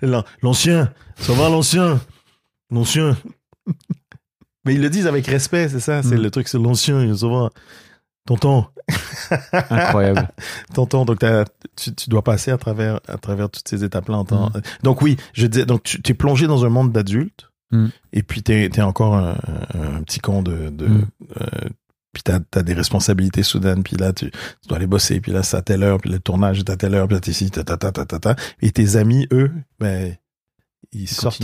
L'an- 0.03 0.25
L'ancien. 0.43 0.93
Ça 1.17 1.33
va, 1.33 1.49
l'ancien? 1.49 2.01
L'ancien. 2.71 3.17
Mais 4.65 4.75
ils 4.75 4.81
le 4.83 4.91
disent 4.91 5.07
avec 5.07 5.27
respect, 5.27 5.69
c'est 5.69 5.81
ça? 5.81 6.03
C'est 6.03 6.17
Mm. 6.17 6.23
le 6.23 6.31
truc, 6.31 6.49
c'est 6.49 6.59
l'ancien. 6.59 7.07
Va. 7.15 7.51
Tonton. 8.29 8.67
Incroyable. 9.71 10.29
Tonton, 10.75 11.05
donc 11.05 11.25
tu, 11.77 11.95
tu 11.95 12.11
dois 12.11 12.23
passer 12.23 12.51
à 12.51 12.59
travers, 12.59 13.01
à 13.09 13.17
travers 13.17 13.49
toutes 13.51 13.67
ces 13.67 13.85
étapes-là. 13.85 14.23
temps- 14.25 14.53
Donc 14.83 15.01
oui, 15.03 15.17
je 15.33 15.47
dis, 15.47 15.65
donc 15.65 15.83
tu 15.85 15.99
es 16.07 16.15
plongé 16.15 16.47
dans 16.47 16.65
un 16.65 16.69
monde 16.69 16.93
d'adultes, 16.93 17.45
Mm. 17.71 17.89
et 18.15 18.23
puis 18.23 18.43
t'es 18.43 18.65
es 18.75 18.81
encore 18.81 19.15
un, 19.15 19.37
un 19.75 20.03
petit 20.03 20.21
con 20.21 20.43
de, 20.43 20.71
de 20.71 20.87
Mm. 20.87 21.07
euh, 21.41 21.69
puis 22.15 22.23
t'as 22.23 22.39
as 22.57 22.63
des 22.63 22.73
responsabilités 22.73 23.43
soudaines, 23.43 23.83
puis 23.83 23.97
là 23.97 24.15
tu, 24.15 24.31
tu 24.31 24.69
dois 24.69 24.79
aller 24.79 24.87
bosser, 24.87 25.21
puis 25.21 25.33
là 25.33 25.43
c'est 25.43 25.59
à 25.59 25.61
telle 25.63 25.83
heure, 25.83 25.99
puis 25.99 26.11
le 26.11 26.19
tournage 26.19 26.61
est 26.61 26.71
à 26.71 26.77
telle 26.79 26.95
heure, 26.95 27.07
puis 27.07 27.15
là 27.17 27.21
t'es 27.21 27.31
ici, 27.31 27.51
ta 27.51 27.65
ta 27.65 27.77
ta 27.77 27.93
ta 27.93 28.07
ta 28.07 28.19
ta. 28.19 28.37
Et 28.63 28.71
tes 28.71 28.97
amis, 28.97 29.27
eux, 29.33 29.53
ben 29.79 30.17
ils 30.93 31.07
sortent, 31.09 31.41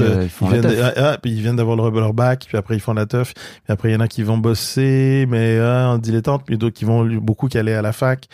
ils 0.46 0.48
viennent, 0.48 0.62
de- 0.62 0.80
ah, 0.82 0.92
ah, 0.96 1.18
puis 1.22 1.30
ils 1.32 1.40
viennent 1.42 1.56
d'avoir 1.56 1.76
leur, 1.76 1.90
leur 1.90 2.14
bac, 2.14 2.44
puis 2.48 2.56
après 2.56 2.76
ils 2.76 2.80
font 2.80 2.94
la 2.94 3.06
teuf, 3.06 3.34
puis 3.34 3.44
après 3.68 3.90
il 3.90 3.92
y 3.92 3.96
en 3.96 4.00
a 4.00 4.08
qui 4.08 4.22
vont 4.22 4.38
bosser, 4.38 5.26
mais 5.28 5.58
ah, 5.58 5.90
en 5.90 5.98
dilettante, 5.98 6.44
puis 6.46 6.56
d'autres 6.58 6.76
qui 6.76 6.84
vont 6.84 7.04
beaucoup 7.18 7.48
qui 7.48 7.58
allaient 7.58 7.74
à 7.74 7.82
la 7.82 7.92
fac, 7.92 8.26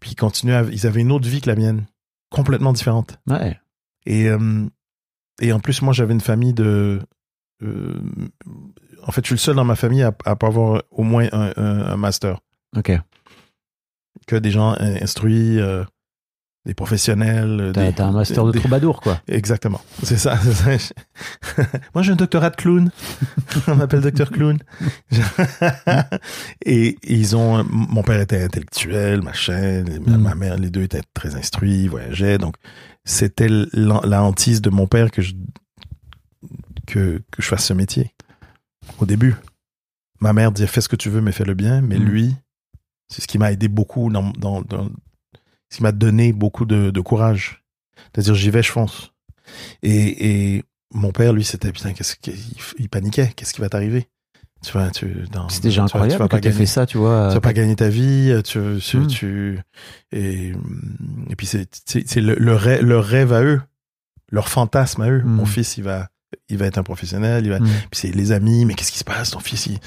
puis 0.00 0.10
ils 0.12 0.16
continuent, 0.16 0.52
à- 0.54 0.64
ils 0.70 0.86
avaient 0.86 1.00
une 1.00 1.12
autre 1.12 1.28
vie 1.28 1.40
que 1.40 1.48
la 1.48 1.56
mienne, 1.56 1.86
complètement 2.30 2.72
différente. 2.72 3.18
Ouais. 3.26 3.58
Et, 4.06 4.28
euh, 4.28 4.66
et 5.40 5.52
en 5.52 5.60
plus, 5.60 5.80
moi, 5.82 5.92
j'avais 5.94 6.12
une 6.12 6.20
famille 6.20 6.52
de. 6.54 7.00
euh, 7.62 7.94
en 9.06 9.12
fait, 9.12 9.22
je 9.22 9.28
suis 9.28 9.34
le 9.34 9.38
seul 9.38 9.56
dans 9.56 9.64
ma 9.64 9.76
famille 9.76 10.02
à, 10.02 10.12
à 10.26 10.36
pas 10.36 10.46
avoir 10.48 10.82
au 10.90 11.02
moins 11.02 11.26
un, 11.32 11.52
un- 11.56 11.82
un 11.92 11.96
master. 11.96 12.38
Ok. 12.76 12.92
Que 14.26 14.36
des 14.36 14.50
gens 14.50 14.72
in- 14.78 14.96
instruits, 15.02 15.58
euh, 15.58 15.84
des 16.66 16.74
professionnels. 16.74 17.70
T'as 17.74 17.86
des- 17.86 17.92
t'as 17.94 18.06
un 18.06 18.12
master 18.12 18.44
de 18.44 18.52
des- 18.52 18.58
troubadour, 18.60 19.00
quoi. 19.00 19.20
Exactement. 19.28 19.80
C'est 20.02 20.18
ça. 20.18 20.38
c'est 20.38 20.78
ça. 20.78 20.92
Moi, 21.94 22.02
j'ai 22.02 22.12
un 22.12 22.16
doctorat 22.16 22.50
de 22.50 22.56
clown. 22.56 22.90
On 23.66 23.76
m'appelle 23.76 24.02
docteur 24.02 24.30
clown. 24.30 24.58
et 26.64 26.98
ils 27.02 27.36
ont. 27.36 27.64
Mon 27.64 28.02
père 28.02 28.20
était 28.20 28.42
intellectuel, 28.42 29.22
machin. 29.22 29.84
Ma, 30.06 30.16
Mm. 30.16 30.22
ma 30.22 30.34
mère, 30.34 30.56
les 30.58 30.70
deux 30.70 30.82
étaient 30.82 31.02
très 31.14 31.34
instruits, 31.36 31.88
voyageaient. 31.88 32.38
Donc, 32.38 32.56
c'était 33.04 33.48
la 33.72 34.22
hantise 34.22 34.60
de 34.60 34.70
mon 34.70 34.86
père 34.86 35.10
que 35.10 35.22
je 35.22 35.34
que, 36.86 37.22
que 37.30 37.42
je 37.42 37.46
fasse 37.48 37.66
ce 37.66 37.72
métier. 37.72 38.12
Au 38.98 39.06
début, 39.06 39.34
ma 40.20 40.32
mère 40.32 40.50
disait 40.52 40.66
fais 40.66 40.80
ce 40.80 40.88
que 40.88 40.96
tu 40.96 41.08
veux, 41.08 41.20
mais 41.20 41.32
fais-le 41.32 41.54
bien. 41.54 41.80
Mais 41.80 41.98
Mm. 41.98 42.04
lui, 42.04 42.34
c'est 43.08 43.22
ce 43.22 43.26
qui 43.28 43.38
m'a 43.38 43.52
aidé 43.52 43.68
beaucoup 43.68 44.10
dans, 44.10 44.30
dans, 44.32 44.62
dans- 44.62 44.90
ce 45.70 45.76
qui 45.78 45.82
m'a 45.82 45.92
donné 45.92 46.32
beaucoup 46.32 46.64
de, 46.64 46.90
de 46.90 47.00
courage. 47.00 47.62
C'est-à-dire, 48.12 48.34
j'y 48.34 48.50
vais, 48.50 48.62
je 48.62 48.70
fonce. 48.72 49.12
Et, 49.82 50.56
et 50.56 50.64
mon 50.92 51.12
père, 51.12 51.32
lui, 51.32 51.44
c'était 51.44 51.72
putain, 51.72 51.92
qu'est-ce 51.92 52.16
qu'il 52.16 52.34
il 52.78 52.88
paniquait. 52.88 53.32
Qu'est-ce 53.36 53.52
qui 53.54 53.60
va 53.60 53.68
t'arriver? 53.68 54.08
Tu 54.62 54.72
vas, 54.72 54.90
tu, 54.90 55.24
C'est 55.48 55.62
déjà 55.62 55.86
tu 55.86 55.86
vas- 55.86 55.88
tu 55.88 55.96
incroyable 55.96 56.18
vas 56.18 56.26
que 56.26 56.30
pas 56.32 56.40
gagner- 56.40 56.56
fait 56.56 56.66
ça, 56.66 56.84
tu 56.86 56.98
vois. 56.98 57.28
tu 57.28 57.34
vas 57.34 57.40
pas 57.40 57.52
gagner 57.54 57.76
ta 57.76 57.88
vie, 57.88 58.34
tu, 58.44 58.58
tu, 58.80 58.96
Mm. 58.98 59.06
tu- 59.06 59.60
et, 60.12 60.52
et 61.30 61.36
puis 61.36 61.46
c'est, 61.46 61.66
c'est, 61.86 62.06
c'est 62.06 62.20
le, 62.20 62.34
le, 62.34 62.54
rêve, 62.54 62.84
leur 62.84 63.04
rêve 63.04 63.32
à 63.32 63.42
eux, 63.42 63.62
leur 64.30 64.48
fantasme 64.50 65.00
à 65.00 65.08
eux. 65.10 65.22
Mm. 65.22 65.28
Mon 65.30 65.46
fils, 65.46 65.78
il 65.78 65.84
va, 65.84 66.10
il 66.50 66.58
va 66.58 66.66
être 66.66 66.76
un 66.76 66.82
professionnel, 66.82 67.46
il 67.46 67.50
va, 67.50 67.58
Mm. 67.60 67.64
puis 67.90 68.00
c'est 68.00 68.12
les 68.14 68.32
amis, 68.32 68.66
mais 68.66 68.74
qu'est-ce 68.74 68.92
qui 68.92 68.98
se 68.98 69.04
passe, 69.04 69.30
ton 69.30 69.40
fils, 69.40 69.64
il, 69.66 69.78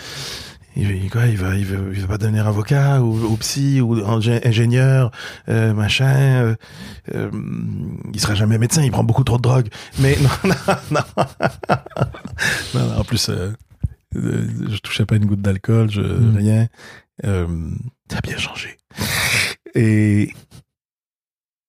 il, 0.76 1.10
quoi, 1.10 1.26
il 1.28 1.38
va, 1.38 1.56
il 1.56 1.66
va, 1.66 1.76
il 1.94 2.02
va 2.02 2.08
pas 2.08 2.18
devenir 2.18 2.48
avocat 2.48 3.02
ou, 3.02 3.14
ou 3.32 3.38
psy 3.38 3.80
ou 3.82 3.96
ingé- 3.98 4.46
ingénieur, 4.48 5.12
euh, 5.50 5.74
machin, 5.74 6.16
euh, 6.44 6.56
euh, 7.14 7.30
il 8.14 8.20
sera 8.20 8.34
jamais 8.36 8.58
médecin, 8.58 8.82
il 8.84 8.92
prend 8.92 9.04
beaucoup 9.04 9.24
trop 9.24 9.38
de 9.38 9.42
drogue. 9.44 9.68
Mais 10.00 10.16
non, 10.22 10.30
non, 10.50 10.76
non. 10.92 11.02
Non, 12.74 12.88
non, 12.88 12.98
en 13.00 13.04
plus, 13.04 13.30
euh, 13.30 13.52
euh, 14.16 14.48
je 14.70 14.78
touchais 14.80 15.06
pas 15.06 15.16
une 15.16 15.26
goutte 15.26 15.42
d'alcool, 15.42 15.90
je, 15.92 16.02
Mm. 16.02 16.36
rien. 16.38 16.68
Ça 17.24 18.18
a 18.18 18.22
bien 18.22 18.38
changé. 18.38 18.78
Et, 19.76 20.32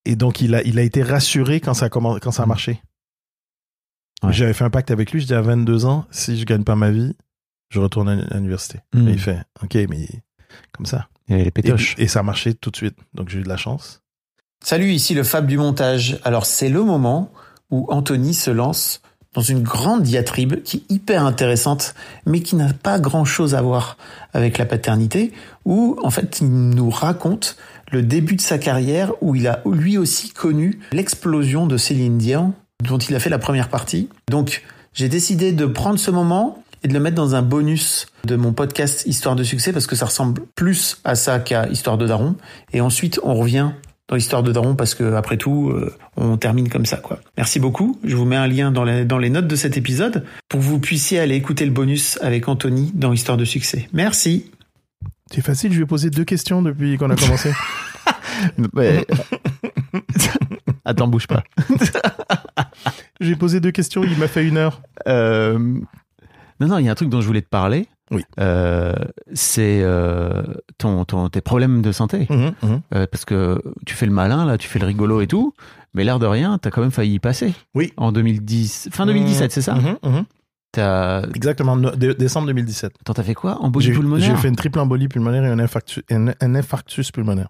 et 0.07 0.17
donc, 0.17 0.40
il 0.40 0.55
a, 0.55 0.62
il 0.62 0.79
a 0.79 0.83
été 0.83 1.03
rassuré 1.03 1.61
quand 1.61 1.75
ça 1.75 1.87
a, 1.87 1.88
commen- 1.88 2.19
quand 2.21 2.31
ça 2.33 2.43
a 2.43 2.47
Mm. 2.47 2.49
marché. 2.49 2.81
Ouais. 4.23 4.33
J'avais 4.33 4.55
fait 4.55 4.64
un 4.64 4.71
pacte 4.71 4.90
avec 4.90 5.12
lui, 5.12 5.21
je 5.21 5.27
dis 5.27 5.35
à 5.35 5.43
22 5.43 5.85
ans, 5.85 6.07
si 6.11 6.38
je 6.38 6.47
gagne 6.47 6.64
pas 6.64 6.77
ma 6.77 6.90
vie, 6.90 7.14
je 7.75 7.81
retourne 7.81 8.09
à 8.09 8.35
l'université. 8.37 8.79
Mm. 8.95 9.09
Et 9.09 9.13
il 9.13 9.19
fait, 9.19 9.39
ok, 9.63 9.75
mais 9.91 10.09
comme 10.73 10.87
ça. 10.87 11.09
Et 11.29 11.37
les 11.37 11.47
Et, 11.47 11.51
pétoches. 11.51 11.95
et 11.99 12.07
ça 12.07 12.21
a 12.21 12.23
marché 12.23 12.55
tout 12.55 12.71
de 12.71 12.77
suite. 12.77 12.97
Donc 13.15 13.29
j'ai 13.29 13.41
eu 13.41 13.43
de 13.43 13.49
la 13.49 13.57
chance. 13.57 14.01
Salut, 14.63 14.93
ici 14.93 15.15
le 15.15 15.25
Fab 15.25 15.47
du 15.47 15.59
montage. 15.59 16.19
Alors 16.25 16.47
c'est 16.47 16.69
le 16.69 16.83
moment 16.83 17.33
où 17.71 17.87
Anthony 17.91 18.33
se 18.35 18.51
lance 18.51 19.03
dans 19.35 19.43
une 19.43 19.63
grande 19.63 20.03
diatribe 20.03 20.63
qui 20.63 20.77
est 20.77 20.95
hyper 20.95 21.25
intéressante, 21.25 21.95
mais 22.25 22.41
qui 22.41 22.55
n'a 22.55 22.73
pas 22.73 23.01
grand-chose 23.01 23.57
à 23.57 23.63
voir 23.63 23.97
avec 24.33 24.59
la 24.59 24.65
paternité, 24.65 25.33
où 25.65 25.99
en 26.05 26.11
fait 26.11 26.41
il 26.41 26.49
nous 26.49 26.89
raconte 26.89 27.57
le 27.91 28.03
début 28.03 28.37
de 28.37 28.41
sa 28.41 28.59
carrière, 28.59 29.13
où 29.23 29.35
il 29.35 29.49
a 29.49 29.61
lui 29.67 29.99
aussi 29.99 30.31
connu 30.31 30.79
l'explosion 30.93 31.67
de 31.67 31.77
Céline 31.77 32.17
Dion, 32.17 32.55
dont 32.85 32.99
il 32.99 33.15
a 33.17 33.19
fait 33.19 33.31
la 33.31 33.41
première 33.41 33.69
partie. 33.69 34.09
Donc 34.31 34.63
j'ai 34.93 35.09
décidé 35.09 35.51
de 35.51 35.67
prendre 35.67 35.99
ce 35.99 36.13
moment 36.13 36.63
et 36.85 36.88
de 36.88 36.92
le 36.92 37.01
mettre 37.01 37.16
dans 37.16 37.35
un 37.35 37.42
bonus 37.42 38.07
de 38.25 38.37
mon 38.37 38.53
podcast 38.53 39.05
Histoire 39.07 39.35
de 39.35 39.42
succès, 39.42 39.73
parce 39.73 39.87
que 39.87 39.97
ça 39.97 40.07
ressemble 40.07 40.42
plus 40.55 40.99
à 41.03 41.14
ça 41.14 41.40
qu'à 41.40 41.66
Histoire 41.68 41.99
de 41.99 42.07
Daron. 42.07 42.37
Et 42.73 42.81
ensuite 42.81 43.18
on 43.25 43.35
revient 43.35 43.70
dans 44.07 44.16
l'histoire 44.16 44.42
de 44.42 44.53
Daron 44.53 44.77
parce 44.77 44.94
que 44.94 45.14
après 45.14 45.38
tout, 45.38 45.70
euh, 45.70 45.97
on 46.16 46.37
termine 46.37 46.68
comme 46.68 46.85
ça, 46.85 46.99
quoi. 46.99 47.20
Merci 47.38 47.59
beaucoup. 47.59 47.99
Je 48.05 48.14
vous 48.16 48.27
mets 48.27 48.37
un 48.37 48.47
lien 48.47 48.70
dans 48.70 48.85
les, 48.85 49.07
dans 49.07 49.16
les 49.16 49.31
notes 49.31 49.49
de 49.49 49.57
cet 49.57 49.79
épisode 49.79 50.27
pour 50.51 50.61
que 50.61 50.64
vous 50.64 50.79
puissiez 50.79 51.18
aller 51.18 51.37
écouter 51.37 51.64
le 51.64 51.70
bonus 51.70 52.18
avec 52.20 52.47
Anthony 52.49 52.92
dans 52.94 53.14
Histoire 53.14 53.38
de 53.38 53.47
succès. 53.47 53.88
Merci. 53.94 54.51
C'est 55.33 55.40
facile, 55.40 55.73
je 55.73 55.79
lui 55.79 55.85
ai 55.85 55.87
posé 55.87 56.11
deux 56.11 56.25
questions 56.25 56.61
depuis 56.61 56.99
qu'on 56.99 57.11
a 57.11 57.16
commencé. 57.16 57.51
Ouais. 58.75 59.07
Attends, 60.85 61.07
bouge 61.07 61.29
pas. 61.29 61.44
J'ai 63.20 63.37
posé 63.37 63.61
deux 63.61 63.70
questions, 63.70 64.03
il 64.03 64.18
m'a 64.18 64.29
fait 64.29 64.44
une 64.44 64.57
heure. 64.57 64.83
Euh, 65.07 65.79
Non, 66.61 66.69
non, 66.69 66.79
il 66.79 66.85
y 66.87 66.88
a 66.88 66.93
un 66.93 66.95
truc 66.95 67.09
dont 67.09 67.21
je 67.21 67.27
voulais 67.27 67.43
te 67.43 67.49
parler. 67.49 67.87
Oui. 68.11 68.23
Euh, 68.38 68.93
c'est 69.33 69.81
euh, 69.83 70.43
ton, 70.79 71.05
ton, 71.05 71.29
tes 71.31 71.40
problèmes 71.40 71.81
de 71.83 71.90
santé. 71.90 72.27
Mhm, 72.31 72.53
mhm. 72.62 72.81
Euh, 72.95 73.07
parce 73.11 73.25
que 73.25 73.61
tu 73.87 73.95
fais 73.95 74.07
le 74.07 74.12
malin, 74.12 74.45
là, 74.45 74.59
tu 74.59 74.69
fais 74.69 74.79
le 74.79 74.87
rigolo 74.87 75.21
et 75.21 75.27
tout. 75.27 75.55
Mais 75.95 76.05
l'air 76.05 76.19
de 76.19 76.27
rien, 76.27 76.59
t'as 76.59 76.71
quand 76.71 76.81
même 76.83 76.90
failli 76.90 77.14
y 77.14 77.19
passer. 77.19 77.55
Oui. 77.75 77.93
En 77.97 78.12
2010, 78.12 78.88
fin 78.93 79.07
2017, 79.07 79.53
c'est 79.53 79.62
ça? 79.62 79.75
Mhm. 79.75 80.25
T'as, 80.73 81.23
Exactement, 81.35 81.77
dé- 81.77 82.14
décembre 82.14 82.49
2017. 82.49 82.93
attends, 83.01 83.14
t'as 83.14 83.23
fait 83.23 83.35
quoi? 83.35 83.59
Embolie 83.62 83.93
pulmonaire? 83.93 84.29
j'ai 84.29 84.37
fait 84.43 84.49
une 84.49 84.57
triple 84.57 84.81
embolie 84.81 85.07
pulmonaire 85.07 85.45
et 85.45 85.49
un 85.49 85.61
infarctus, 85.61 86.03
un, 86.11 86.29
un 86.40 86.55
infarctus 86.57 87.12
pulmonaire. 87.12 87.49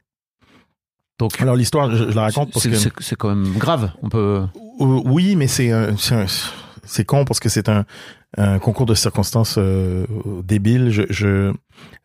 Donc, 1.18 1.40
Alors 1.40 1.56
l'histoire, 1.56 1.90
je, 1.94 2.10
je 2.10 2.14
la 2.14 2.22
raconte 2.22 2.52
parce 2.52 2.66
que 2.68 2.74
c'est- 2.74 3.16
quand 3.16 3.34
même 3.34 3.54
grave. 3.56 3.92
On 4.02 4.08
peut. 4.08 4.42
Oui, 4.78 5.36
mais 5.36 5.46
c'est 5.46 5.70
un- 5.70 5.96
c'est 6.86 7.04
con 7.04 7.24
parce 7.24 7.40
que 7.40 7.48
c'est 7.48 7.68
un, 7.68 7.84
un 8.36 8.58
concours 8.58 8.86
de 8.86 8.94
circonstances 8.94 9.56
euh, 9.58 10.06
débile. 10.44 10.90
Je, 10.90 11.02
je 11.10 11.52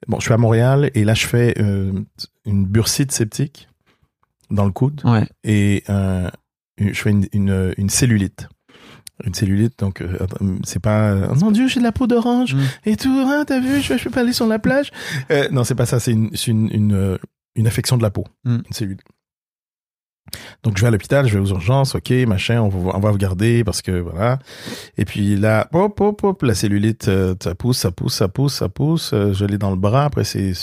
bon, 0.08 0.20
je 0.20 0.26
suis 0.26 0.34
à 0.34 0.38
Montréal 0.38 0.92
et 0.94 1.04
là 1.04 1.13
je 1.13 1.26
fais 1.28 1.54
euh, 1.60 1.92
une 2.46 2.65
bursite 2.65 3.12
septique 3.12 3.68
dans 4.52 4.65
le 4.65 4.72
coude 4.72 5.02
Ouais. 5.06 5.28
et 5.44 5.84
euh, 5.89 6.30
je 6.80 6.94
fais 6.94 7.12
une, 7.12 7.28
une, 7.34 7.74
une 7.78 7.89
cellulite. 7.89 8.48
Une 9.26 9.34
cellulite, 9.34 9.78
donc 9.80 10.02
c'est 10.63 10.80
pas 10.82 11.13
oh 11.30 11.36
mon 11.36 11.52
Dieu 11.52 11.68
j'ai 11.68 11.82
de 11.82 11.84
la 11.84 11.92
peau 11.92 12.08
d'orange 12.08 12.56
Mm. 12.56 12.60
et 12.86 12.96
tout, 12.96 13.10
hein, 13.28 13.44
t'as 13.46 13.60
vu, 13.60 13.82
je, 13.82 13.98
je 13.98 14.04
peux 14.06 14.10
pas 14.12 14.22
aller 14.22 14.32
sur 14.32 14.48
la 14.48 14.60
plage. 14.60 14.92
Non, 15.52 15.65
c'est 15.65 15.76
pas 15.76 15.86
ça, 15.86 16.00
c'est 16.00 16.12
une, 16.13 16.30
une, 16.48 16.70
une, 16.74 17.18
une 17.56 17.68
affection 17.68 17.98
de 17.98 18.02
la 18.02 18.12
peau, 18.12 18.24
Mm. 18.46 18.56
une 18.65 18.72
cellulite. 18.74 19.02
Donc 20.63 20.78
je 20.78 20.82
vais 20.82 20.88
à 20.88 20.92
l'hôpital, 20.92 21.28
je 21.28 21.38
vais 21.38 21.44
aux 21.44 21.54
urgences, 21.54 21.96
ok, 21.96 22.12
machin, 22.28 22.62
on 22.62 22.70
va, 22.70 22.96
on 22.96 23.00
va 23.00 23.12
regarder 23.12 23.63
parce 23.63 23.82
que 23.82 23.92
voilà. 24.00 24.39
Et 24.98 25.06
puis 25.06 25.36
là, 25.36 25.68
hop, 25.74 26.00
hop, 26.02 26.24
hop, 26.24 26.42
la 26.44 26.54
cellulite, 26.54 27.08
euh, 27.08 27.36
ça 27.42 27.56
pousse, 27.56 27.78
ça 27.78 27.92
pousse, 27.92 28.13
ça 28.15 28.28
pousse, 28.28 28.54
ça 28.56 28.70
pousse. 28.70 29.12
euh, 29.13 29.34
je 29.34 29.46
l'ai 29.46 29.58
dans 29.58 29.70
le 29.72 29.76
bras. 29.78 30.06
Après, 30.06 30.24
c'est 30.24 30.54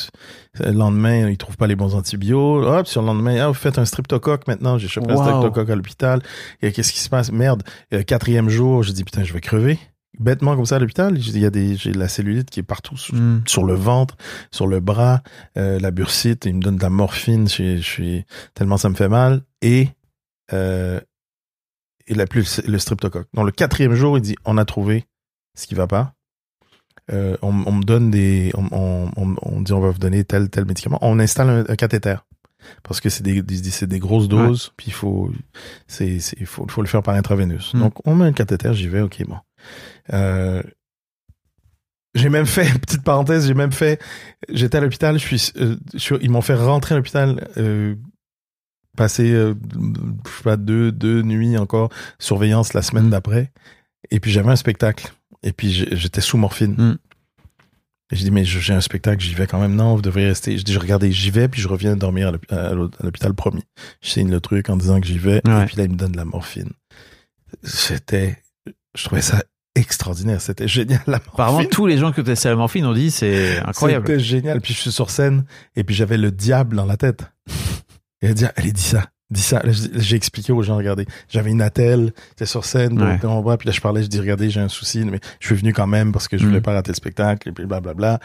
le 0.61 0.72
lendemain, 0.72 1.29
ils 1.29 1.37
trouvent 1.37 1.57
pas 1.57 1.66
les 1.66 1.76
bons 1.76 1.94
antibiotiques. 1.94 2.26
Hop, 2.37 2.87
sur 2.87 3.02
le 3.02 3.07
lendemain, 3.09 3.37
ah, 3.40 3.48
vous 3.48 3.55
faites 3.55 3.79
un 3.79 3.85
streptocoque 3.85 4.46
maintenant. 4.48 4.79
J'ai 4.79 4.88
chopé 4.88 5.12
Wow. 5.12 5.20
un 5.20 5.24
streptocoque 5.24 5.70
à 5.70 5.74
l'hôpital. 5.76 6.22
Et 6.62 6.72
qu'est-ce 6.72 6.92
qui 6.92 7.00
se 7.00 7.09
passe? 7.09 7.31
Merde. 7.33 7.62
Euh, 7.92 8.02
quatrième 8.02 8.48
jour, 8.48 8.83
je 8.83 8.92
dis 8.92 9.05
putain, 9.05 9.22
je 9.24 9.33
vais 9.33 9.40
crever. 9.40 9.79
Bêtement 10.18 10.57
comme 10.57 10.66
ça 10.66 10.76
à 10.76 10.79
l'hôpital. 10.79 11.18
Il 11.18 11.38
y 11.38 11.44
a 11.44 11.50
des, 11.50 11.76
j'ai 11.76 11.92
de 11.92 11.98
la 11.98 12.09
cellulite 12.09 12.48
qui 12.50 12.61
est 12.61 12.62
partout 12.64 12.96
sur- 12.96 13.14
Mm. 13.14 13.42
sur 13.46 13.64
le 13.64 13.74
ventre, 13.74 14.16
sur 14.50 14.66
le 14.66 14.81
bras, 14.81 15.22
euh, 15.59 15.79
la 15.79 15.90
bursite, 15.90 16.44
il 16.46 16.57
me 16.57 16.61
donne 16.62 16.76
de 16.76 16.83
la 16.83 16.90
morphine, 16.90 17.46
je, 17.48 17.52
suis- 17.52 17.76
je 17.79 17.83
suis 17.88 18.24
tellement 18.55 18.76
ça 18.79 18.88
me 18.88 18.94
fait 18.94 19.09
mal 19.09 19.42
et 19.62 19.88
euh, 20.52 21.00
et 22.07 22.14
la 22.14 22.26
plus 22.26 22.61
le 22.66 22.79
streptocoque. 22.79 23.29
Dans 23.35 23.42
le 23.42 23.50
quatrième 23.50 23.94
jour, 23.94 24.16
il 24.16 24.20
dit 24.22 24.37
on 24.44 24.57
a 24.59 24.64
trouvé 24.64 25.07
ce 25.55 25.66
qui 25.66 25.74
va 25.74 25.87
pas. 25.87 26.12
Euh, 27.12 27.37
on, 27.42 27.48
on 27.66 27.72
me 27.72 27.83
donne 27.85 28.11
des, 28.11 28.50
on, 28.55 28.66
on, 28.72 29.11
on- 29.16 29.37
on 29.42 29.61
dit 29.61 29.72
on 29.72 29.81
va 29.81 29.90
vous 29.90 29.98
donner 29.98 30.24
tel 30.24 30.48
tel 30.48 30.64
médicament. 30.66 30.98
On 31.02 31.18
installe 31.18 31.48
un, 31.50 31.64
un 31.68 31.76
cathéter 31.76 32.16
parce 32.83 33.00
que 33.00 33.09
c'est 33.09 33.22
des, 33.22 33.42
des 33.42 33.87
des 33.87 33.98
grosses 33.98 34.29
doses 34.29 34.72
puis 34.76 34.88
il 34.88 34.92
faut 34.92 35.31
c'est 35.87 36.18
faut, 36.44 36.66
faut 36.68 36.83
le 36.83 36.88
faire 36.88 37.02
par 37.02 37.14
intraveineuse. 37.14 37.72
Mm. 37.74 37.81
Donc 37.81 38.07
on 38.07 38.14
met 38.14 38.26
un 38.26 38.33
cathéter, 38.33 38.72
j'y 38.74 38.88
vais, 38.88 39.00
ok 39.00 39.24
bon. 39.26 39.37
Euh, 40.12 40.62
j'ai 42.16 42.29
même 42.29 42.46
fait, 42.46 42.66
petite 42.81 43.02
parenthèse, 43.02 43.46
j'ai 43.46 43.55
même 43.55 43.72
fait, 43.72 44.02
j'étais 44.48 44.79
à 44.79 44.81
l'hôpital, 44.81 45.18
je 45.18 45.24
suis, 45.24 45.52
euh, 45.59 45.76
ils 46.20 46.31
m'ont 46.31 46.40
fait 46.40 46.55
rentrer 46.55 46.94
à 46.94 46.98
l'hôpital, 46.98 47.48
euh, 47.59 47.94
passer, 48.96 49.31
euh, 49.33 49.55
je 50.24 50.31
sais 50.31 50.42
pas, 50.42 50.57
deux, 50.57 50.90
deux 50.90 51.22
nuits 51.22 51.59
encore, 51.59 51.90
surveillance 52.18 52.72
la 52.72 52.83
semaine 52.83 53.07
Mm. 53.07 53.11
d'après. 53.11 53.52
Et 54.11 54.20
puis 54.20 54.31
j'avais 54.31 54.50
un 54.50 54.57
spectacle. 54.57 55.12
Et 55.42 55.52
puis 55.52 55.70
j'étais 55.70 56.20
sous 56.20 56.38
morphine. 56.38 56.74
Mm. 56.79 56.98
Et 58.12 58.16
je 58.16 58.23
dis, 58.23 58.31
mais 58.31 58.45
j'ai 58.45 58.73
un 58.73 58.81
spectacle, 58.81 59.21
j'y 59.21 59.35
vais 59.35 59.49
quand 59.49 59.61
même. 59.61 59.75
Non, 59.75 59.97
vous 59.97 60.03
devriez 60.03 60.29
rester. 60.29 60.57
Je 60.57 60.62
dis, 60.62 60.77
regardez, 60.77 61.11
j'y 61.11 61.31
vais, 61.33 61.49
puis 61.49 61.61
je 61.61 61.66
reviens 61.66 61.97
dormir 61.97 62.29
à 62.29 62.31
l'hôp- 62.33 62.53
à 62.53 62.73
l'hôp- 62.73 62.95
à 63.01 63.05
l'hôpital 63.05 63.35
promis. 63.35 63.64
Je 64.01 64.11
signe 64.11 64.31
le 64.31 64.40
truc 64.40 64.71
en 64.71 64.77
disant 64.77 65.01
que 65.01 65.07
j'y 65.09 65.19
vais. 65.19 65.40
Ouais. 65.45 65.62
Et 65.62 65.66
puis 65.66 65.77
là, 65.77 65.85
il 65.85 65.90
me 65.90 65.97
donne 65.97 66.12
de 66.12 66.16
la 66.16 66.25
morphine. 66.25 66.71
C'était, 67.64 68.38
je 68.97 69.05
trouvais 69.05 69.23
ça 69.23 69.42
extraordinaire. 69.75 70.40
C'était 70.40 70.69
génial, 70.69 71.01
la 71.07 71.14
morphine. 71.19 71.31
Apparemment, 71.35 71.64
tous 71.71 71.87
les 71.87 71.99
gens 71.99 72.12
qui 72.12 72.21
ont 72.21 72.25
testé 72.25 72.49
la 72.49 72.57
morphine 72.57 72.87
ont 72.87 72.92
dit 72.95 73.11
c'est 73.11 73.59
incroyable. 73.61 74.07
C'était 74.07 74.21
génial. 74.21 74.61
Puis 74.61 74.75
je 74.75 74.81
suis 74.81 74.92
sur 74.92 75.11
scène 75.11 75.45
et 75.75 75.83
puis 75.85 75.95
j'avais 75.95 76.16
le 76.19 76.31
diable 76.31 76.77
dans 76.77 76.87
la 76.87 76.97
tête. 76.97 77.25
Et 78.23 78.27
elle 78.29 78.35
dit, 78.35 78.47
allez, 78.57 78.73
dis 78.73 78.81
ça. 78.83 79.07
Dis 79.30 79.42
ça. 79.42 79.60
J'ai 79.94 80.14
expliqué 80.14 80.52
aux 80.52 80.62
gens, 80.62 80.76
regardez, 80.76 81.04
j'avais 81.28 81.50
une 81.50 81.60
attelle, 81.62 82.12
j'étais 82.30 82.46
sur 82.46 82.64
scène, 82.64 82.94
donc, 82.94 83.08
Ouais. 83.08 83.18
dans 83.20 83.34
mon 83.34 83.40
bras, 83.42 83.56
puis 83.58 83.66
là, 83.66 83.72
je 83.72 83.80
parlais, 83.80 84.02
je 84.02 84.06
dis, 84.06 84.20
regardez, 84.20 84.50
j'ai 84.50 84.60
un 84.60 84.68
souci, 84.68 85.04
mais 85.04 85.18
je 85.40 85.46
suis 85.46 85.56
venu 85.56 85.72
quand 85.72 85.88
même 85.88 86.12
parce 86.12 86.28
que 86.28 86.38
je 86.38 86.46
voulais 86.46 86.60
Mm. 86.60 86.62
pas 86.62 86.72
rater 86.74 86.92
le 86.92 86.96
spectacle, 86.96 87.48
et 87.48 87.52
puis 87.52 87.66
blablabla. 87.66 88.20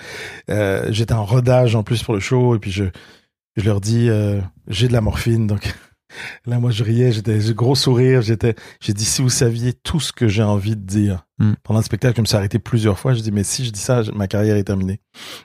Euh, 0.51 0.87
j'étais 0.91 1.13
en 1.15 1.25
rodage 1.25 1.75
en 1.75 1.81
plus 1.81 2.03
pour 2.03 2.13
le 2.13 2.19
show, 2.19 2.55
et 2.55 2.59
puis 2.59 2.69
je, 2.71 2.83
je 3.57 3.65
leur 3.65 3.81
dis, 3.81 4.09
euh, 4.09 4.41
j'ai 4.67 4.87
de 4.87 4.93
la 4.93 5.01
morphine, 5.01 5.47
donc 5.47 5.73
là, 6.45 6.59
moi, 6.59 6.69
je 6.69 6.83
riais, 6.83 7.11
j'étais, 7.11 7.41
j'ai 7.41 7.55
gros 7.55 7.73
sourire, 7.73 8.21
j'étais, 8.21 8.53
j'ai 8.79 8.93
dit, 8.93 9.05
si 9.05 9.23
vous 9.23 9.29
saviez 9.29 9.73
tout 9.73 9.99
ce 9.99 10.11
que 10.13 10.27
j'ai 10.27 10.43
envie 10.43 10.75
de 10.75 10.85
dire 10.85 11.25
Mm. 11.41 11.53
pendant 11.63 11.79
le 11.79 11.83
spectacle, 11.85 12.15
je 12.17 12.21
me 12.21 12.25
suis 12.25 12.37
arrêté 12.37 12.59
plusieurs 12.59 12.99
fois, 12.99 13.13
je 13.13 13.21
dis, 13.21 13.31
mais 13.31 13.43
si 13.43 13.65
je 13.65 13.71
dis 13.71 13.79
ça, 13.79 14.01
ma 14.13 14.27
carrière 14.27 14.55
est 14.55 14.63
terminée. 14.63 14.99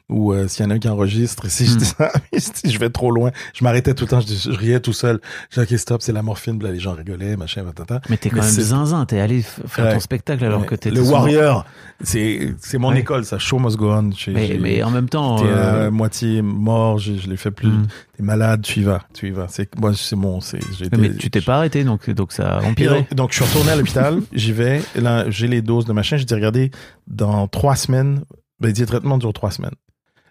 Ou 0.08 0.32
euh, 0.32 0.46
s'il 0.48 0.64
y 0.64 0.68
en 0.68 0.70
a 0.70 0.74
un 0.74 0.78
qui 0.78 0.88
enregistre, 0.88 1.48
si 1.50 1.66
je 1.66 1.74
Mm. 1.74 1.76
dis 1.78 1.84
ça, 1.84 2.12
si 2.38 2.70
je 2.72 2.78
vais 2.78 2.90
trop 2.90 3.10
loin, 3.10 3.30
je 3.54 3.64
m'arrêtais 3.64 3.94
tout 3.94 4.04
le 4.04 4.10
temps, 4.10 4.20
je, 4.20 4.26
dis- 4.26 4.40
je 4.44 4.50
riais 4.58 4.80
tout 4.80 4.92
seul. 4.92 5.20
Je 5.50 5.60
dis, 5.62 5.72
ok, 5.74 5.78
stop, 5.80 6.02
c'est 6.02 6.12
la 6.12 6.22
morphine, 6.22 6.62
là, 6.62 6.70
les 6.70 6.78
gens 6.80 6.92
rigolaient, 6.92 7.36
machin, 7.36 7.64
patata. 7.64 8.00
Mais 8.08 8.16
t'es 8.16 8.28
quand 8.30 8.36
Mais 8.36 8.42
même 8.42 8.50
zinzin, 8.50 9.04
t'es 9.06 9.20
allé 9.20 9.42
faire 9.42 9.86
Ouais. 9.86 9.94
ton 9.94 10.00
spectacle 10.00 10.44
alors 10.44 10.60
Ouais. 10.60 10.66
que 10.66 10.74
t'étais 10.74 10.90
le 10.96 11.04
sous- 11.04 11.10
Warrior, 11.12 11.64
c'est 12.02 12.54
c'est 12.60 12.78
mon 12.78 12.90
Ouais. 12.90 13.00
école, 13.00 13.24
ça. 13.24 13.38
Show 13.38 13.58
must 13.58 13.76
go 13.76 13.90
on. 13.92 14.10
Mais, 14.28 14.82
en 14.82 14.90
même 14.90 15.08
temps, 15.08 15.36
T'es 15.36 15.46
euh, 15.48 15.86
à 15.86 15.90
moitié 15.90 16.42
mort, 16.42 16.98
je, 16.98 17.14
je 17.14 17.28
l'ai 17.28 17.36
fait 17.36 17.50
plus. 17.50 17.68
mm. 17.68 17.86
T'es 18.16 18.22
malade, 18.22 18.62
tu 18.62 18.80
y 18.80 18.82
vas, 18.82 19.02
tu 19.14 19.28
y 19.28 19.30
vas. 19.30 19.46
C'est 19.48 19.68
moi, 19.78 19.92
c'est 19.94 20.16
bon, 20.16 20.40
c'est. 20.40 20.58
mais 20.96 21.14
tu 21.14 21.30
t'es 21.30 21.40
pas 21.42 21.56
arrêté 21.56 21.84
donc 21.84 22.08
donc 22.10 22.32
ça 22.32 22.58
a 22.58 22.62
empiré. 22.62 23.00
donc, 23.00 23.14
donc, 23.14 23.30
je 23.32 23.36
suis 23.36 23.44
retourné 23.44 23.72
à 23.72 23.76
l'hôpital, 23.76 24.20
j'y 24.32 24.52
vais, 24.52 24.80
là, 24.94 25.28
j'ai 25.30 25.48
les 25.48 25.60
doses 25.62 25.85
de 25.86 25.92
machin, 25.92 26.16
j'ai 26.16 26.24
dit, 26.24 26.34
regardez, 26.34 26.70
dans 27.06 27.48
trois 27.48 27.76
semaines, 27.76 28.24
ben, 28.60 28.68
il 28.68 28.72
dit, 28.72 28.82
le 28.82 28.86
traitement 28.86 29.18
dure 29.18 29.32
trois 29.32 29.50
semaines. 29.50 29.74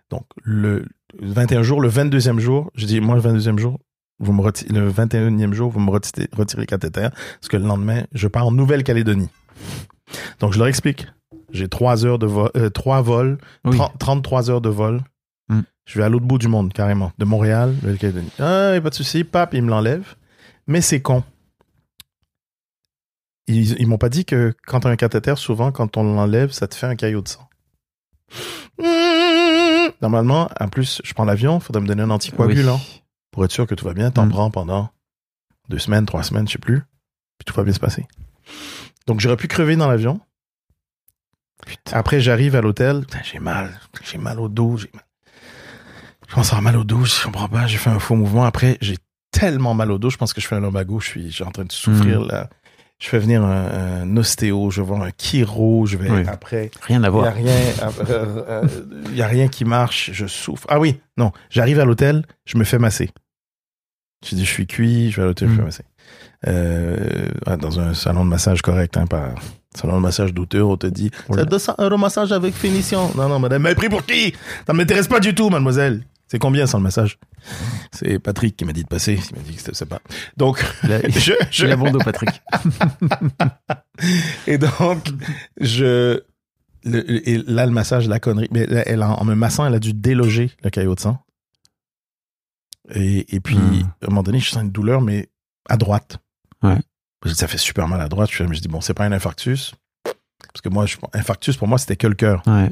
Donc, 0.10 0.26
le 0.44 0.86
21 1.20 1.64
jours, 1.64 1.82
le 1.82 1.90
22e 1.90 2.40
jour, 2.40 2.72
j'ai 2.76 2.86
dit, 2.88 3.02
moi, 3.02 3.16
le 3.16 3.22
22e 3.22 3.58
jour, 3.58 3.80
vous 4.20 4.34
me 4.34 4.42
retirez, 4.42 4.74
le 4.74 4.92
21e 4.92 5.54
jour, 5.54 5.70
vous 5.72 5.80
me 5.80 5.90
retirez, 5.90 6.28
retirez 6.36 6.62
le 6.62 6.68
cathéter, 6.68 7.10
parce 7.12 7.48
que 7.50 7.58
le 7.58 7.66
lendemain, 7.66 8.04
je 8.14 8.28
pars 8.28 8.46
en 8.48 8.52
Nouvelle-Calédonie. 8.52 9.30
Donc, 10.40 10.54
je 10.54 10.60
leur 10.60 10.68
explique. 10.68 11.08
J'ai 11.52 11.68
trois 11.68 12.06
heures 12.06 12.20
de 12.20 12.26
vol, 12.26 12.50
euh, 12.58 12.70
trois 12.70 13.02
vols, 13.02 13.38
Oui. 13.66 13.78
30 13.78 13.98
33 13.98 14.50
heures 14.50 14.62
de 14.62 14.70
vol. 14.70 15.02
Mm. 15.50 15.62
Je 15.86 16.00
vais 16.00 16.06
à 16.06 16.10
l'autre 16.10 16.26
bout 16.26 16.38
du 16.38 16.48
monde, 16.48 16.74
carrément. 16.74 17.12
De 17.18 17.26
Montréal, 17.26 17.74
Nouvelle-Calédonie. 17.82 18.32
Ah, 18.40 18.72
y 18.74 18.78
a 18.78 18.82
pas 18.82 18.90
de 18.90 18.96
souci, 18.96 19.24
pap, 19.24 19.54
il 19.54 19.64
me 19.64 19.70
l'enlève. 19.70 20.16
Mais 20.68 20.82
c'est 20.82 21.02
con. 21.02 21.24
Ils, 23.48 23.80
ils 23.80 23.88
m'ont 23.88 23.98
pas 24.00 24.10
dit 24.10 24.26
que 24.26 24.54
quand 24.66 24.82
t'as 24.82 24.90
un 24.90 24.96
cathéter, 24.96 25.36
souvent, 25.38 25.72
quand 25.72 25.98
on 25.98 26.04
l'enlève, 26.04 26.52
ça 26.52 26.68
te 26.68 26.76
fait 26.76 26.88
un 26.88 26.96
caillot 26.96 27.22
de 27.22 27.28
sang. 27.28 27.48
Normalement, 30.02 30.50
en 30.60 30.68
plus, 30.68 31.02
je 31.04 31.14
prends 31.14 31.26
l'avion, 31.26 31.60
faudrait 31.60 31.82
me 31.82 31.88
donner 31.88 32.04
un 32.04 32.10
anticoagulant 32.10 32.76
Oui. 32.78 33.02
pour 33.32 33.46
être 33.46 33.52
sûr 33.52 33.66
que 33.68 33.76
tout 33.76 33.86
va 33.86 33.94
bien. 33.94 34.12
T'en 34.12 34.26
Mm. 34.26 34.30
prends 34.30 34.52
pendant 34.52 34.90
deux 35.70 35.80
semaines, 35.80 36.06
trois 36.06 36.24
semaines, 36.24 36.48
je 36.48 36.54
sais 36.54 36.60
plus. 36.60 36.80
Puis 37.38 37.46
tout 37.46 37.54
va 37.54 37.64
bien 37.64 37.74
se 37.74 37.80
passer. 37.80 38.06
Donc 39.08 39.20
j'aurais 39.20 39.38
pu 39.38 39.48
crever 39.48 39.76
dans 39.76 39.88
l'avion. 39.88 40.20
Après, 41.92 42.22
j'arrive 42.22 42.56
à 42.56 42.62
l'hôtel. 42.62 43.06
J'ai 43.24 43.40
mal. 43.40 43.80
J'ai 44.04 44.18
mal 44.18 44.40
au 44.40 44.50
dos. 44.50 44.78
J'ai 44.78 44.90
mal. 44.94 45.04
Je 46.28 46.34
commence 46.34 46.48
à 46.54 46.58
avoir 46.58 46.64
mal 46.74 46.78
au 46.78 46.84
dos. 46.84 47.06
Je 47.06 47.24
comprends 47.24 47.48
pas. 47.48 47.66
J'ai 47.68 47.78
fait 47.78 47.90
un 47.90 48.00
faux 48.00 48.16
mouvement. 48.16 48.44
Après, 48.46 48.78
j'ai 48.82 48.98
tellement 49.32 49.74
mal 49.74 49.92
au 49.92 49.98
dos. 49.98 50.10
Je 50.10 50.18
pense 50.18 50.34
que 50.34 50.42
je 50.42 50.48
fais 50.48 50.56
un 50.56 50.60
lumbago. 50.62 51.00
Je 51.00 51.08
suis, 51.08 51.32
suis 51.32 51.44
en 51.44 51.52
train 51.52 51.66
de 51.66 51.72
souffrir 51.72 52.22
Mm. 52.22 52.28
là. 52.28 52.50
Je 52.98 53.10
fais 53.10 53.20
venir 53.20 53.44
un, 53.44 54.02
un 54.04 54.18
ostéo. 54.18 54.70
Je 54.72 54.82
vais 54.82 54.88
voir 54.88 55.02
un 55.04 55.10
chiro. 55.18 55.86
Je 55.86 55.98
vais 55.98 56.10
Oui. 56.10 56.24
après. 56.28 56.72
Rien 56.82 57.04
à 57.04 57.08
Il 57.08 57.08
a 57.08 57.10
voir. 57.10 57.34
euh, 57.38 57.72
euh, 58.10 58.44
euh, 58.50 58.68
il 59.10 59.16
y 59.18 59.22
a 59.22 59.28
rien 59.28 59.48
qui 59.50 59.66
marche, 59.66 60.12
je 60.14 60.26
souffre. 60.28 60.66
Ah 60.70 60.80
oui, 60.80 61.00
non, 61.18 61.32
j'arrive 61.50 61.80
à 61.80 61.86
l'hôtel, 61.86 62.26
je 62.46 62.58
me 62.58 62.64
fais 62.64 62.80
masser. 62.80 63.10
Je 64.28 64.36
dis, 64.36 64.46
je 64.46 64.50
suis 64.50 64.66
cuit, 64.66 65.12
je 65.12 65.18
vais 65.18 65.24
à 65.24 65.26
l'hôtel, 65.26 65.50
je 65.50 65.54
me 65.54 65.58
fais 65.60 65.64
masser. 65.66 65.84
Euh, 66.48 67.28
ouais, 67.48 67.58
dans 67.58 67.80
un 67.80 67.94
salon 67.94 68.24
de 68.24 68.30
massage 68.30 68.62
correct, 68.62 68.98
hein, 68.98 69.08
pas 69.08 69.36
salon 69.76 69.98
de 69.98 70.02
massage 70.02 70.34
d'auteur, 70.34 70.70
on 70.70 70.78
te 70.78 70.88
dit, 70.88 71.12
c'est 71.34 71.48
200 71.50 71.76
euros 71.80 71.98
massage 71.98 72.32
avec 72.32 72.54
finition. 72.54 73.12
Non, 73.16 73.28
non, 73.28 73.40
madame, 73.40 73.64
mais 73.64 73.76
pris 73.76 73.90
pour 73.90 74.06
qui? 74.06 74.34
Ça 74.66 74.74
ne 74.74 74.78
m'intéresse 74.78 75.08
pas 75.08 75.20
du 75.20 75.36
tout, 75.36 75.50
mademoiselle. 75.50 76.04
C'est 76.36 76.40
combien 76.40 76.68
sans 76.68 76.80
le 76.80 76.84
massage? 76.84 77.18
C'est 77.94 78.20
Patrick 78.20 78.58
qui 78.58 78.66
m'a 78.66 78.74
dit 78.74 78.84
de 78.84 78.90
passer, 78.90 79.18
il 79.32 79.36
m'a 79.38 79.42
dit 79.42 79.56
que 79.56 79.62
c'était 79.62 79.86
pas. 79.86 80.02
Donc, 80.36 80.62
je, 80.84 81.32
je, 81.50 81.66
il 81.66 81.72
a 81.72 81.78
bon 81.78 81.90
dos, 81.92 82.00
Patrick. 82.00 82.30
et 84.48 84.58
donc, 84.58 85.08
je. 85.62 86.20
le- 86.84 87.30
et 87.30 87.38
là, 87.48 87.66
le 87.66 87.72
massage, 87.72 88.10
la 88.10 88.20
connerie. 88.20 88.50
Mais 88.52 88.66
là, 88.66 88.84
elle, 88.86 89.02
en, 89.02 89.14
en 89.14 89.24
me 89.24 89.34
massant, 89.34 89.66
elle 89.66 89.76
a 89.76 89.80
dû 89.80 89.94
déloger 89.94 90.52
le 90.62 90.70
caillot 90.70 90.94
de 90.96 91.00
sang. 91.00 91.24
Et, 92.94 93.34
et 93.34 93.40
puis, 93.40 93.56
Hmm. 93.56 93.84
à 94.02 94.06
un 94.06 94.08
moment 94.10 94.24
donné, 94.24 94.40
je 94.40 94.50
sens 94.50 94.62
une 94.64 94.72
douleur, 94.72 95.00
mais 95.02 95.30
à 95.70 95.78
droite. 95.78 96.18
Ouais. 96.64 96.78
Parce 97.22 97.34
que 97.34 97.40
Ça 97.40 97.48
fait 97.48 97.58
super 97.58 97.88
mal 97.88 98.02
à 98.02 98.10
droite. 98.10 98.30
Je, 98.32 98.44
me 98.44 98.54
dis, 98.54 98.68
bon, 98.68 98.82
c'est 98.82 98.94
pas 98.94 99.06
un 99.06 99.12
infarctus. 99.14 99.74
Parce 100.04 100.62
que 100.62 100.68
moi, 100.70 100.86
je, 100.86 100.98
infarctus, 101.14 101.56
pour 101.58 101.68
moi, 101.70 101.78
c'était 101.78 101.96
que 101.96 102.08
le 102.08 102.14
cœur. 102.16 102.44
Ouais. 102.46 102.70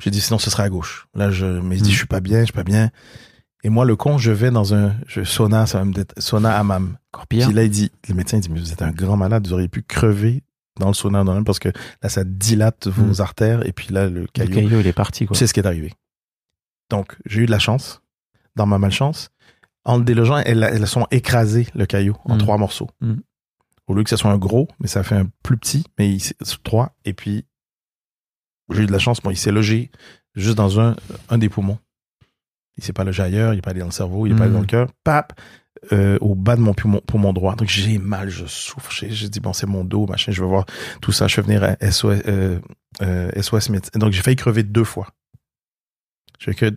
J'ai 0.00 0.10
dit, 0.10 0.20
sinon, 0.20 0.38
ce 0.38 0.50
sera 0.50 0.64
à 0.64 0.68
gauche. 0.68 1.06
Là, 1.14 1.30
je 1.30 1.46
me 1.46 1.74
dis, 1.76 1.82
Hmm. 1.82 1.92
je 1.92 1.96
suis 1.98 2.06
pas 2.06 2.20
bien, 2.20 2.40
je 2.40 2.44
suis 2.46 2.52
pas 2.52 2.64
bien. 2.64 2.90
Et 3.62 3.68
moi, 3.68 3.84
le 3.84 3.94
con, 3.96 4.16
je 4.18 4.32
vais 4.32 4.50
dans 4.50 4.74
un 4.74 4.94
je, 5.06 5.22
sauna, 5.22 5.66
ça 5.66 5.78
va 5.78 5.84
me 5.84 5.92
sauna 6.18 6.56
hammam. 6.58 6.96
Encore 7.12 7.26
pire. 7.26 7.46
Puis 7.46 7.54
là, 7.54 7.62
il 7.64 7.70
dit, 7.70 7.90
le 8.08 8.14
médecin 8.14 8.38
il 8.38 8.40
dit, 8.40 8.48
mais 8.50 8.58
vous 8.60 8.72
êtes 8.72 8.82
un 8.82 8.90
grand 8.90 9.16
malade, 9.16 9.46
vous 9.46 9.52
auriez 9.52 9.68
pu 9.68 9.82
crever 9.82 10.42
dans 10.78 10.88
le 10.88 10.94
sauna, 10.94 11.24
dans 11.24 11.36
le- 11.36 11.44
parce 11.44 11.58
que 11.58 11.68
là, 12.02 12.08
ça 12.08 12.24
dilate 12.24 12.86
vos 12.88 13.20
artères, 13.20 13.66
et 13.66 13.72
puis 13.72 13.88
là, 13.92 14.08
le 14.08 14.20
Le 14.22 14.26
caillou, 14.28 14.54
caillou, 14.54 14.80
il 14.80 14.86
est 14.86 14.92
parti, 14.94 15.26
quoi. 15.26 15.36
c'est 15.36 15.46
ce 15.46 15.52
qui 15.52 15.60
est 15.60 15.66
arrivé. 15.66 15.92
Donc, 16.90 17.16
j'ai 17.26 17.40
eu 17.42 17.46
de 17.46 17.50
la 17.50 17.58
chance. 17.58 18.00
Dans 18.56 18.66
ma 18.66 18.78
malchance, 18.78 19.28
en 19.84 19.98
le 19.98 20.04
délogeant, 20.04 20.38
elles, 20.38 20.62
elles 20.64 20.86
sont 20.86 21.06
écrasées, 21.10 21.66
le 21.74 21.86
caillou, 21.86 22.16
en 22.24 22.34
Mm. 22.34 22.38
trois 22.38 22.56
morceaux. 22.58 22.88
Mm. 23.00 23.14
Au 23.86 23.94
lieu 23.94 24.02
que 24.04 24.10
ce 24.10 24.16
soit 24.16 24.30
un 24.30 24.38
gros, 24.38 24.68
mais 24.80 24.88
ça 24.88 25.02
fait 25.02 25.16
un 25.16 25.26
plus 25.42 25.56
petit, 25.56 25.84
mais 25.98 26.12
il, 26.14 26.22
trois. 26.64 26.94
Et 27.04 27.12
puis, 27.12 27.44
j'ai 28.72 28.82
eu 28.82 28.86
de 28.86 28.92
la 28.92 28.98
chance. 28.98 29.20
Bon, 29.20 29.30
il 29.30 29.36
s'est 29.36 29.52
logé 29.52 29.90
juste 30.34 30.56
dans 30.56 30.80
un, 30.80 30.96
un 31.28 31.38
des 31.38 31.48
poumons. 31.48 31.78
Il 32.76 32.84
s'est 32.84 32.92
pas 32.92 33.04
logé 33.04 33.22
ailleurs, 33.22 33.52
il 33.52 33.56
n'est 33.56 33.62
pas 33.62 33.70
allé 33.70 33.80
dans 33.80 33.86
le 33.86 33.92
cerveau, 33.92 34.26
il 34.26 34.32
n'est 34.32 34.38
pas 34.38 34.44
allé 34.44 34.52
Mm. 34.52 34.54
dans 34.54 34.60
le 34.60 34.66
cœur. 34.66 34.88
Pap! 35.04 35.38
euh, 35.92 36.18
au 36.20 36.34
bas 36.34 36.56
de 36.56 36.60
mon 36.60 36.74
poumon, 36.74 37.00
poumon 37.06 37.32
droit. 37.32 37.54
Donc, 37.56 37.68
j'ai 37.68 37.98
mal, 37.98 38.28
je 38.28 38.44
souffre. 38.46 38.90
J'ai 38.92 39.28
dit, 39.28 39.40
bon, 39.40 39.52
c'est 39.52 39.66
mon 39.66 39.84
dos, 39.84 40.06
machin, 40.06 40.30
je 40.32 40.42
vais 40.42 40.46
voir 40.48 40.66
tout 41.00 41.12
ça. 41.12 41.26
Je 41.26 41.36
vais 41.36 41.42
venir 41.42 41.64
à 41.64 41.90
SOS, 41.90 42.20
euh, 42.26 42.58
euh, 43.02 43.30
SOS 43.40 43.70
médecin. 43.70 43.90
Donc, 43.98 44.12
j'ai 44.12 44.20
failli 44.22 44.36
crever 44.36 44.62
deux 44.62 44.84
fois. 44.84 45.08
J'ai 46.38 46.54
que 46.54 46.70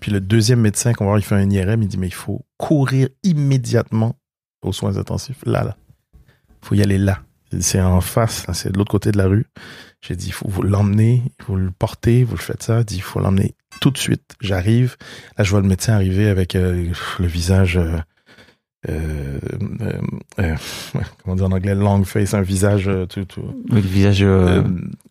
Puis 0.00 0.10
le 0.10 0.20
deuxième 0.20 0.60
médecin 0.60 0.92
qu'on 0.92 1.04
va 1.04 1.10
voir, 1.12 1.18
il 1.18 1.22
fait 1.24 1.34
un 1.34 1.50
IRM, 1.50 1.82
il 1.82 1.88
dit, 1.88 1.98
mais 1.98 2.08
il 2.08 2.14
faut 2.14 2.44
courir 2.56 3.08
immédiatement 3.22 4.16
aux 4.62 4.72
soins 4.72 4.96
intensifs. 4.96 5.42
Là, 5.44 5.64
là. 5.64 5.76
Il 6.62 6.66
faut 6.68 6.74
y 6.74 6.82
aller 6.82 6.98
là. 6.98 7.22
C'est 7.60 7.80
en 7.80 8.00
face, 8.00 8.46
c'est 8.52 8.72
de 8.72 8.78
l'autre 8.78 8.90
côté 8.90 9.12
de 9.12 9.18
la 9.18 9.26
rue. 9.26 9.46
J'ai 10.00 10.16
dit, 10.16 10.26
il 10.28 10.32
faut 10.32 10.48
vous 10.48 10.62
l'emmener, 10.62 11.22
faut 11.42 11.56
le 11.56 11.70
porter, 11.70 12.24
vous 12.24 12.36
le 12.36 12.40
faites 12.40 12.62
ça. 12.62 12.80
Il 12.80 12.84
dit, 12.84 12.96
il 12.96 13.02
faut 13.02 13.20
l'emmener 13.20 13.54
tout 13.80 13.90
de 13.90 13.98
suite. 13.98 14.34
J'arrive. 14.40 14.96
Là, 15.38 15.44
je 15.44 15.50
vois 15.50 15.60
le 15.60 15.68
médecin 15.68 15.94
arriver 15.94 16.28
avec 16.28 16.54
euh, 16.56 16.92
le 17.18 17.26
visage... 17.26 17.76
euh, 17.76 17.98
euh, 18.88 19.38
euh, 19.80 19.92
euh, 20.38 20.54
comment 21.22 21.36
dire 21.36 21.46
en 21.46 21.52
anglais, 21.52 21.74
long 21.74 22.04
face, 22.04 22.34
un 22.34 22.42
visage 22.42 22.88
euh, 22.88 23.06
tout, 23.06 23.24
tout 23.24 23.42
Oui, 23.70 23.80
le 23.82 23.88
visage 23.88 24.22
euh, 24.22 24.62
euh, 24.62 24.64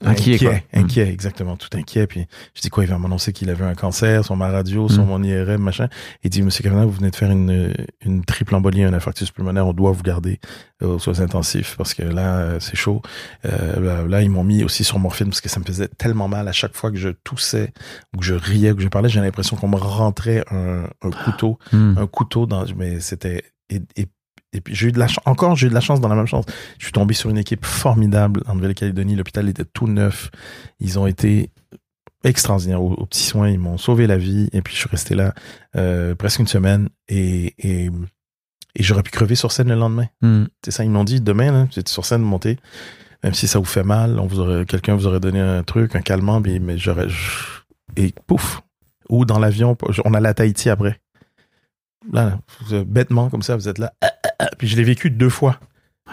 inquiet, 0.05 0.37
quoi. 0.37 0.49
inquiet, 0.49 0.63
inquiet, 0.73 1.09
exactement, 1.11 1.57
tout 1.57 1.69
inquiet. 1.77 2.07
Puis 2.07 2.25
je 2.53 2.61
dis 2.61 2.69
quoi, 2.69 2.83
il 2.83 2.89
va 2.89 2.97
m'annoncer 2.97 3.33
qu'il 3.33 3.49
avait 3.49 3.65
un 3.65 3.75
cancer 3.75 4.23
sur 4.23 4.35
ma 4.35 4.49
radio, 4.49 4.87
sur 4.89 5.03
Mm. 5.03 5.07
mon 5.07 5.23
IRM, 5.23 5.61
machin. 5.61 5.87
Il 6.23 6.29
dit, 6.29 6.41
Monsieur 6.41 6.63
Kavanagh, 6.63 6.85
vous 6.85 6.93
venez 6.93 7.11
de 7.11 7.15
faire 7.15 7.31
une, 7.31 7.73
une 8.01 8.23
triple 8.23 8.55
embolie, 8.55 8.83
un 8.83 8.93
infarctus 8.93 9.31
pulmonaire, 9.31 9.67
on 9.67 9.73
doit 9.73 9.91
vous 9.91 10.03
garder 10.03 10.39
aux 10.83 10.99
soins 10.99 11.19
intensifs 11.21 11.75
parce 11.77 11.93
que 11.93 12.03
là, 12.03 12.59
c'est 12.59 12.75
chaud. 12.75 13.01
Euh, 13.45 13.79
là, 13.79 14.07
là, 14.07 14.21
ils 14.21 14.29
m'ont 14.29 14.43
mis 14.43 14.63
aussi 14.63 14.83
sur 14.83 14.99
morphine 14.99 15.27
parce 15.27 15.41
que 15.41 15.49
ça 15.49 15.59
me 15.59 15.65
faisait 15.65 15.87
tellement 15.87 16.27
mal 16.27 16.47
à 16.47 16.51
chaque 16.51 16.75
fois 16.75 16.91
que 16.91 16.97
je 16.97 17.09
toussais 17.09 17.71
ou 18.13 18.19
que 18.19 18.25
je 18.25 18.33
riais 18.33 18.71
ou 18.71 18.75
que 18.75 18.81
je 18.81 18.87
parlais, 18.89 19.07
j'ai 19.09 19.21
l'impression 19.21 19.55
qu'on 19.55 19.69
me 19.69 19.77
rentrait 19.77 20.43
un, 20.51 20.83
un 21.01 21.11
couteau 21.11 21.57
hmm. 21.71 21.95
un 21.97 22.07
couteau 22.07 22.45
dans 22.45 22.65
mais 22.75 22.99
c'était 22.99 23.43
et, 23.69 23.81
et, 23.95 24.07
et 24.53 24.61
puis 24.61 24.75
j'ai 24.75 24.87
eu 24.87 24.91
de 24.91 24.99
la 24.99 25.07
chance 25.07 25.23
encore 25.25 25.55
j'ai 25.55 25.67
eu 25.67 25.69
de 25.69 25.75
la 25.75 25.81
chance 25.81 25.99
dans 25.99 26.07
la 26.07 26.15
même 26.15 26.27
chance. 26.27 26.45
Je 26.79 26.85
suis 26.85 26.91
tombé 26.91 27.13
sur 27.13 27.29
une 27.29 27.37
équipe 27.37 27.65
formidable 27.65 28.43
en 28.47 28.55
Nouvelle-Calédonie 28.55 29.15
l'hôpital 29.15 29.47
était 29.49 29.65
tout 29.65 29.87
neuf. 29.87 30.31
Ils 30.79 30.99
ont 30.99 31.07
été 31.07 31.51
extraordinaires 32.23 32.81
aux, 32.81 32.93
aux 32.93 33.05
petits 33.05 33.23
soins 33.23 33.49
ils 33.49 33.59
m'ont 33.59 33.77
sauvé 33.77 34.07
la 34.07 34.17
vie 34.17 34.49
et 34.51 34.61
puis 34.61 34.73
je 34.73 34.79
suis 34.79 34.89
resté 34.89 35.13
là 35.15 35.33
euh, 35.75 36.15
presque 36.15 36.39
une 36.39 36.47
semaine 36.47 36.89
et, 37.07 37.53
et, 37.59 37.85
et 38.75 38.83
j'aurais 38.83 39.03
pu 39.03 39.11
crever 39.11 39.35
sur 39.35 39.51
scène 39.51 39.69
le 39.69 39.75
lendemain. 39.75 40.07
Hmm. 40.21 40.45
c'est 40.63 40.71
ça 40.71 40.83
ils 40.83 40.89
m'ont 40.89 41.03
dit 41.03 41.21
demain 41.21 41.51
là, 41.51 41.67
vous 41.71 41.79
êtes 41.79 41.89
sur 41.89 42.05
scène 42.05 42.21
montez. 42.21 42.57
Même 43.23 43.33
si 43.33 43.47
ça 43.47 43.59
vous 43.59 43.65
fait 43.65 43.83
mal 43.83 44.19
on 44.19 44.27
vous 44.27 44.39
aurait 44.39 44.65
quelqu'un 44.65 44.95
vous 44.95 45.07
aurait 45.07 45.19
donné 45.19 45.39
un 45.39 45.63
truc 45.63 45.95
un 45.95 46.01
calmant 46.01 46.39
mais, 46.39 46.59
mais 46.59 46.77
j'aurais 46.77 47.07
et 47.95 48.13
pouf. 48.27 48.61
Ou 49.09 49.25
dans 49.25 49.37
l'avion 49.37 49.77
on 50.03 50.13
allait 50.13 50.29
à 50.29 50.33
Tahiti 50.33 50.69
après 50.69 50.99
là, 52.13 52.39
bêtement 52.85 53.29
comme 53.29 53.41
ça, 53.41 53.55
vous 53.55 53.67
êtes 53.69 53.77
là. 53.79 53.93
Ah, 54.01 54.11
ah, 54.23 54.29
ah. 54.39 54.49
Puis 54.57 54.67
je 54.67 54.75
l'ai 54.75 54.83
vécu 54.83 55.09
deux 55.09 55.29
fois 55.29 55.59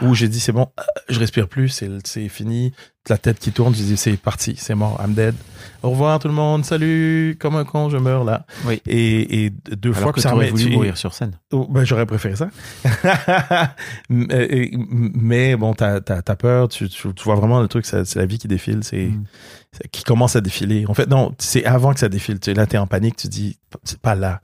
où 0.00 0.14
j'ai 0.14 0.26
dit 0.28 0.40
c'est 0.40 0.52
bon, 0.52 0.68
je 1.10 1.18
respire 1.20 1.48
plus, 1.48 1.68
c'est 2.04 2.28
fini, 2.30 2.72
la 3.10 3.18
tête 3.18 3.38
qui 3.38 3.52
tourne, 3.52 3.74
j'ai 3.74 3.84
dit 3.84 3.98
c'est 3.98 4.16
parti, 4.16 4.54
c'est 4.56 4.74
mort, 4.74 4.98
I'm 5.04 5.12
dead. 5.12 5.34
Au 5.82 5.90
revoir 5.90 6.18
tout 6.18 6.28
le 6.28 6.34
monde, 6.34 6.64
salut, 6.64 7.36
comme 7.38 7.56
un 7.56 7.64
con, 7.66 7.90
je 7.90 7.98
meurs 7.98 8.24
là. 8.24 8.46
Oui. 8.64 8.80
Et, 8.86 9.44
et 9.44 9.50
deux 9.50 9.90
Alors 9.90 10.02
fois 10.04 10.12
que 10.14 10.22
ça 10.22 10.34
m'a- 10.34 10.46
voulu 10.48 10.64
tu- 10.64 10.70
mourir 10.70 10.96
sur 10.96 11.12
scène. 11.12 11.32
Oh, 11.52 11.66
ben, 11.68 11.84
j'aurais 11.84 12.06
préféré 12.06 12.36
ça. 12.36 12.48
mais, 14.08 14.70
mais 15.14 15.56
bon, 15.56 15.74
t'as 15.74 16.00
as, 16.08 16.36
peur, 16.36 16.68
tu, 16.68 16.88
tu, 16.88 17.12
tu 17.12 17.24
vois 17.24 17.34
vraiment 17.34 17.60
le 17.60 17.68
truc, 17.68 17.84
c'est 17.84 18.14
la 18.16 18.26
vie 18.26 18.38
qui 18.38 18.48
défile, 18.48 18.80
c'est 18.82 19.08
Mm. 19.08 19.24
c'est- 19.72 19.88
qui 19.88 20.04
commence 20.04 20.36
à 20.36 20.40
défiler. 20.40 20.86
En 20.88 20.94
fait, 20.94 21.06
non, 21.08 21.34
c'est 21.38 21.64
avant 21.64 21.92
que 21.92 22.00
ça 22.00 22.08
défile. 22.08 22.40
Tu 22.40 22.54
là, 22.54 22.66
t'es 22.66 22.78
en 22.78 22.86
panique, 22.86 23.16
tu 23.16 23.28
dis, 23.28 23.58
c'est 23.84 24.00
pas 24.00 24.14
là. 24.14 24.40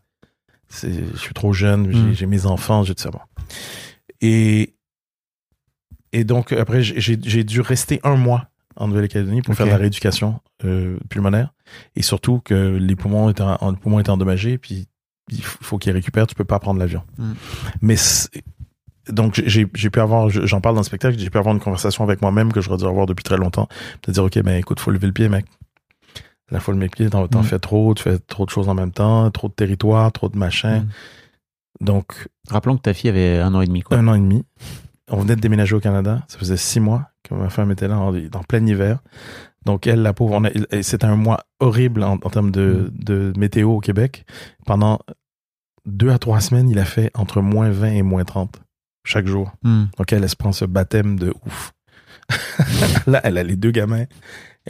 Je 0.71 1.17
suis 1.17 1.35
trop 1.35 1.53
jeune, 1.53 1.91
j'ai 1.93 1.99
Mm. 1.99 2.13
j'ai 2.15 2.27
mes 2.27 2.47
enfants, 2.47 2.83
j'ai 2.85 2.95
tout 2.95 3.03
ça. 3.03 3.11
Bon. 3.11 3.21
Et, 4.21 4.75
et 6.13 6.25
donc, 6.25 6.53
après, 6.53 6.83
j'ai 6.83 7.01
j'ai 7.23 7.45
dû 7.45 7.61
rester 7.61 8.01
un 8.05 8.17
mois 8.17 8.49
en 8.77 8.89
Nouvelle-Calédonie 8.89 9.43
pour 9.43 9.55
faire 9.55 9.67
de 9.67 9.71
la 9.71 9.77
rééducation 9.79 10.41
euh, 10.65 10.99
pulmonaire. 11.09 11.53
Et 11.97 12.03
surtout 12.03 12.41
que 12.41 12.77
les 12.77 12.97
poumons 12.97 13.29
étaient, 13.31 13.43
en- 13.43 13.71
les 13.73 13.77
poumons 13.77 13.99
étaient 14.01 14.11
endommagés, 14.11 14.57
puis 14.59 14.89
il 15.31 15.43
faut 15.43 15.79
qu'ils 15.79 15.93
récupèrent, 15.93 16.27
tu 16.27 16.35
peux 16.35 16.45
pas 16.45 16.59
prendre 16.59 16.79
l'avion. 16.81 17.03
Mm. 17.19 17.33
Mais 17.83 17.97
donc 19.09 19.41
j'ai 19.47 19.67
j'ai 19.75 19.91
pu 19.91 20.01
avoir, 20.01 20.29
je- 20.29 20.45
j'en 20.47 20.61
parle 20.61 20.75
dans 20.75 20.83
le 20.83 20.87
spectacle, 20.87 21.19
j'ai 21.19 21.31
pu 21.31 21.39
avoir 21.39 21.55
une 21.55 21.61
conversation 21.61 22.05
avec 22.05 22.21
moi-même 22.23 22.53
que 22.53 22.61
j'aurais 22.61 22.77
dû 22.79 22.85
avoir 22.85 23.07
depuis 23.07 23.23
très 23.25 23.37
longtemps. 23.37 23.69
Te 24.03 24.11
dire, 24.11 24.23
ok, 24.25 24.39
ben 24.43 24.57
écoute, 24.59 24.81
faut 24.81 24.91
lever 24.91 25.07
le 25.07 25.13
pied, 25.13 25.29
mec. 25.29 25.47
La 26.51 26.61
faut 26.61 26.73
lever 26.73 26.85
le 26.87 26.91
pied, 26.91 27.11
t'en 27.11 27.27
t'en 27.29 27.41
Mm. 27.41 27.45
fais 27.45 27.59
trop, 27.59 27.95
tu 27.95 28.03
fais 28.03 28.19
trop 28.19 28.45
de 28.47 28.51
choses 28.51 28.69
en 28.69 28.75
même 28.75 28.93
temps, 28.93 29.31
trop 29.31 29.49
de 29.49 29.53
territoire, 29.55 30.11
trop 30.13 30.29
de 30.29 30.39
machin. 30.39 30.81
Mm. 30.81 31.85
Donc 31.85 32.29
Rappelons 32.49 32.77
que 32.77 32.83
ta 32.83 32.95
fille 32.95 33.11
avait 33.11 33.39
un 33.39 33.55
an 33.55 33.61
et 33.61 33.67
demi, 33.67 33.83
quoi. 33.83 33.99
un 33.99 34.09
an 34.09 34.15
et 34.15 34.19
demi. 34.21 34.45
On 35.11 35.19
venait 35.21 35.37
de 35.37 35.41
déménager 35.41 35.75
au 35.75 35.81
Canada. 35.81 36.25
Ça 36.29 36.39
faisait 36.39 36.57
six 36.57 36.81
mois 36.81 37.11
que 37.23 37.35
ma 37.35 37.51
femme 37.51 37.71
était 37.71 37.89
là 37.89 37.99
en, 37.99 38.15
en 38.17 38.43
plein 38.49 38.65
hiver. 38.67 38.99
Donc 39.67 39.87
elle, 39.87 40.01
la 40.03 40.13
pauvre, 40.15 40.41
c'était 40.83 41.05
un 41.07 41.17
mois 41.17 41.41
horrible 41.61 42.03
en, 42.03 42.13
en 42.15 42.31
termes 42.31 42.51
de, 42.51 42.91
de 42.95 43.33
météo 43.37 43.71
au 43.73 43.81
Québec. 43.81 44.25
Pendant 44.65 44.99
deux 45.85 46.11
à 46.11 46.19
trois 46.19 46.41
semaines, 46.41 46.69
il 46.71 46.79
a 46.79 46.85
fait 46.87 47.11
entre 47.15 47.41
moins 47.43 47.71
20 47.71 47.89
et 47.93 48.03
moins 48.03 48.25
30 48.25 48.57
chaque 49.05 49.27
jour. 49.27 49.53
Hmm. 49.63 49.85
Donc 49.99 50.13
elle, 50.13 50.23
elle 50.23 50.29
se 50.31 50.37
prend 50.37 50.53
ce 50.53 50.65
baptême 50.65 51.19
de 51.19 51.35
ouf. 51.47 51.73
là, 53.07 53.21
elle 53.25 53.39
a 53.39 53.43
les 53.43 53.57
deux 53.57 53.71
gamins. 53.71 54.05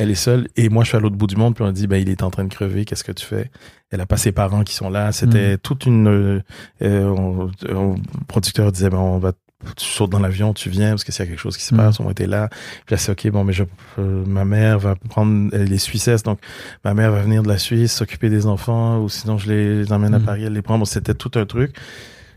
Elle 0.01 0.11
est 0.11 0.15
seule. 0.15 0.47
Et 0.57 0.69
moi, 0.69 0.85
je 0.85 0.89
suis 0.91 0.97
à 0.97 1.01
l'autre 1.01 1.17
bout 1.17 1.27
du 1.27 1.35
monde. 1.35 1.57
Puis 1.57 1.65
on 1.65 1.73
dit, 1.73 1.89
ben, 1.89 1.97
il 1.97 2.09
est 2.09 2.23
en 2.23 2.31
train 2.31 2.45
de 2.45 2.49
crever. 2.55 2.85
Qu'est-ce 2.85 3.03
que 3.03 3.11
tu 3.11 3.27
fais? 3.27 3.51
Elle 3.91 4.01
a 4.01 4.07
pas 4.07 4.17
ses 4.17 4.31
parents 4.31 4.63
qui 4.63 4.75
sont 4.75 4.91
là. 4.91 5.11
C'était 5.11 5.59
toute 5.59 5.87
une, 5.87 6.07
euh, 6.09 6.41
euh, 6.83 7.05
on- 7.09 7.51
on- 7.69 7.95
le 7.95 8.25
producteur 8.29 8.71
disait, 8.71 8.91
ben, 8.91 8.99
on 8.99 9.19
va, 9.19 9.33
tu 9.77 9.85
sautes 9.87 10.11
dans 10.11 10.21
l'avion, 10.21 10.55
tu 10.55 10.71
viens, 10.71 10.91
parce 10.91 11.03
que 11.03 11.11
s'il 11.11 11.25
y 11.25 11.27
a 11.27 11.31
quelque 11.31 11.41
chose 11.41 11.57
qui 11.57 11.65
se 11.65 11.75
Mm. 11.75 11.79
passe, 11.79 11.99
on 11.99 12.09
était 12.11 12.29
là. 12.29 12.49
Puis 12.87 12.95
là, 12.95 12.97
c'est 12.97 13.11
OK, 13.11 13.27
bon, 13.33 13.43
mais 13.43 13.53
je, 13.53 13.65
euh, 13.99 14.25
ma 14.25 14.45
mère 14.45 14.79
va 14.79 14.95
prendre, 14.95 15.51
elle 15.53 15.73
est 15.73 15.79
suissesse, 15.79 16.23
donc 16.23 16.39
ma 16.85 16.95
mère 16.95 17.11
va 17.11 17.23
venir 17.23 17.43
de 17.43 17.49
la 17.49 17.59
Suisse, 17.59 17.93
s'occuper 17.93 18.31
des 18.31 18.47
enfants, 18.47 19.01
ou 19.03 19.09
sinon 19.09 19.37
je 19.37 19.49
les, 19.49 19.79
les 19.83 19.93
emmène 19.93 20.15
à 20.15 20.21
Mm. 20.21 20.25
Paris, 20.25 20.45
elle 20.45 20.53
les 20.53 20.63
prend. 20.63 20.79
Bon, 20.79 20.85
c'était 20.85 21.15
tout 21.15 21.33
un 21.35 21.45
truc. 21.45 21.75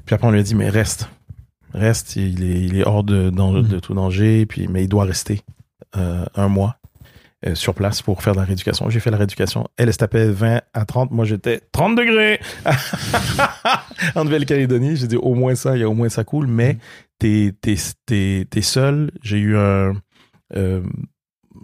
Puis 0.08 0.16
après, 0.16 0.28
on 0.28 0.32
lui 0.32 0.40
a 0.40 0.44
dit, 0.44 0.56
mais 0.56 0.70
reste. 0.70 1.10
Reste, 1.76 2.16
il 2.16 2.44
est, 2.44 2.60
il 2.64 2.78
est 2.80 2.88
hors 2.88 3.04
de, 3.04 3.30
danger- 3.30 3.62
Mm. 3.62 3.68
de 3.68 3.80
tout 3.80 3.94
danger, 3.94 4.46
puis, 4.48 4.68
mais 4.68 4.84
il 4.84 4.88
doit 4.90 5.04
rester 5.06 5.42
euh, 5.98 6.26
un 6.36 6.48
mois 6.48 6.78
euh, 7.46 7.56
sur 7.56 7.74
place 7.74 8.02
pour 8.02 8.22
faire 8.22 8.34
de 8.34 8.40
la 8.40 8.46
rééducation. 8.46 8.90
J'ai 8.90 9.00
fait 9.00 9.12
la 9.12 9.18
rééducation. 9.18 9.68
Elle, 9.78 9.88
elle 9.88 9.94
se 9.94 9.98
tapait 9.98 10.30
20 10.30 10.62
à 10.74 10.86
30. 10.86 11.12
Moi, 11.12 11.26
j'étais 11.26 11.62
30 11.72 11.96
degrés 11.96 12.40
en 14.16 14.24
Nouvelle-Calédonie. 14.24 14.96
J'ai 14.96 15.08
dit, 15.08 15.18
au 15.18 15.34
moins 15.36 15.56
ça, 15.56 15.76
il 15.76 15.82
y 15.82 15.84
a 15.84 15.90
au 15.90 15.94
moins 15.94 16.10
ça 16.10 16.24
cool, 16.24 16.48
mais 16.48 16.78
t'es, 17.20 17.54
t'es, 17.62 17.76
t'es, 18.06 18.48
t'es 18.50 18.62
seul. 18.62 19.12
J'ai 19.22 19.38
eu 19.40 19.58
un, 19.58 19.94
euh, 20.56 20.82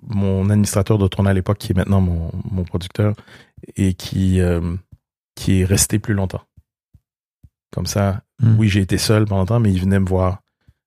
mon 0.04 0.50
administrateur 0.50 0.98
de 0.98 1.08
tournée 1.08 1.30
à 1.30 1.34
l'époque, 1.34 1.58
qui 1.58 1.72
est 1.72 1.76
maintenant 1.76 2.02
mon, 2.02 2.32
mon 2.52 2.64
producteur, 2.64 3.14
et 3.76 3.94
qui, 3.94 4.40
euh, 4.42 4.76
qui 5.36 5.62
est 5.62 5.66
resté 5.66 6.00
plus 6.00 6.14
longtemps. 6.14 6.42
Comme 7.72 7.86
ça, 7.86 8.22
Mm. 8.40 8.56
oui, 8.60 8.70
j'ai 8.70 8.82
été 8.82 8.98
seul 8.98 9.26
pendant 9.26 9.42
longtemps, 9.42 9.60
mais 9.60 9.72
il 9.72 9.82
venait 9.82 10.00
me 10.00 10.08
voir 10.08 10.34
à 10.34 10.42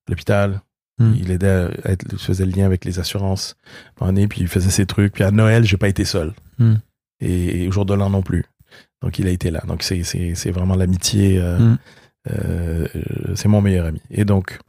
l'hôpital. 0.09 0.61
Mm. 1.01 1.15
Il 1.19 1.31
aidait 1.31 1.47
à 1.83 1.91
être, 1.91 2.05
il 2.11 2.17
faisait 2.17 2.45
le 2.45 2.51
lien 2.51 2.65
avec 2.65 2.85
les 2.85 2.99
assurances. 2.99 3.55
pendant 3.95 4.11
l'année, 4.11 4.27
puis 4.27 4.41
il 4.41 4.47
faisait 4.47 4.69
ses 4.69 4.85
trucs. 4.85 5.13
Puis 5.13 5.23
à 5.23 5.31
Noël, 5.31 5.63
j'ai 5.65 5.77
pas 5.77 5.87
été 5.89 6.05
seul. 6.05 6.33
Mm. 6.59 6.73
Et, 7.21 7.63
et 7.63 7.67
au 7.67 7.71
jour 7.71 7.85
de 7.85 7.93
l'an 7.93 8.09
non 8.09 8.21
plus. 8.21 8.45
Donc 9.01 9.19
il 9.19 9.27
a 9.27 9.31
été 9.31 9.51
là. 9.51 9.61
Donc 9.67 9.83
c'est, 9.83 10.03
c'est, 10.03 10.35
c'est 10.35 10.51
vraiment 10.51 10.75
l'amitié. 10.75 11.39
euh, 11.39 11.57
Mm. 11.59 11.77
euh, 12.31 12.87
euh, 12.95 13.35
c'est 13.35 13.47
mon 13.47 13.61
meilleur 13.61 13.85
ami. 13.87 14.01
Et 14.11 14.25
donc, 14.25 14.59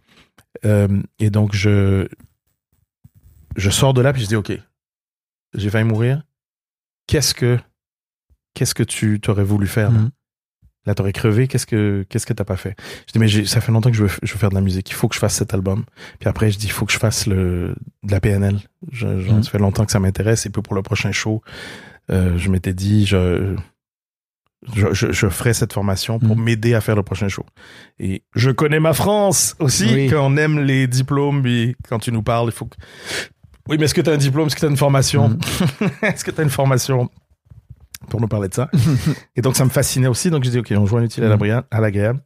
euh, 0.64 0.88
et 1.18 1.28
donc 1.30 1.54
je, 1.54 2.08
je 3.56 3.70
sors 3.70 3.92
de 3.94 4.00
là, 4.00 4.12
puis 4.12 4.22
je 4.22 4.28
dis, 4.28 4.36
OK, 4.36 4.52
j'ai 5.54 5.70
failli 5.70 5.84
mourir. 5.86 6.22
Qu'est-ce 7.06 7.34
que, 7.34 7.58
qu'est-ce 8.54 8.74
que 8.74 8.82
tu 8.82 9.20
t'aurais 9.20 9.44
voulu 9.44 9.66
faire? 9.66 9.90
là? 9.90 9.98
Là, 10.84 10.94
t'aurais 10.96 11.12
crevé, 11.12 11.46
qu'est-ce 11.46 11.66
que 11.66 12.04
qu'est-ce 12.08 12.26
que 12.26 12.32
t'as 12.32 12.44
pas 12.44 12.56
fait? 12.56 12.74
Je 13.06 13.12
dis 13.12 13.18
mais 13.20 13.46
ça 13.46 13.60
fait 13.60 13.70
longtemps 13.70 13.90
que 13.90 13.96
je 13.96 14.02
veux, 14.04 14.10
je 14.22 14.32
veux 14.32 14.38
faire 14.38 14.50
de 14.50 14.54
la 14.56 14.60
musique. 14.60 14.90
Il 14.90 14.94
faut 14.94 15.06
que 15.06 15.14
je 15.14 15.20
fasse 15.20 15.34
cet 15.34 15.54
album. 15.54 15.84
Puis 16.18 16.28
après, 16.28 16.50
je 16.50 16.58
dis 16.58 16.66
il 16.66 16.72
faut 16.72 16.86
que 16.86 16.92
je 16.92 16.98
fasse 16.98 17.26
le 17.28 17.74
de 18.02 18.10
la 18.10 18.20
PNL. 18.20 18.58
Je, 18.90 19.20
je- 19.20 19.30
Mhm. 19.30 19.42
Ça 19.44 19.50
fait 19.50 19.58
longtemps 19.58 19.84
que 19.84 19.92
ça 19.92 20.00
m'intéresse. 20.00 20.44
Et 20.46 20.50
puis 20.50 20.60
pour 20.60 20.74
le 20.74 20.82
prochain 20.82 21.12
show, 21.12 21.40
euh, 22.10 22.36
je 22.36 22.50
m'étais 22.50 22.74
dit 22.74 23.06
je 23.06 23.54
je, 24.74 24.92
je, 24.92 25.10
je 25.10 25.28
ferai 25.28 25.54
cette 25.54 25.72
formation 25.72 26.18
pour 26.20 26.36
Mhm. 26.36 26.42
m'aider 26.44 26.74
à 26.74 26.80
faire 26.80 26.94
le 26.96 27.02
prochain 27.02 27.28
show. 27.28 27.44
Et 27.98 28.22
je 28.34 28.50
connais 28.50 28.78
ma 28.80 28.92
France 28.92 29.56
aussi. 29.58 29.86
Oui. 29.92 30.06
Quand 30.08 30.24
on 30.24 30.36
aime 30.36 30.60
les 30.60 30.86
diplômes, 30.86 31.42
puis 31.42 31.76
quand 31.88 31.98
tu 31.98 32.12
nous 32.12 32.22
parles, 32.22 32.48
il 32.48 32.52
faut 32.52 32.66
que 32.66 32.76
Oui, 33.68 33.76
mais 33.78 33.84
est-ce 33.84 33.94
que 33.94 34.00
tu 34.00 34.10
as 34.10 34.14
un 34.14 34.16
diplôme? 34.16 34.46
Est-ce 34.48 34.54
que 34.56 34.60
tu 34.60 34.66
as 34.66 34.70
une 34.70 34.76
formation? 34.76 35.28
Mm. 35.28 35.38
Est-ce 36.02 36.24
que 36.24 36.30
tu 36.32 36.40
as 36.40 36.44
une 36.44 36.50
formation? 36.50 37.08
Pour 38.08 38.20
nous 38.20 38.28
parler 38.28 38.48
de 38.48 38.54
ça 38.54 38.70
Et 39.36 39.42
donc, 39.42 39.56
ça 39.56 39.64
me 39.64 39.70
fascinait 39.70 40.06
aussi. 40.08 40.30
Donc, 40.30 40.44
j'ai 40.44 40.50
dit, 40.50 40.58
OK, 40.58 40.72
on 40.76 40.86
joint 40.86 41.00
l'utile 41.00 41.24
à 41.24 41.36
Mm. 41.36 41.62
l'agréable-. 41.80 42.20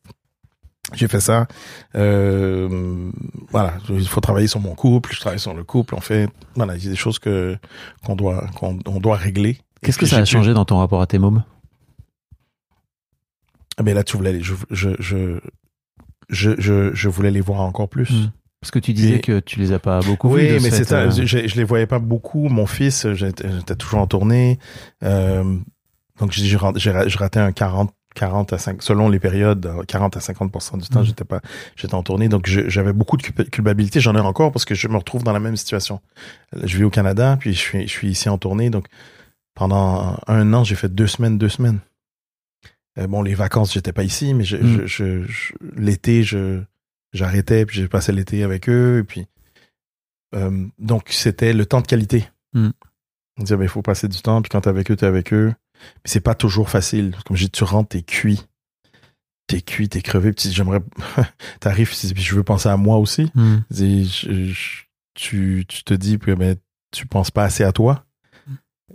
J'ai 0.95 1.09
fait 1.09 1.19
ça. 1.21 1.49
Euh, 1.97 3.11
voilà, 3.51 3.75
il 3.89 4.07
faut 4.07 4.21
travailler 4.21 4.47
sur 4.47 4.61
mon 4.61 4.77
couple. 4.77 5.13
Je 5.13 5.19
travaille 5.21 5.41
sur 5.41 5.53
le 5.53 5.65
couple. 5.65 5.97
On 5.97 6.01
fait, 6.01 6.29
voilà, 6.55 6.77
il 6.77 6.85
y 6.85 6.87
a 6.87 6.91
des 6.91 6.97
choses 6.97 7.19
que 7.19 7.57
qu'on 8.05 8.15
doit 8.15 8.47
qu'on 8.55 8.79
on 8.87 9.01
doit 9.01 9.17
régler. 9.17 9.59
Qu'est-ce 9.83 9.99
que 9.99 10.07
ça 10.07 10.19
a 10.19 10.25
changé 10.25 10.55
dans 10.55 10.65
ton 10.65 10.79
rapport 10.79 11.03
à 11.03 11.07
tes 11.09 11.19
mômes? 11.19 11.43
Ah, 13.79 13.83
Mais 13.83 13.95
là, 13.95 14.05
tu 14.05 14.17
voulais, 14.17 14.33
les- 14.33 14.43
je, 14.43 14.55
je, 14.71 14.91
je, 15.01 15.41
je, 16.29 16.53
je, 16.59 16.95
je 16.95 17.09
voulais 17.09 17.31
les 17.33 17.41
voir 17.41 17.61
encore 17.63 17.89
plus. 17.89 18.11
Mm. 18.11 18.31
Parce 18.67 18.73
que 18.73 18.79
tu 18.81 18.93
disais 18.93 19.17
Et- 19.17 19.21
que 19.21 19.39
tu 19.39 19.61
les 19.61 19.73
as 19.73 19.79
pas 19.79 20.01
beaucoup 20.01 20.29
vus. 20.29 20.35
Oui, 20.43 20.49
de 20.49 20.53
mais 20.55 20.71
ce 20.71 20.77
c'est 20.79 20.85
ça. 20.85 20.97
euh, 21.03 21.11
Je, 21.13 21.47
je 21.47 21.55
les 21.57 21.63
voyais 21.63 21.87
pas 21.87 22.01
beaucoup. 22.01 22.49
Mon 22.49 22.67
fils, 22.67 23.07
j'étais 23.15 23.49
j'étais 23.49 23.77
toujours 23.77 24.01
en 24.01 24.09
tournée. 24.09 24.59
Euh, 25.05 25.57
donc, 26.19 26.33
j'ai 26.33 26.45
j'ai 26.45 26.57
rat- 26.57 26.73
j'ai 26.75 26.91
ra- 26.91 27.07
je 27.07 27.17
ratais 27.17 27.39
un 27.39 27.53
40, 27.53 27.93
40 28.17 28.53
à 28.53 28.59
5, 28.59 28.83
selon 28.83 29.09
les 29.09 29.21
périodes, 29.21 29.71
40 29.87 30.17
à 30.17 30.21
50% 30.21 30.79
du 30.79 30.89
temps, 30.89 30.99
Mhm. 31.01 31.07
j'étais 31.07 31.23
pas, 31.25 31.41
j'étais 31.77 31.95
en 31.95 32.03
tournée. 32.03 32.29
Donc, 32.29 32.47
j'avais 32.49 32.93
beaucoup 32.93 33.17
de 33.17 33.23
culpa- 33.23 33.45
culpabilité. 33.45 34.01
J'en 34.01 34.17
ai 34.17 34.21
encore 34.21 34.51
parce 34.51 34.65
que 34.65 34.75
je 34.75 34.89
me 34.89 34.97
retrouve 34.97 35.23
dans 35.23 35.33
la 35.33 35.39
même 35.41 35.57
situation. 35.57 36.01
Je 36.61 36.77
vis 36.77 36.83
au 36.85 36.91
Canada, 36.91 37.37
puis 37.39 37.53
je 37.53 37.59
suis, 37.61 37.83
je 37.87 37.93
suis 37.93 38.09
ici 38.09 38.29
en 38.29 38.37
tournée. 38.39 38.69
Donc, 38.71 38.87
pendant 39.55 40.19
un 40.27 40.53
an, 40.55 40.65
j'ai 40.65 40.75
fait 40.75 40.93
deux 40.93 41.07
semaines, 41.07 41.39
deux 41.39 41.49
semaines. 41.51 41.79
Euh, 42.99 43.07
bon, 43.07 43.23
les 43.23 43.35
vacances, 43.35 43.73
j'étais 43.75 43.93
pas 43.93 44.03
ici, 44.03 44.35
mais 44.35 44.43
je, 44.45 44.57
je, 44.57 44.87
je- 44.87 45.25
je- 45.29 45.53
l'été, 45.77 46.23
je, 46.25 46.63
j'arrêtais, 47.13 47.67
puis 47.67 47.77
j'ai 47.81 47.89
passé 47.89 48.13
l'été 48.13 48.43
avec 48.43 48.69
eux, 48.69 48.99
et 48.99 49.05
puis 49.05 49.27
euh, 50.35 50.67
donc 50.79 51.09
c'était 51.11 51.53
le 51.53 51.67
temps 51.67 51.81
de 51.81 51.87
qualité. 51.87 52.29
Mm. 52.53 52.71
On 53.39 53.43
dit, 53.43 53.55
ben, 53.55 53.63
il 53.63 53.69
faut 53.69 53.83
passer 53.83 54.09
du 54.09 54.21
temps, 54.23 54.41
puis 54.43 54.49
quand 54.49 54.63
t'es 54.63 54.71
avec 54.71 54.91
eux, 54.91 54.97
t'es 54.97 55.07
avec 55.07 55.33
eux. 55.33 55.53
Mais 55.79 56.07
c'est 56.07 56.21
pas 56.21 56.35
toujours 56.35 56.71
facile. 56.71 57.15
Comme 57.27 57.37
je 57.37 57.45
dis, 57.45 57.51
tu 57.51 57.65
rentres, 57.65 57.91
t'es 57.91 58.03
cuit. 58.03 58.43
T'es 59.47 59.61
cuit, 59.61 59.89
t'es 59.89 60.01
crevé, 60.03 60.33
puis 60.33 60.43
tu 60.43 60.49
dis, 60.49 60.55
j'aimerais. 60.55 60.81
T'arrives, 61.61 61.91
puis 61.91 62.23
je 62.25 62.35
veux 62.35 62.43
penser 62.43 62.69
à 62.69 62.77
moi 62.77 62.97
aussi. 62.99 63.31
mm. 63.35 63.57
Tu 63.69 63.75
dis, 63.75 64.05
je- 64.09 64.45
je- 64.53 64.83
tu, 65.15 65.65
tu 65.69 65.85
te 65.85 65.95
dis, 65.95 66.19
puis 66.19 66.35
ben, 66.35 66.57
tu 66.93 67.07
penses 67.07 67.31
pas 67.31 67.45
assez 67.45 67.63
à 67.65 67.73
toi 67.73 68.05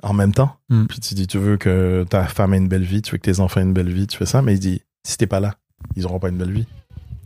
en 0.03 0.14
même 0.14 0.34
temps. 0.34 0.57
Mm. 0.70 0.86
Puis 0.88 0.99
tu 0.99 1.14
dis, 1.14 1.28
tu 1.28 1.38
veux 1.38 1.57
que 1.57 2.03
ta 2.09 2.26
femme 2.26 2.53
ait 2.53 2.57
une 2.57 2.68
belle 2.68 2.84
vie, 2.84 3.01
tu 3.01 3.12
veux 3.12 3.18
que 3.20 3.30
tes 3.30 3.39
enfants 3.39 3.59
aient 3.59 3.64
une 3.64 3.74
belle 3.74 3.91
vie, 3.93 4.07
tu 4.07 4.18
fais 4.18 4.26
ça, 4.26 4.41
mais 4.41 4.53
il 4.55 4.59
dit, 4.59 4.82
si 5.07 5.18
t'es 5.18 5.28
pas 5.28 5.39
là, 5.39 5.55
ils 5.95 6.05
auront 6.05 6.20
pas 6.20 6.30
une 6.30 6.38
belle 6.38 6.51
vie. 6.51 6.66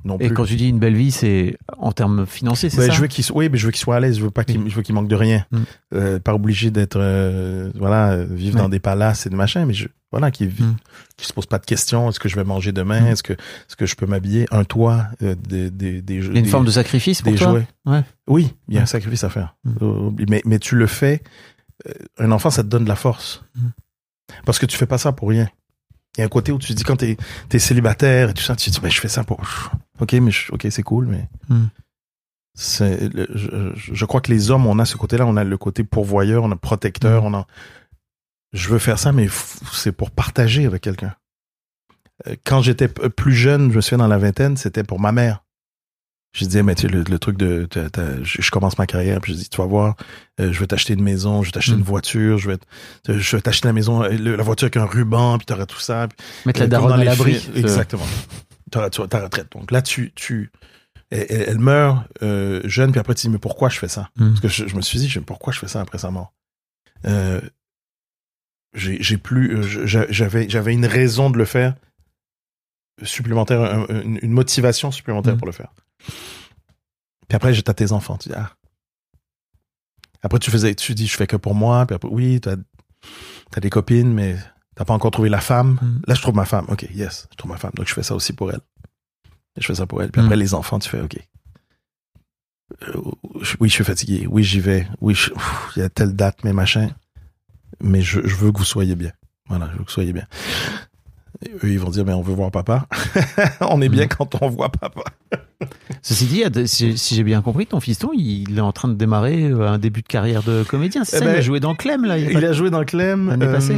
Non 0.05 0.17
Et 0.19 0.29
quand 0.29 0.45
tu 0.45 0.55
dis 0.55 0.69
une 0.69 0.77
belle 0.77 0.93
vie, 0.95 1.09
c'est 1.11 1.57
en 1.79 1.91
termes 1.91 2.27
financiers, 2.27 2.69
c'est 2.69 2.77
Ben, 2.77 2.87
ça 2.89 2.93
je 2.93 3.01
veux 3.01 3.07
qu'il 3.07 3.23
soit, 3.23 3.35
oui, 3.37 3.49
mais 3.51 3.57
je 3.57 3.65
veux 3.65 3.71
qu'il 3.71 3.81
soit 3.81 3.95
à 3.95 3.99
l'aise. 3.99 4.17
Je 4.19 4.23
veux 4.23 4.29
pas 4.29 4.43
qu'il, 4.43 4.59
Oui. 4.59 4.69
je 4.69 4.75
veux 4.75 4.83
qu'il 4.83 4.93
manque 4.93 5.07
de 5.07 5.15
rien. 5.15 5.45
Mm. 5.51 5.57
Euh, 5.95 6.19
pas 6.19 6.35
obligé 6.35 6.69
d'être, 6.69 6.97
euh, 6.99 7.71
voilà, 7.75 8.11
euh, 8.11 8.25
vivre 8.29 8.55
Ouais. 8.57 8.61
dans 8.61 8.69
des 8.69 8.79
palaces 8.79 9.25
et 9.25 9.29
de 9.31 9.35
machin, 9.35 9.65
mais 9.65 9.73
je, 9.73 9.87
voilà, 10.11 10.29
qu'il 10.29 10.47
vit, 10.47 10.61
Mm. 10.63 10.75
qu'il 11.17 11.27
se 11.27 11.33
pose 11.33 11.47
pas 11.47 11.57
de 11.57 11.65
questions. 11.65 12.07
Est-ce 12.09 12.19
que 12.19 12.29
je 12.29 12.35
vais 12.35 12.43
manger 12.43 12.71
demain? 12.71 13.01
Mm. 13.01 13.07
Est-ce 13.07 13.23
que, 13.23 13.33
est-ce 13.33 13.75
que 13.75 13.87
je 13.87 13.95
peux 13.95 14.05
m'habiller? 14.05 14.45
Un 14.51 14.63
toit, 14.63 15.07
euh, 15.23 15.33
des, 15.35 15.71
des, 15.71 16.03
des, 16.03 16.15
Il 16.17 16.33
y 16.33 16.37
a 16.37 16.39
une 16.39 16.45
forme 16.45 16.65
de 16.65 16.71
sacrifice 16.71 17.23
pour 17.23 17.31
des 17.31 17.37
toi 17.39 17.49
jouets. 17.49 17.67
Ouais. 17.87 18.03
Oui, 18.27 18.53
il 18.69 18.75
y 18.75 18.77
a 18.77 18.83
un 18.83 18.85
sacrifice 18.85 19.23
à 19.23 19.29
faire. 19.29 19.55
Mm. 19.63 20.09
Mais, 20.29 20.41
mais 20.45 20.59
tu 20.59 20.75
le 20.75 20.85
fais. 20.87 21.23
Un 22.19 22.31
enfant, 22.31 22.51
ça 22.51 22.63
te 22.63 22.67
donne 22.69 22.83
de 22.83 22.89
la 22.89 22.95
force. 22.95 23.43
Mm. 23.55 23.67
Parce 24.45 24.59
que 24.59 24.65
tu 24.67 24.77
fais 24.77 24.85
pas 24.87 24.97
ça 24.99 25.11
pour 25.13 25.29
rien. 25.29 25.47
Il 26.17 26.21
y 26.21 26.23
a 26.23 26.25
un 26.25 26.29
côté 26.29 26.51
où 26.51 26.57
tu 26.59 26.67
te 26.69 26.73
dis 26.73 26.83
quand 26.83 26.95
t'es 26.97 27.17
es 27.51 27.59
célibataire 27.59 28.29
et 28.29 28.33
tout 28.33 28.41
ça, 28.43 28.55
tu 28.55 28.69
te 28.69 28.75
dis 28.75 28.79
ben, 28.81 28.89
je 28.91 28.99
fais 28.99 29.07
ça 29.09 29.23
pour. 29.23 29.41
Ok, 29.99 30.13
mais 30.13 30.31
je- 30.31 30.51
ok 30.51 30.67
c'est 30.69 30.83
cool, 30.83 31.07
mais 31.07 31.27
Mm. 31.49 31.65
c'est 32.53 33.09
je, 33.35 33.49
je- 33.75 34.05
crois 34.05 34.21
que 34.21 34.31
les 34.31 34.49
hommes, 34.51 34.65
on 34.65 34.79
a 34.79 34.85
ce 34.85 34.95
côté-là, 34.97 35.25
on 35.25 35.35
a 35.35 35.43
le 35.43 35.57
côté 35.57 35.83
pourvoyeur, 35.83 36.43
on 36.43 36.51
a 36.51 36.55
protecteur, 36.55 37.23
Mm. 37.23 37.25
on 37.27 37.37
a. 37.39 37.47
Je 38.53 38.69
veux 38.69 38.79
faire 38.79 38.97
ça, 38.99 39.11
mais 39.11 39.27
c'est 39.73 39.91
pour 39.91 40.11
partager 40.11 40.65
avec 40.65 40.81
quelqu'un. 40.81 41.15
Euh, 42.27 42.35
Quand 42.45 42.61
j'étais 42.61 42.87
plus 42.87 43.33
jeune, 43.33 43.71
je 43.71 43.75
me 43.77 43.81
souviens 43.81 43.97
dans 43.97 44.07
la 44.07 44.17
vingtaine, 44.17 44.55
c'était 44.55 44.83
pour 44.83 44.99
ma 45.01 45.11
mère. 45.11 45.43
Je 46.37 46.43
disais, 46.43 46.63
mais 46.63 46.75
tu 46.75 46.81
sais, 46.81 46.87
le, 46.89 47.01
le 47.03 47.17
truc 47.17 47.37
de, 47.37 47.65
je, 48.23 48.51
commence 48.51 48.77
ma 48.77 48.85
carrière, 48.85 49.21
puis 49.21 49.31
je 49.33 49.37
dis, 49.37 49.47
tu 49.49 49.55
vas 49.55 49.65
voir, 49.67 49.95
euh, 50.41 50.51
je 50.51 50.59
vais 50.59 50.67
t'acheter 50.67 50.91
une 50.93 51.01
maison, 51.01 51.41
je 51.43 51.47
vais 51.47 51.51
t'acheter 51.53 51.75
Mm. 51.75 51.79
une 51.79 51.83
voiture, 51.85 52.37
je 52.37 52.49
vais, 52.49 52.57
t- 52.57 52.65
je 53.19 53.35
vais 53.37 53.41
t'acheter 53.41 53.69
la 53.69 53.73
maison, 53.73 54.03
euh, 54.03 54.09
le- 54.09 54.35
la 54.35 54.43
voiture 54.43 54.65
avec 54.65 54.75
un 54.75 54.85
ruban, 54.85 55.37
puis 55.37 55.45
t'auras 55.45 55.65
tout 55.65 55.79
ça. 55.79 56.09
puis- 56.09 56.17
Mettre 56.45 56.59
la 56.59 56.65
euh, 56.65 56.69
daronne 56.69 56.91
à 56.91 57.03
l'abri. 57.05 57.41
Exactement. 57.55 58.03
T'auras 58.69 58.89
ta 58.89 59.21
retraite. 59.21 59.47
Donc 59.53 59.71
là, 59.71 59.81
tu, 59.81 60.11
tu, 60.13 60.51
elle, 61.09 61.57
meurt 61.59 62.05
euh, 62.21 62.59
jeune, 62.65 62.91
puis 62.91 62.99
après 62.99 63.15
tu 63.15 63.27
dis, 63.27 63.29
mais 63.31 63.37
pourquoi 63.39 63.69
je 63.69 63.79
fais 63.79 63.87
ça? 63.87 64.09
Mm. 64.17 64.27
Parce 64.31 64.41
que 64.41 64.47
je, 64.49 64.67
je 64.67 64.75
me 64.75 64.81
suis 64.81 64.99
dit, 64.99 65.07
pourquoi 65.25 65.53
je 65.53 65.59
fais 65.59 65.69
ça 65.69 65.79
après 65.79 65.99
sa 65.99 66.11
mort? 66.11 66.33
Euh, 67.07 67.39
j'ai 68.73 69.01
j'ai 69.01 69.17
plus, 69.17 69.55
euh, 69.55 69.85
j'avais, 70.09 70.49
j'avais 70.49 70.73
une 70.73 70.85
raison 70.85 71.29
de 71.29 71.37
le 71.37 71.45
faire 71.45 71.75
supplémentaire, 73.03 73.61
un- 73.61 73.85
un- 73.89 74.01
une, 74.01 74.19
une 74.21 74.31
motivation 74.31 74.91
supplémentaire 74.91 75.35
Mm. 75.35 75.37
pour 75.37 75.47
le 75.47 75.53
faire. 75.53 75.71
Puis 77.27 77.35
après, 77.35 77.53
j'étais 77.53 77.69
à 77.69 77.73
tes 77.73 77.91
enfants. 77.91 78.17
Tu 78.17 78.29
dis, 78.29 78.35
ah. 78.35 78.51
Après, 80.21 80.39
tu 80.39 80.49
faisais, 80.51 80.73
tu 80.75 80.93
dis, 80.95 81.07
je 81.07 81.15
fais 81.15 81.27
que 81.27 81.35
pour 81.37 81.55
moi. 81.55 81.85
Puis 81.85 81.95
après, 81.95 82.09
oui, 82.11 82.39
t'as 82.41 82.55
as 83.55 83.59
des 83.59 83.69
copines, 83.69 84.13
mais 84.13 84.37
t'as 84.75 84.85
pas 84.85 84.93
encore 84.93 85.11
trouvé 85.11 85.29
la 85.29 85.39
femme. 85.41 85.77
Mm. 85.81 86.01
Là, 86.07 86.13
je 86.15 86.21
trouve 86.21 86.35
ma 86.35 86.45
femme. 86.45 86.65
OK, 86.69 86.83
yes, 86.93 87.27
je 87.31 87.35
trouve 87.37 87.51
ma 87.51 87.57
femme. 87.57 87.71
Donc, 87.75 87.87
je 87.87 87.93
fais 87.93 88.03
ça 88.03 88.15
aussi 88.15 88.33
pour 88.33 88.51
elle. 88.51 88.61
Et 89.57 89.61
je 89.61 89.65
fais 89.67 89.75
ça 89.75 89.85
pour 89.87 90.01
elle. 90.03 90.11
Puis 90.11 90.21
Mm. 90.21 90.25
après, 90.25 90.35
les 90.37 90.53
enfants, 90.53 90.79
tu 90.79 90.89
fais 90.89 91.01
OK. 91.01 91.17
Euh, 92.87 93.01
oui, 93.59 93.69
je 93.69 93.73
suis 93.73 93.83
fatigué. 93.83 94.27
Oui, 94.29 94.43
j'y 94.43 94.59
vais. 94.59 94.87
Oui, 95.01 95.15
il 95.75 95.79
y 95.79 95.85
a 95.85 95.89
telle 95.89 96.15
date, 96.15 96.43
mais 96.43 96.53
machin. 96.53 96.89
Mais 97.81 98.01
je, 98.01 98.25
je 98.25 98.35
veux 98.35 98.51
que 98.51 98.57
vous 98.57 98.65
soyez 98.65 98.95
bien. 98.95 99.11
Voilà, 99.47 99.67
je 99.67 99.71
veux 99.73 99.79
que 99.79 99.89
vous 99.89 99.93
soyez 99.93 100.13
bien. 100.13 100.25
Et 101.45 101.51
eux, 101.51 101.71
ils 101.71 101.79
vont 101.79 101.89
dire, 101.91 102.05
mais 102.05 102.13
on 102.13 102.21
veut 102.21 102.33
voir 102.33 102.49
papa. 102.51 102.87
on 103.61 103.81
est 103.81 103.89
bien 103.89 104.05
Mm. 104.05 104.09
quand 104.09 104.41
on 104.41 104.49
voit 104.49 104.71
papa. 104.71 105.03
Ceci 106.01 106.25
dit, 106.25 106.43
si 106.67 107.15
j'ai 107.15 107.23
bien 107.23 107.41
compris, 107.41 107.65
ton 107.65 107.79
fiston, 107.79 108.11
il 108.13 108.57
est 108.57 108.61
en 108.61 108.71
train 108.71 108.87
de 108.87 108.93
démarrer 108.93 109.43
euh, 109.45 109.69
un 109.69 109.77
début 109.77 110.01
de 110.01 110.07
carrière 110.07 110.43
de 110.43 110.63
comédien. 110.63 111.03
C'est 111.03 111.17
Eh 111.17 111.19
ça, 111.19 111.25
ben, 111.25 111.31
il 111.33 111.37
a 111.37 111.41
joué 111.41 111.59
dans 111.59 111.75
Clem, 111.75 112.05
là. 112.05 112.17
il 112.17 112.35
a 112.37 112.41
pas- 112.41 112.53
joué 112.53 112.69
dans 112.69 112.83
Clem. 112.83 113.29
L'année 113.29 113.45
passée 113.47 113.75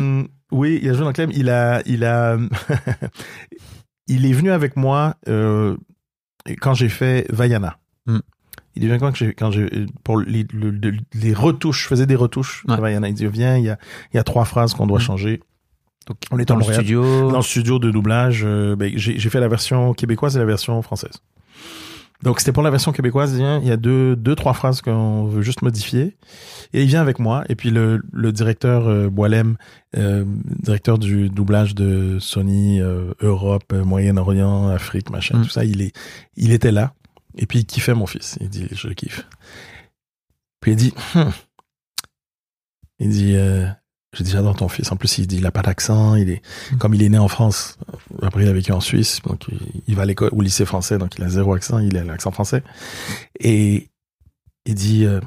Oui, 0.51 0.79
il 0.81 0.89
a 0.89 0.93
joué 0.93 1.03
dans 1.05 1.13
Clem. 1.13 1.29
Il 1.33 1.49
a, 1.49 1.81
il 1.85 2.03
a, 2.03 2.37
il 4.07 4.25
est 4.25 4.33
venu 4.33 4.51
avec 4.51 4.75
moi 4.75 5.15
euh, 5.27 5.75
quand 6.61 6.73
j'ai 6.73 6.89
fait 6.89 7.25
Vaiana. 7.31 7.77
Hmm. 8.05 8.19
Il 8.75 8.83
est 8.83 8.87
venu 8.87 8.99
quand 8.99 9.15
j'ai, 9.15 9.33
quand 9.33 9.51
j'ai, 9.51 9.67
pour 10.03 10.19
les, 10.19 10.45
le- 10.53 10.71
le- 10.71 10.97
les 11.13 11.33
retouches, 11.33 11.83
je 11.83 11.87
faisais 11.87 12.05
des 12.05 12.15
retouches 12.15 12.63
Ouais. 12.67 12.79
Vaiana. 12.79 13.07
Il 13.09 13.13
dit 13.15 13.27
viens, 13.27 13.57
il 13.57 13.65
y 13.65 13.69
a, 13.69 13.77
il 14.13 14.17
y 14.17 14.19
a 14.19 14.23
trois 14.23 14.45
phrases 14.45 14.73
qu'on 14.73 14.87
doit 14.87 14.99
Hmm. 14.99 15.01
changer. 15.01 15.41
Donc, 16.07 16.17
On 16.31 16.39
est 16.39 16.45
dans 16.45 16.55
le 16.55 16.63
studio. 16.63 17.29
Dans 17.31 17.37
le 17.37 17.43
studio 17.43 17.79
de 17.79 17.91
doublage, 17.91 18.43
euh, 18.45 18.77
ben, 18.77 18.91
j'ai 18.95 19.19
fait 19.29 19.41
la 19.41 19.49
version 19.49 19.93
québécoise 19.93 20.37
et 20.37 20.39
la 20.39 20.45
version 20.45 20.81
française. 20.81 21.21
Donc 22.23 22.39
c'était 22.39 22.51
pour 22.51 22.63
la 22.63 22.71
version 22.71 22.91
québécoise, 22.91 23.35
il 23.37 23.67
y 23.67 23.71
a 23.71 23.77
deux, 23.77 24.15
deux, 24.15 24.33
trois 24.35 24.53
phrases 24.53 24.81
qu'on 24.81 25.25
veut 25.25 25.43
juste 25.43 25.61
modifier. 25.61 26.17
Et 26.73 26.81
il 26.81 26.87
vient 26.87 27.01
avec 27.01 27.19
moi. 27.19 27.43
Et 27.47 27.55
puis 27.55 27.69
le, 27.69 28.01
le 28.11 28.31
directeur 28.31 28.87
euh, 28.87 29.07
Boilem, 29.09 29.55
euh, 29.95 30.25
directeur 30.63 30.97
du 30.97 31.29
doublage 31.29 31.75
de 31.75 32.17
Sony 32.19 32.81
euh, 32.81 33.13
Europe, 33.21 33.71
euh, 33.71 33.85
Moyen-Orient, 33.85 34.67
Afrique, 34.69 35.11
machin, 35.11 35.37
Mm. 35.37 35.43
tout 35.43 35.49
ça, 35.49 35.63
il 35.63 35.81
est, 35.81 35.95
il 36.35 36.51
était 36.53 36.71
là. 36.71 36.93
Et 37.37 37.45
puis 37.45 37.59
il 37.59 37.65
kiffait 37.65 37.93
mon 37.93 38.07
fils. 38.07 38.37
Il 38.41 38.49
dit, 38.49 38.67
je 38.71 38.87
le 38.87 38.95
kiffe. 38.95 39.27
Puis 40.59 40.71
il 40.71 40.75
dit, 40.77 40.93
Hum. 41.13 41.31
il 42.99 43.09
dit, 43.09 43.35
euh, 44.17 44.19
je 44.19 44.23
dis 44.23 44.31
j'adore 44.31 44.55
ton 44.55 44.67
fils. 44.67 44.91
En 44.91 44.95
plus, 44.95 45.17
il 45.17 45.27
dit, 45.27 45.37
il 45.37 45.45
a 45.45 45.51
pas 45.51 45.61
d'accent. 45.61 46.15
Il 46.15 46.29
est, 46.29 46.41
Mm. 46.71 46.77
comme 46.77 46.93
il 46.93 47.03
est 47.03 47.09
né 47.09 47.17
en 47.17 47.27
France. 47.27 47.77
Après, 48.21 48.43
il 48.43 48.47
a 48.49 48.53
vécu 48.53 48.71
en 48.71 48.79
Suisse. 48.81 49.21
Donc, 49.23 49.45
il, 49.49 49.59
il 49.87 49.95
va 49.95 50.03
à 50.03 50.05
l'école, 50.05 50.29
au 50.33 50.41
lycée 50.41 50.65
français. 50.65 50.97
Donc, 50.97 51.15
il 51.17 51.23
a 51.23 51.29
zéro 51.29 51.53
accent. 51.53 51.79
Il 51.79 51.97
a 51.97 52.03
l'accent 52.03 52.31
français. 52.31 52.63
Et 53.39 53.89
il 54.65 54.75
dit, 54.75 55.05
euh, 55.05 55.19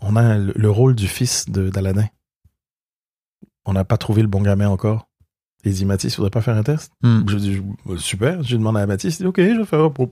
on 0.00 0.16
a 0.16 0.36
le, 0.38 0.52
le 0.54 0.70
rôle 0.70 0.94
du 0.94 1.08
fils 1.08 1.48
de 1.48 1.70
d'Aladin. 1.70 2.06
On 3.64 3.72
n'a 3.72 3.84
pas 3.84 3.96
trouvé 3.96 4.22
le 4.22 4.28
bon 4.28 4.42
gamin 4.42 4.68
encore. 4.68 5.08
Il 5.64 5.72
dit, 5.72 5.84
Mathis, 5.84 6.12
il 6.12 6.16
faudrait 6.16 6.30
pas 6.30 6.42
faire 6.42 6.56
un 6.56 6.64
test? 6.64 6.90
Hmm. 7.02 7.22
Je 7.28 7.36
dis, 7.36 7.62
bah, 7.86 7.94
super. 7.96 8.42
Je 8.42 8.56
demande 8.56 8.76
à 8.76 8.86
Mathis. 8.86 9.16
Il 9.20 9.22
dit, 9.22 9.26
OK, 9.28 9.38
je 9.38 9.52
le 9.56 9.64
fais. 9.64 9.76
OK, 9.78 10.10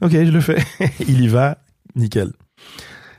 je 0.00 0.30
le 0.30 0.40
fais. 0.40 0.64
il 1.00 1.20
y 1.20 1.28
va. 1.28 1.58
Nickel. 1.94 2.32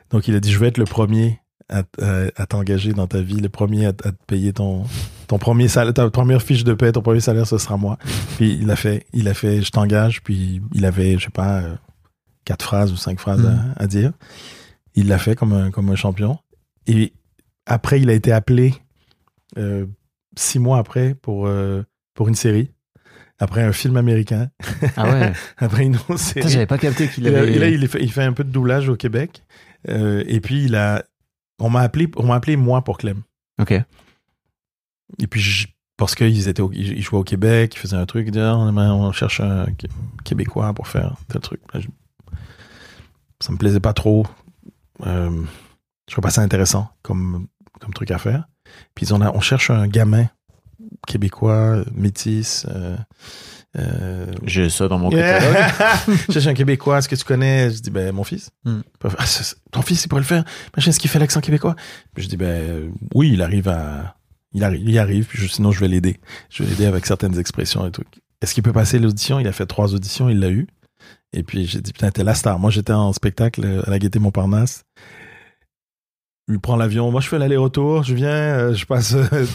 Donc, 0.09 0.27
il 0.27 0.35
a 0.35 0.39
dit, 0.39 0.51
je 0.51 0.57
vais 0.57 0.67
être 0.67 0.77
le 0.79 0.85
premier 0.85 1.39
à, 1.69 1.83
à- 2.01 2.27
à 2.35 2.45
t'engager 2.45 2.93
dans 2.93 3.07
ta 3.07 3.21
vie, 3.21 3.37
le 3.41 3.49
premier 3.49 3.85
à, 3.85 3.89
à 3.89 3.93
te 3.93 4.23
payer 4.27 4.53
ton, 4.53 4.83
ton 5.27 5.37
premier 5.37 5.67
salaire, 5.67 5.93
ta 5.93 6.09
première 6.09 6.41
fiche 6.41 6.63
de 6.63 6.73
paie, 6.73 6.91
ton 6.91 7.01
premier 7.01 7.19
salaire, 7.19 7.45
ce 7.47 7.57
sera 7.57 7.77
moi. 7.77 7.97
Puis 8.37 8.57
il 8.61 8.69
a 8.71 8.75
fait, 8.75 9.05
il 9.13 9.27
a 9.27 9.33
fait, 9.33 9.61
je 9.61 9.71
t'engage, 9.71 10.21
puis 10.23 10.61
il 10.73 10.85
avait, 10.85 11.17
je 11.17 11.25
sais 11.25 11.29
pas, 11.31 11.61
euh, 11.61 11.75
quatre 12.45 12.63
phrases 12.63 12.91
ou 12.91 12.97
cinq 12.97 13.19
phrases 13.19 13.41
Mm. 13.41 13.73
à, 13.77 13.83
à 13.83 13.87
dire. 13.87 14.11
Il 14.95 15.07
l'a 15.07 15.17
fait 15.17 15.35
comme 15.35 15.53
un, 15.53 15.69
comme 15.71 15.89
un 15.89 15.95
champion. 15.95 16.39
Et 16.87 17.13
après, 17.65 17.99
il 17.99 18.09
a 18.09 18.13
été 18.13 18.31
appelé 18.31 18.73
euh, 19.57 19.85
six 20.37 20.59
mois 20.59 20.77
après 20.79 21.13
pour, 21.15 21.47
euh, 21.47 21.83
pour 22.13 22.27
une 22.29 22.35
série. 22.35 22.71
Après 23.39 23.61
un 23.61 23.71
film 23.71 23.97
américain. 23.97 24.49
Ah 24.95 25.11
ouais. 25.11 25.33
Après 25.57 25.83
une 25.83 25.95
autre 25.95 26.17
série. 26.17 26.49
J'avais 26.49 26.65
pas 26.65 26.79
capté 26.79 27.07
qu'il 27.07 27.27
avait. 27.27 27.53
et 27.53 27.59
là, 27.59 27.67
il, 27.69 27.87
fait, 27.87 28.01
il 28.01 28.11
fait 28.11 28.23
un 28.23 28.33
peu 28.33 28.43
de 28.43 28.49
doublage 28.49 28.89
au 28.89 28.95
Québec. 28.95 29.43
Euh, 29.89 30.23
et 30.25 30.39
puis, 30.39 30.63
il 30.65 30.75
a, 30.75 31.03
On 31.59 31.69
m'a 31.69 31.81
appelé, 31.81 32.09
on 32.17 32.27
m'a 32.27 32.35
appelé 32.35 32.55
moi 32.55 32.83
pour 32.83 32.97
Clem. 32.97 33.21
Ok. 33.59 33.71
Et 35.19 35.27
puis, 35.27 35.39
je- 35.41 35.67
parce 35.95 36.13
qu'ils 36.15 36.47
étaient, 36.47 36.61
au- 36.61 36.71
ils 36.71 36.93
ils 36.97 37.01
jouaient 37.01 37.19
au 37.19 37.23
Québec, 37.23 37.73
ils 37.75 37.79
faisaient 37.79 37.95
un 37.95 38.05
truc, 38.05 38.27
ils 38.27 38.31
disaient, 38.31 38.45
Ah, 38.45 38.55
on, 38.57 38.77
on 38.77 39.11
cherche 39.11 39.39
un 39.39 39.65
Qué- 39.77 39.87
Québécois 40.23 40.73
pour 40.73 40.87
faire 40.87 41.15
tel 41.27 41.41
truc. 41.41 41.61
Là, 41.73 41.79
je- 41.79 41.87
ça 43.39 43.51
me 43.51 43.57
plaisait 43.57 43.79
pas 43.79 43.93
trop. 43.93 44.25
Euh, 45.05 45.43
je 46.07 46.13
trouvais 46.13 46.25
pas 46.25 46.31
ça 46.31 46.41
intéressant 46.41 46.89
comme, 47.01 47.47
comme 47.79 47.93
truc 47.93 48.11
à 48.11 48.17
faire. 48.17 48.47
Puis 48.95 49.05
ils 49.05 49.13
ont, 49.13 49.21
on 49.21 49.39
cherche 49.41 49.69
un 49.71 49.87
gamin 49.87 50.27
québécois, 51.07 51.83
métis. 51.93 52.65
Euh, 52.69 52.97
euh, 53.77 54.25
J'ai 54.45 54.69
ça 54.69 54.87
dans 54.87 54.97
mon 54.97 55.09
catalogue. 55.09 55.57
Je 56.27 56.33
cherche 56.33 56.47
un 56.47 56.53
Québécois, 56.53 56.97
est-ce 56.99 57.09
que 57.09 57.15
tu 57.15 57.23
connais? 57.25 57.69
Je 57.71 57.79
dis, 57.81 57.89
ben, 57.91 58.11
mon 58.13 58.23
fils. 58.23 58.49
Hmm. 58.65 58.79
Ah, 59.03 59.25
ton 59.71 59.81
fils, 59.81 60.05
il 60.05 60.07
pourrait 60.07 60.21
le 60.21 60.25
faire. 60.27 60.43
Machin, 60.75 60.89
est-ce 60.89 60.99
qu'il 60.99 61.09
fait 61.09 61.19
l'accent 61.19 61.41
québécois? 61.41 61.75
Puis 62.13 62.23
je 62.23 62.29
dis, 62.29 62.37
ben, 62.37 62.45
euh, 62.45 62.89
oui, 63.13 63.31
il 63.33 63.41
arrive 63.41 63.67
à, 63.67 64.15
il 64.53 64.63
arrive, 64.63 64.81
il 64.81 64.91
y 64.91 64.97
arrive, 64.99 65.25
puis 65.25 65.37
je- 65.39 65.47
sinon 65.47 65.71
je 65.71 65.79
vais 65.79 65.87
l'aider. 65.87 66.19
Je 66.49 66.63
vais 66.63 66.69
l'aider 66.69 66.85
avec 66.85 67.05
certaines 67.05 67.37
expressions 67.37 67.85
et 67.85 67.91
trucs. 67.91 68.21
Est-ce 68.41 68.53
qu'il 68.53 68.63
peut 68.63 68.73
passer 68.73 68.99
l'audition? 68.99 69.39
Il 69.39 69.47
a 69.47 69.51
fait 69.51 69.65
trois 69.65 69.93
auditions, 69.93 70.29
il 70.29 70.39
l'a 70.39 70.49
eu. 70.49 70.67
Et 71.33 71.43
puis 71.43 71.65
j'ai 71.67 71.81
dit, 71.81 71.91
putain, 71.93 72.09
t'es 72.09 72.23
la 72.23 72.33
star. 72.35 72.57
Moi, 72.59 72.71
j'étais 72.71 72.93
en 72.93 73.11
spectacle 73.13 73.83
à 73.85 73.89
la 73.89 73.99
Gaîté 73.99 74.17
Montparnasse. 74.19 74.83
Il 76.49 76.59
prend 76.59 76.77
l'avion. 76.77 77.11
Moi, 77.11 77.19
je 77.19 77.27
fais 77.27 77.37
l'aller-retour. 77.37 78.03
Je 78.03 78.15
viens, 78.15 78.29
euh, 78.29 78.73
je 78.73 78.85
passe 78.85 79.13
euh, 79.15 79.45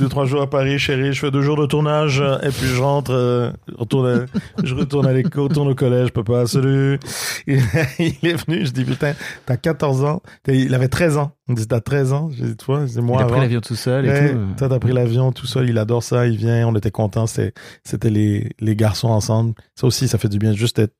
deux, 0.00 0.08
trois 0.08 0.24
jours 0.24 0.40
à 0.40 0.48
Paris, 0.48 0.78
chérie. 0.78 1.12
Je 1.12 1.20
fais 1.20 1.30
deux 1.30 1.42
jours 1.42 1.58
de 1.58 1.66
tournage. 1.66 2.20
euh, 2.22 2.38
et 2.40 2.48
puis 2.48 2.66
je 2.66 2.80
rentre, 2.80 3.10
euh, 3.12 3.50
retourne 3.76 4.06
à- 4.08 4.64
je 4.64 4.74
retourne 4.74 5.06
à 5.06 5.12
l'école, 5.12 5.42
retourne 5.42 5.68
au 5.68 5.74
collège, 5.74 6.10
papa, 6.10 6.46
salut. 6.46 6.98
Il, 7.46 7.60
il 7.98 8.28
est 8.28 8.46
venu, 8.46 8.64
je 8.64 8.70
dis, 8.72 8.84
putain, 8.86 9.12
t'as 9.44 9.58
14 9.58 10.04
ans. 10.04 10.22
Il 10.46 10.74
avait 10.74 10.88
13 10.88 11.18
ans. 11.18 11.32
On 11.48 11.52
dit, 11.52 11.66
t'as 11.68 11.80
13 11.82 12.14
ans? 12.14 12.30
J'ai 12.32 12.44
dit, 12.46 12.56
toi, 12.56 12.86
c'est 12.88 13.02
moi 13.02 13.18
Il 13.20 13.24
a 13.24 13.26
pris 13.26 13.40
l'avion 13.40 13.60
tout 13.60 13.74
seul 13.76 14.06
et 14.06 14.08
Ouais, 14.08 14.32
tout. 14.32 14.38
Toi, 14.56 14.68
t'as 14.70 14.78
pris 14.78 14.92
l'avion 14.92 15.32
tout 15.32 15.46
seul, 15.46 15.68
il 15.68 15.76
adore 15.76 16.02
ça, 16.02 16.26
il 16.26 16.36
vient, 16.38 16.66
on 16.66 16.74
était 16.76 16.90
contents, 16.90 17.26
c'était, 17.26 17.52
c'était 17.84 18.10
les, 18.10 18.50
les 18.58 18.74
garçons 18.74 19.08
ensemble. 19.08 19.52
Ça 19.74 19.86
aussi, 19.86 20.08
ça 20.08 20.16
fait 20.16 20.28
du 20.30 20.38
bien, 20.38 20.52
juste 20.54 20.78
être, 20.78 20.94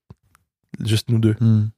juste 0.84 1.08
nous 1.08 1.18
deux, 1.18 1.36
Hmm. 1.40 1.68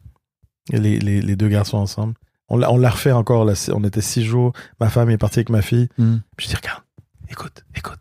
les, 0.73 0.99
les, 0.99 1.21
les 1.23 1.37
deux 1.37 1.49
garçons 1.49 1.79
ensemble. 1.79 2.14
On 2.51 2.57
l'a, 2.59 2.71
on 2.73 2.77
l'a 2.79 2.91
refait 2.91 3.13
encore, 3.13 3.45
là, 3.45 3.53
on 3.73 3.85
était 3.85 4.01
six 4.01 4.25
jours, 4.25 4.53
ma 4.81 4.89
femme 4.91 5.09
est 5.11 5.19
partie 5.19 5.39
avec 5.39 5.51
ma 5.51 5.63
fille, 5.63 5.89
Hmm. 5.99 6.19
puis 6.37 6.47
je 6.47 6.51
dis, 6.53 6.57
regarde, 6.57 6.83
écoute, 7.29 7.65
écoute, 7.77 8.01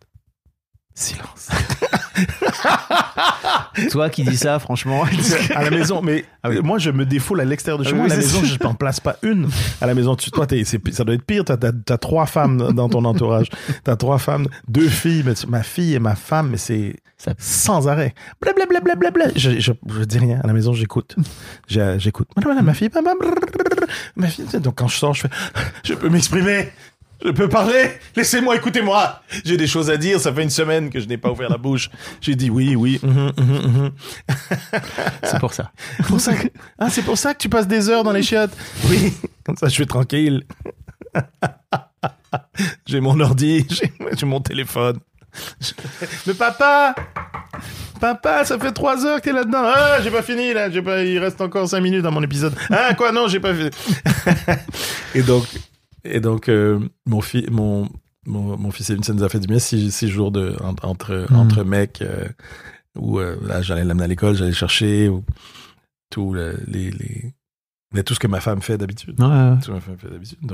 silence. 0.99 1.49
Toi 3.91 4.09
qui 4.09 4.23
dis 4.23 4.37
ça, 4.37 4.59
franchement. 4.59 5.03
à 5.55 5.63
la 5.63 5.69
maison, 5.71 6.01
mais 6.01 6.25
Ah 6.43 6.49
oui. 6.49 6.59
moi, 6.63 6.77
je 6.79 6.91
me 6.91 7.05
défoule 7.05 7.41
à 7.41 7.45
l'extérieur 7.45 7.79
de 7.79 7.83
chez 7.83 7.91
Ah 7.93 7.95
moi. 7.95 8.05
oui, 8.05 8.11
à 8.11 8.15
la 8.15 8.21
maison, 8.21 8.43
je 8.43 8.57
n'en 8.63 8.73
place 8.73 8.99
pas 8.99 9.17
une. 9.23 9.47
À 9.81 9.87
la 9.87 9.93
maison, 9.93 10.15
tu, 10.15 10.31
toi, 10.31 10.45
t'es- 10.45 10.63
c'est- 10.65 10.91
ça 10.91 11.03
doit 11.03 11.15
être 11.15 11.23
pire. 11.23 11.45
T'as, 11.45 11.57
t'as, 11.57 11.71
t'as 11.71 11.97
trois 11.97 12.25
femmes 12.25 12.71
dans 12.73 12.89
ton 12.89 13.05
entourage. 13.05 13.47
T'as 13.83 13.95
trois 13.95 14.17
femmes, 14.17 14.47
deux 14.67 14.89
filles, 14.89 15.23
mais 15.25 15.33
tu- 15.33 15.47
ma 15.47 15.63
fille 15.63 15.93
et 15.95 15.99
ma 15.99 16.15
femme, 16.15 16.49
mais 16.51 16.57
c'est 16.57 16.95
Ça- 17.17 17.33
sans 17.37 17.87
arrêt. 17.87 18.13
Blablabla. 18.41 18.79
Bla, 18.81 18.95
bla, 18.95 19.11
bla, 19.11 19.25
bla. 19.25 19.33
Je, 19.35 19.59
je, 19.59 19.71
je 19.87 20.03
dis 20.03 20.19
rien. 20.19 20.39
À 20.43 20.47
la 20.47 20.53
maison, 20.53 20.73
j'écoute. 20.73 21.15
J'écoute. 21.67 22.27
Madame, 22.35 22.65
Ma 22.65 22.73
fille, 22.73 22.89
ma 24.15 24.27
fille. 24.27 24.45
Donc, 24.59 24.75
quand 24.77 24.87
je 24.87 24.97
sors, 24.97 25.13
je 25.13 25.21
fais, 25.21 25.29
je 25.83 25.93
peux 25.93 26.09
m'exprimer. 26.09 26.69
Je 27.23 27.31
peux 27.31 27.49
parler? 27.49 27.91
Laissez-moi, 28.15 28.55
écoutez-moi 28.55 29.21
J'ai 29.43 29.57
des 29.57 29.67
choses 29.67 29.89
à 29.89 29.97
dire, 29.97 30.19
ça 30.21 30.31
fait 30.33 30.43
une 30.43 30.49
semaine 30.49 30.89
que 30.89 30.99
je 30.99 31.05
n'ai 31.05 31.17
pas 31.17 31.29
ouvert 31.29 31.49
la 31.49 31.57
bouche. 31.57 31.89
J'ai 32.21 32.35
dit 32.35 32.49
oui, 32.49 32.75
oui, 32.75 32.99
mhm, 33.03 33.31
mhm, 33.37 33.61
mhm. 33.67 33.91
C'est 35.23 35.39
pour 35.39 35.53
ça. 35.53 35.71
Pour 36.07 36.19
ça 36.21 36.33
que- 36.33 36.47
Ah, 36.77 36.89
c'est 36.89 37.01
pour 37.03 37.17
ça 37.17 37.33
que 37.33 37.39
tu 37.39 37.49
passes 37.49 37.67
des 37.67 37.89
heures 37.89 38.03
dans 38.03 38.13
les 38.13 38.23
chiottes? 38.23 38.55
Oui, 38.89 39.13
comme 39.45 39.57
ça 39.57 39.67
je 39.67 39.73
suis 39.73 39.85
tranquille. 39.87 40.43
j'ai 42.85 42.99
mon 43.01 43.19
ordi, 43.19 43.65
j'ai 43.69 43.91
j'ai 44.17 44.25
mon 44.25 44.39
téléphone. 44.39 44.99
Mais 46.25 46.33
papa, 46.33 46.95
papa, 47.99 48.45
ça 48.45 48.57
fait 48.57 48.71
trois 48.71 49.05
heures 49.05 49.17
que 49.19 49.25
t'es 49.25 49.31
là-dedans. 49.33 49.61
Ah, 49.63 49.97
j'ai 50.01 50.09
pas 50.09 50.23
fini 50.23 50.53
là. 50.53 50.69
J'ai 50.71 50.81
pas. 50.81 51.03
Il 51.03 51.19
reste 51.19 51.39
encore 51.41 51.67
cinq 51.67 51.81
minutes 51.81 52.01
dans 52.01 52.11
mon 52.11 52.23
épisode. 52.23 52.53
Ah 52.71 52.93
quoi? 52.95 53.11
Non, 53.11 53.27
j'ai 53.27 53.39
pas 53.39 53.53
fini. 53.53 53.69
et 55.15 55.21
donc, 55.21 55.45
et 56.03 56.19
donc, 56.19 56.49
euh, 56.49 56.79
mon 57.05 57.21
fils, 57.21 57.49
mon, 57.49 57.89
mon, 58.25 58.57
mon 58.57 58.71
fils 58.71 58.89
et 58.89 58.95
nous 58.95 59.23
a 59.23 59.29
fait 59.29 59.39
du 59.39 59.47
bien 59.47 59.59
six, 59.59 59.91
six 59.91 60.07
jours 60.09 60.31
de 60.31 60.55
entre 60.61 60.85
entre, 60.87 61.27
Mm. 61.29 61.35
entre 61.35 61.63
mecs. 61.63 62.01
euh, 62.01 62.27
où 62.97 63.19
euh, 63.19 63.37
là 63.45 63.61
j'allais 63.61 63.83
l'amener 63.85 64.05
à 64.05 64.07
l'école, 64.07 64.35
j'allais 64.35 64.49
le 64.49 64.55
chercher, 64.55 65.07
ou 65.09 65.23
tout 66.09 66.33
le- 66.33 66.59
les, 66.67 66.89
les 66.91 67.33
mais 67.93 68.03
tout 68.03 68.13
ce 68.13 68.19
que 68.19 68.27
ma 68.27 68.39
femme 68.41 68.61
fait 68.61 68.77
d'habitude. 68.77 69.19
Ouais. 69.21 69.55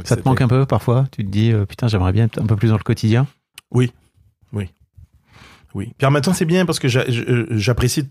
Ça 0.06 0.16
te 0.16 0.28
manque 0.28 0.42
un 0.42 0.48
peu 0.48 0.66
parfois? 0.66 1.06
Tu 1.12 1.26
te 1.26 1.30
dis, 1.30 1.54
putain, 1.68 1.88
j'aimerais 1.88 2.12
bien 2.14 2.26
être 2.26 2.40
un 2.42 2.46
peu 2.46 2.56
plus 2.56 2.70
dans 2.70 2.78
le 2.78 2.84
quotidien? 2.84 3.26
Oui. 3.72 3.92
Puis 5.98 6.06
en 6.08 6.12
même 6.12 6.22
temps, 6.22 6.34
c'est 6.34 6.46
bien 6.46 6.66
parce 6.66 6.80
que 6.80 6.88
j'apprécie 6.88 8.08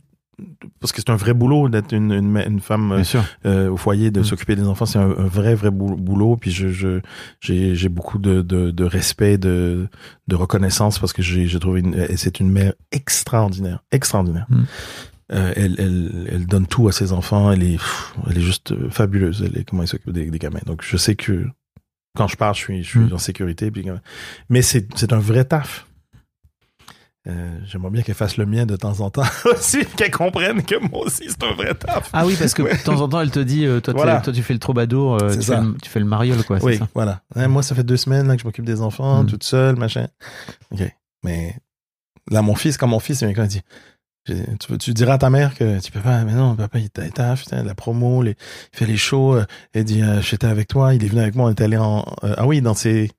parce 0.80 0.92
que 0.92 1.00
c'est 1.00 1.10
un 1.10 1.16
vrai 1.16 1.32
boulot 1.34 1.68
d'être 1.68 1.92
une, 1.92 2.12
une, 2.12 2.36
une 2.46 2.60
femme 2.60 2.92
euh, 2.92 3.02
euh, 3.46 3.70
au 3.70 3.76
foyer, 3.76 4.10
de 4.10 4.20
Mm. 4.20 4.24
s'occuper 4.24 4.56
des 4.56 4.64
enfants, 4.66 4.86
c'est 4.86 4.98
un, 4.98 5.10
un 5.10 5.26
vrai, 5.26 5.54
vrai 5.54 5.70
bou- 5.70 5.96
boulot. 5.96 6.36
Puis 6.36 6.50
je, 6.50 7.00
j'ai, 7.40 7.88
beaucoup 7.88 8.18
de, 8.18 8.42
de, 8.42 8.70
de 8.70 8.84
respect, 8.84 9.38
de, 9.38 9.88
de 10.28 10.34
reconnaissance 10.36 10.98
parce 10.98 11.12
que 11.12 11.22
j'ai, 11.22 11.46
trouvé 11.58 11.82
c'est 12.16 12.40
une 12.40 12.50
mère 12.50 12.72
extraordinaire, 12.92 13.82
extraordinaire. 13.92 14.46
Mm. 14.48 14.62
Euh, 15.32 15.52
elle, 15.56 15.74
elle, 15.78 16.28
elle 16.30 16.46
donne 16.46 16.66
tout 16.66 16.86
à 16.88 16.92
ses 16.92 17.12
enfants. 17.12 17.50
Elle 17.50 17.62
est, 17.62 17.78
elle 18.28 18.36
est 18.38 18.42
juste 18.42 18.74
fabuleuse. 18.90 19.42
Elle 19.46 19.58
est, 19.58 19.64
comment 19.64 19.82
elle 19.82 19.88
s'occupe 19.88 20.10
des, 20.12 20.30
des 20.30 20.38
gamins. 20.38 20.60
Donc 20.66 20.82
je 20.82 20.96
sais 20.96 21.14
que 21.14 21.46
quand 22.16 22.28
je 22.28 22.36
pars, 22.36 22.54
je 22.54 22.60
suis, 22.60 22.82
je 22.84 22.88
suis 22.90 23.00
Mm. 23.00 23.12
en 23.14 23.18
sécurité. 23.18 23.70
Puis, 23.70 23.86
mais 24.50 24.62
c'est, 24.62 24.86
c'est 24.96 25.12
un 25.12 25.18
vrai 25.18 25.44
taf. 25.44 25.86
Euh, 27.26 27.58
j'aimerais 27.64 27.88
bien 27.90 28.02
qu'elle 28.02 28.14
fasse 28.14 28.36
le 28.36 28.44
mien 28.44 28.66
de 28.66 28.76
temps 28.76 29.00
en 29.00 29.08
temps 29.08 29.22
aussi, 29.50 29.86
qu'elle 29.96 30.10
comprenne 30.10 30.62
que 30.62 30.74
moi 30.90 31.06
aussi 31.06 31.24
c'est 31.28 31.42
un 31.42 31.54
vrai 31.54 31.74
taf. 31.74 32.10
Ah 32.12 32.26
oui, 32.26 32.36
parce 32.38 32.52
que 32.52 32.60
Ouais. 32.62 32.76
de 32.76 32.82
temps 32.82 33.00
en 33.00 33.08
temps, 33.08 33.20
elle 33.22 33.30
te 33.30 33.38
dit, 33.40 33.64
euh, 33.64 33.80
toi, 33.80 33.94
t'es- 33.94 33.98
Voilà. 33.98 34.20
toi, 34.20 34.30
tu 34.32 34.42
fais 34.42 34.52
le 34.52 34.58
troubadour, 34.58 35.14
euh, 35.22 35.34
tu, 35.34 35.42
fais 35.42 35.58
le, 35.58 35.74
tu 35.82 35.88
fais 35.88 36.00
le 36.00 36.04
mariole, 36.04 36.44
quoi. 36.44 36.58
Oui, 36.62 36.76
ça 36.76 36.86
voilà. 36.94 37.22
Moi, 37.48 37.62
ça 37.62 37.74
fait 37.74 37.82
deux 37.82 37.96
semaines 37.96 38.28
là, 38.28 38.36
que 38.36 38.42
je 38.42 38.46
m'occupe 38.46 38.66
des 38.66 38.82
enfants, 38.82 39.22
Mm. 39.22 39.26
toute 39.26 39.44
seule, 39.44 39.76
machin. 39.76 40.06
OK. 40.70 40.80
Mais 41.22 41.56
là, 42.30 42.42
mon 42.42 42.54
fils, 42.54 42.76
quand 42.76 42.88
mon 42.88 42.98
fils, 43.00 43.22
il 43.22 43.46
dit, 43.48 43.62
tu, 44.78 44.92
diras 44.92 45.14
à 45.14 45.18
ta 45.18 45.30
mère 45.30 45.54
que 45.54 45.80
tu 45.80 45.92
peux 45.92 46.00
pas, 46.00 46.24
mais 46.24 46.32
non, 46.32 46.54
papa, 46.56 46.78
il 46.78 46.90
t'a- 46.90 47.06
il 47.06 47.12
taffe, 47.12 47.44
putain, 47.44 47.62
la 47.62 47.74
promo, 47.74 48.22
les, 48.22 48.32
il 48.32 48.76
fait 48.78 48.86
les 48.86 48.96
shows, 48.98 49.38
il 49.74 49.84
dit, 49.84 50.02
j'étais 50.20 50.46
avec 50.46 50.68
toi, 50.68 50.92
il 50.94 51.02
est 51.04 51.08
venu 51.08 51.22
avec 51.22 51.34
moi, 51.34 51.46
on 51.46 51.50
est 51.50 51.60
allé 51.62 51.76
en, 51.78 52.04
ah 52.22 52.46
oui, 52.46 52.60
dans 52.60 52.74
ces, 52.74 53.10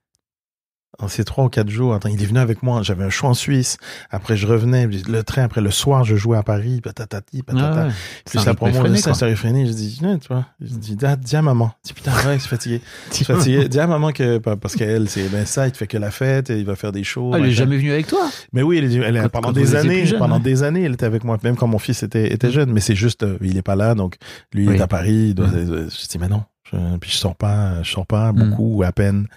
dans 0.98 1.08
ces 1.08 1.24
trois 1.24 1.44
ou 1.44 1.48
quatre 1.48 1.68
jours, 1.68 1.94
attends, 1.94 2.08
il 2.08 2.22
est 2.22 2.26
venu 2.26 2.38
avec 2.38 2.62
moi, 2.62 2.82
j'avais 2.82 3.04
un 3.04 3.10
show 3.10 3.26
en 3.26 3.34
Suisse, 3.34 3.76
après 4.10 4.36
je 4.36 4.46
revenais, 4.46 4.86
le 4.86 5.22
train, 5.22 5.42
après 5.44 5.60
le 5.60 5.70
soir, 5.70 6.04
je 6.04 6.16
jouais 6.16 6.36
à 6.38 6.42
Paris, 6.42 6.80
patatati, 6.80 7.42
patata. 7.42 7.72
Ah 7.82 7.86
ouais. 7.86 7.92
Puis 8.24 8.38
la 8.44 8.54
promo, 8.54 8.80
quoi. 8.80 9.14
ça 9.14 9.28
effréné. 9.28 9.66
Je 9.66 9.72
dis, 9.72 9.98
tu 10.00 10.28
vois, 10.28 10.46
je 10.60 10.74
dis, 10.74 10.96
dis 10.96 11.06
à, 11.06 11.16
dis 11.16 11.36
à 11.36 11.42
maman. 11.42 11.72
Je 11.84 11.88
dis, 11.88 11.94
putain, 11.94 12.12
ouais, 12.26 12.34
je 12.34 12.38
suis 12.40 12.48
fatigué. 12.48 12.80
Je 13.10 13.14
suis 13.16 13.24
fatigué. 13.24 13.68
Dis 13.68 13.78
à 13.80 13.86
maman 13.86 14.12
que, 14.12 14.38
parce 14.38 14.74
qu'elle, 14.76 15.08
c'est, 15.08 15.28
ben, 15.28 15.44
ça, 15.46 15.66
il 15.66 15.72
te 15.72 15.76
fait 15.76 15.86
que 15.86 15.98
la 15.98 16.10
fête, 16.10 16.48
il 16.50 16.64
va 16.64 16.76
faire 16.76 16.92
des 16.92 17.04
shows. 17.04 17.32
Ah, 17.34 17.38
elle 17.38 17.46
est 17.46 17.50
jamais 17.52 17.76
venue 17.76 17.92
avec 17.92 18.06
toi? 18.06 18.28
Mais 18.52 18.62
oui, 18.62 18.78
elle, 18.78 18.84
est- 18.92 18.96
elle, 18.96 19.20
Quand- 19.22 19.28
pendant 19.28 19.48
quand 19.48 19.52
des 19.54 19.74
années, 19.74 20.06
jeune, 20.06 20.18
pendant 20.18 20.36
ouais. 20.36 20.42
des 20.42 20.62
années, 20.62 20.82
elle 20.82 20.94
était 20.94 21.06
avec 21.06 21.24
moi, 21.24 21.38
même 21.42 21.56
quand 21.56 21.66
mon 21.66 21.78
fils 21.78 22.02
était, 22.02 22.32
était 22.32 22.50
jeune. 22.50 22.72
Mais 22.72 22.80
c'est 22.80 22.94
juste, 22.96 23.22
euh, 23.22 23.38
il 23.40 23.56
est 23.56 23.62
pas 23.62 23.76
là, 23.76 23.94
donc 23.94 24.16
lui, 24.52 24.64
il 24.64 24.68
Oui. 24.70 24.76
est 24.76 24.80
à 24.80 24.86
Paris. 24.86 25.28
il 25.28 25.34
doit- 25.34 25.46
Ouais. 25.46 25.52
euh, 25.56 25.88
Je 25.90 26.08
dis, 26.08 26.18
mais 26.18 26.28
non. 26.28 26.42
Je- 26.72 26.96
puis 26.98 27.10
je 27.10 27.16
sors 27.16 27.36
pas, 27.36 27.82
je 27.82 27.90
sors 27.90 28.06
pas 28.06 28.32
Mm. 28.32 28.36
beaucoup, 28.50 28.82
à 28.84 28.92
peine, 28.92 29.28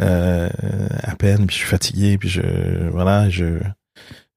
euh, 0.00 0.48
à 1.02 1.14
peine. 1.16 1.46
Puis 1.46 1.54
je 1.56 1.60
suis 1.60 1.68
fatigué, 1.68 2.18
puis 2.18 2.28
je, 2.28 2.88
voilà, 2.90 3.28
je, 3.30 3.58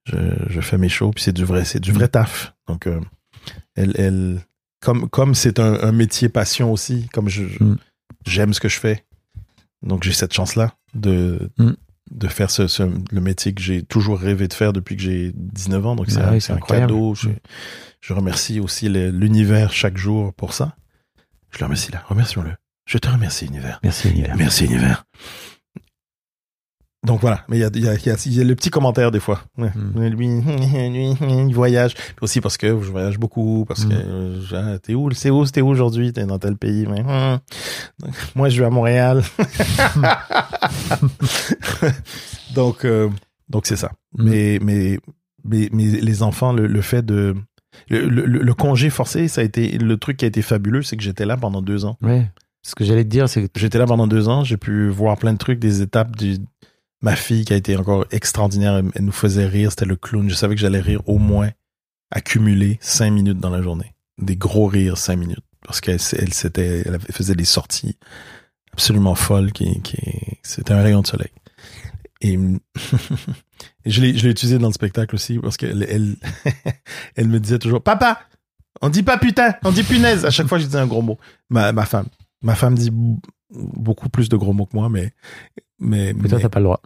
je, 0.06 0.18
je 0.48 0.62
fais 0.62 0.78
mes 0.78 0.89
shows. 0.89 1.12
Puis 1.12 1.24
c'est 1.24 1.34
du 1.34 1.43
vrai, 1.45 1.66
c'est 1.66 1.80
du 1.80 1.91
vrai 1.91 2.08
taf. 2.08 2.54
Donc, 2.68 2.88
euh, 2.88 3.00
elle, 3.76 3.93
elle, 3.98 4.41
comme, 4.82 5.10
comme 5.10 5.36
c'est 5.36 5.60
un, 5.60 5.74
un 5.82 5.91
métier 5.91 6.30
passion 6.30 6.72
aussi, 6.72 7.08
comme 7.14 7.30
je, 7.30 7.48
je- 7.48 7.64
Mm. 7.64 7.78
j'aime 8.26 8.54
ce 8.54 8.60
que 8.60 8.70
je 8.70 8.80
fais. 8.80 9.04
Donc 9.84 10.04
j'ai 10.04 10.14
cette 10.14 10.34
chance-là 10.34 10.74
de, 10.95 11.50
Mm. 11.60 11.72
de 12.12 12.28
faire 12.28 12.50
ce, 12.50 12.68
ce- 12.68 12.84
le 13.12 13.22
métier 13.22 13.54
que 13.54 13.62
j'ai 13.62 13.84
toujours 13.84 14.20
rêvé 14.20 14.48
de 14.48 14.54
faire 14.54 14.72
depuis 14.74 14.95
que 14.95 15.02
j'ai 15.04 15.32
19 15.36 15.86
ans. 15.86 15.95
Donc 15.95 16.10
c'est 16.10 16.20
Ah 16.22 16.30
un, 16.30 16.32
oui, 16.34 16.41
c'est 16.41 16.48
c'est 16.48 16.54
un 16.54 16.58
incroyable. 16.58 16.93
cadeau. 16.93 17.14
Je, 17.16 17.30
Mm. 17.30 17.36
je 18.02 18.14
remercie 18.14 18.60
aussi 18.62 18.88
l'univers 18.89 19.72
chaque 19.74 19.98
jour 19.98 20.34
pour 20.34 20.54
ça. 20.54 20.76
Je 21.58 21.62
le 21.64 21.66
remercie 21.66 21.91
là. 21.91 22.03
Remercions-le. 22.08 22.51
Je 22.86 22.99
te 22.99 23.08
remercie, 23.10 23.47
univers. 23.47 23.80
Merci, 23.84 24.10
Univers. 24.10 24.36
Merci, 24.38 24.66
univers. 24.66 25.05
Donc 27.03 27.20
voilà, 27.22 27.43
mais 27.49 27.58
il 27.58 27.62
y 27.62 27.64
a, 27.64 27.70
y, 27.74 27.88
a, 27.88 27.93
y 27.95 28.10
a- 28.12 28.24
il 28.26 28.34
y 28.36 28.41
a 28.41 28.43
le 28.43 28.55
petit 28.55 28.70
commentaire 28.70 29.10
des 29.12 29.20
fois. 29.20 29.41
Ouais. 29.58 29.72
Mm. 29.74 30.03
Lui, 30.10 30.28
lui, 30.41 31.16
il 31.47 31.53
voyage. 31.55 31.95
Puis 31.95 32.16
aussi 32.22 32.41
parce 32.41 32.58
que 32.58 32.68
je 32.68 32.91
voyage 32.91 33.18
beaucoup, 33.18 33.66
parce 33.68 33.86
Mm. 33.86 33.89
que 33.89 33.95
euh, 33.95 34.41
ah, 34.76 34.78
t'es 34.80 34.93
où, 34.93 35.10
c'est 35.14 35.32
où, 35.32 35.45
c'était 35.47 35.62
où 35.62 35.68
aujourd'hui, 35.70 36.14
t'es 36.14 36.26
dans 36.28 36.38
tel 36.38 36.58
pays. 36.58 36.86
Mais. 36.86 37.01
Donc, 37.99 38.14
moi, 38.36 38.49
je 38.49 38.60
vais 38.60 38.66
à 38.68 38.70
Montréal. 38.70 39.24
donc, 42.53 42.86
euh, 42.86 43.10
donc 43.49 43.66
c'est 43.66 43.78
ça. 43.78 43.91
Mm. 44.18 44.30
Mais, 44.30 44.60
mais, 44.62 44.99
mais, 45.43 45.70
mais 45.72 45.86
les 45.86 46.24
enfants, 46.24 46.53
le, 46.53 46.68
le 46.68 46.82
fait 46.82 47.05
de 47.05 47.36
le, 47.89 48.07
le- 48.07 48.25
le 48.25 48.53
congé 48.53 48.89
forcé, 48.89 49.28
ça 49.28 49.41
a 49.41 49.43
été 49.43 49.78
le 49.78 49.97
truc 49.97 50.17
qui 50.17 50.25
a 50.25 50.28
été 50.28 50.41
fabuleux, 50.41 50.82
c'est 50.84 50.97
que 50.97 51.03
j'étais 51.03 51.25
là 51.25 51.38
pendant 51.38 51.61
deux 51.61 51.86
ans. 51.86 51.97
Ouais. 52.01 52.30
Ce 52.63 52.75
que 52.75 52.84
j'allais 52.84 53.03
te 53.05 53.09
dire, 53.09 53.30
c'est 53.30 53.47
que 53.47 53.59
J'étais 53.59 53.78
là 53.78 53.86
pendant 53.86 54.07
deux 54.07 54.28
ans, 54.28 54.43
j'ai 54.43 54.57
pu 54.57 54.89
voir 54.89 55.17
plein 55.17 55.32
de 55.34 55.38
trucs, 55.38 55.59
des 55.59 55.82
étapes 55.82 56.15
du... 56.15 56.38
Ma 57.01 57.15
fille 57.15 57.45
qui 57.45 57.53
a 57.53 57.55
été 57.55 57.78
encore 57.78 58.05
extraordinaire, 58.11 58.75
elle, 58.78 58.86
elle 58.95 59.05
nous 59.05 59.11
faisait 59.11 59.45
rire, 59.45 59.69
c'était 59.69 59.86
le 59.86 59.95
clown. 59.95 60.28
Je 60.30 60.34
savais 60.36 60.55
que 60.55 60.61
j'allais 60.61 60.80
rire 60.82 61.01
au 61.07 61.19
moins, 61.19 61.51
accumuler 62.11 62.78
cinq 62.82 63.11
minutes 63.11 63.39
dans 63.39 63.51
la 63.51 63.61
journée. 63.61 63.93
Des 64.17 64.36
gros 64.36 64.65
rires, 64.67 64.97
cinq 64.97 65.17
minutes. 65.17 65.39
Parce 65.65 65.80
qu'elle 65.80 65.99
elle, 66.17 66.34
s'était- 66.34 66.84
elle 66.86 66.95
avait- 66.95 67.11
faisait 67.11 67.36
des 67.36 67.45
sorties 67.45 67.97
absolument 68.73 69.15
folles, 69.15 69.51
qui, 69.51 69.82
qui, 69.82 69.97
c'était 70.43 70.73
un 70.73 70.82
rayon 70.82 71.01
de 71.01 71.07
soleil. 71.07 71.30
Et 72.22 72.38
je 73.86 74.01
l'ai 74.01 74.18
je 74.18 74.24
l'ai 74.24 74.32
utilisé 74.32 74.57
dans 74.57 74.68
le 74.68 74.74
spectacle 74.74 75.15
aussi, 75.15 75.39
parce 75.39 75.57
qu'elle 75.57 75.86
elle, 75.89 76.15
elle 77.15 77.28
me 77.28 77.39
disait 77.39 77.59
toujours, 77.59 77.82
papa, 77.82 78.20
on 78.82 78.89
dit 78.89 79.03
pas 79.03 79.18
putain, 79.18 79.55
on 79.63 79.72
dit 79.72 79.84
punaise. 79.84 80.26
À 80.26 80.32
chaque 80.32 80.47
fois, 80.47 80.57
je 80.57 80.65
disais 80.65 80.80
un 80.80 80.88
gros 80.88 81.01
mot. 81.01 81.18
Ma, 81.49 81.72
ma 81.72 81.86
femme. 81.86 82.07
Ma 82.41 82.55
femme 82.55 82.76
dit 82.76 82.91
beaucoup 83.49 84.09
plus 84.09 84.30
de 84.30 84.36
gros 84.36 84.53
mots 84.53 84.65
que 84.65 84.76
moi, 84.76 84.89
mais, 84.89 85.13
mais, 85.80 86.13
mais 86.13 86.28
toi, 86.28 86.38
mais, 86.38 86.43
t'as 86.43 86.49
pas 86.49 86.59
le 86.59 86.65
droit. 86.65 86.82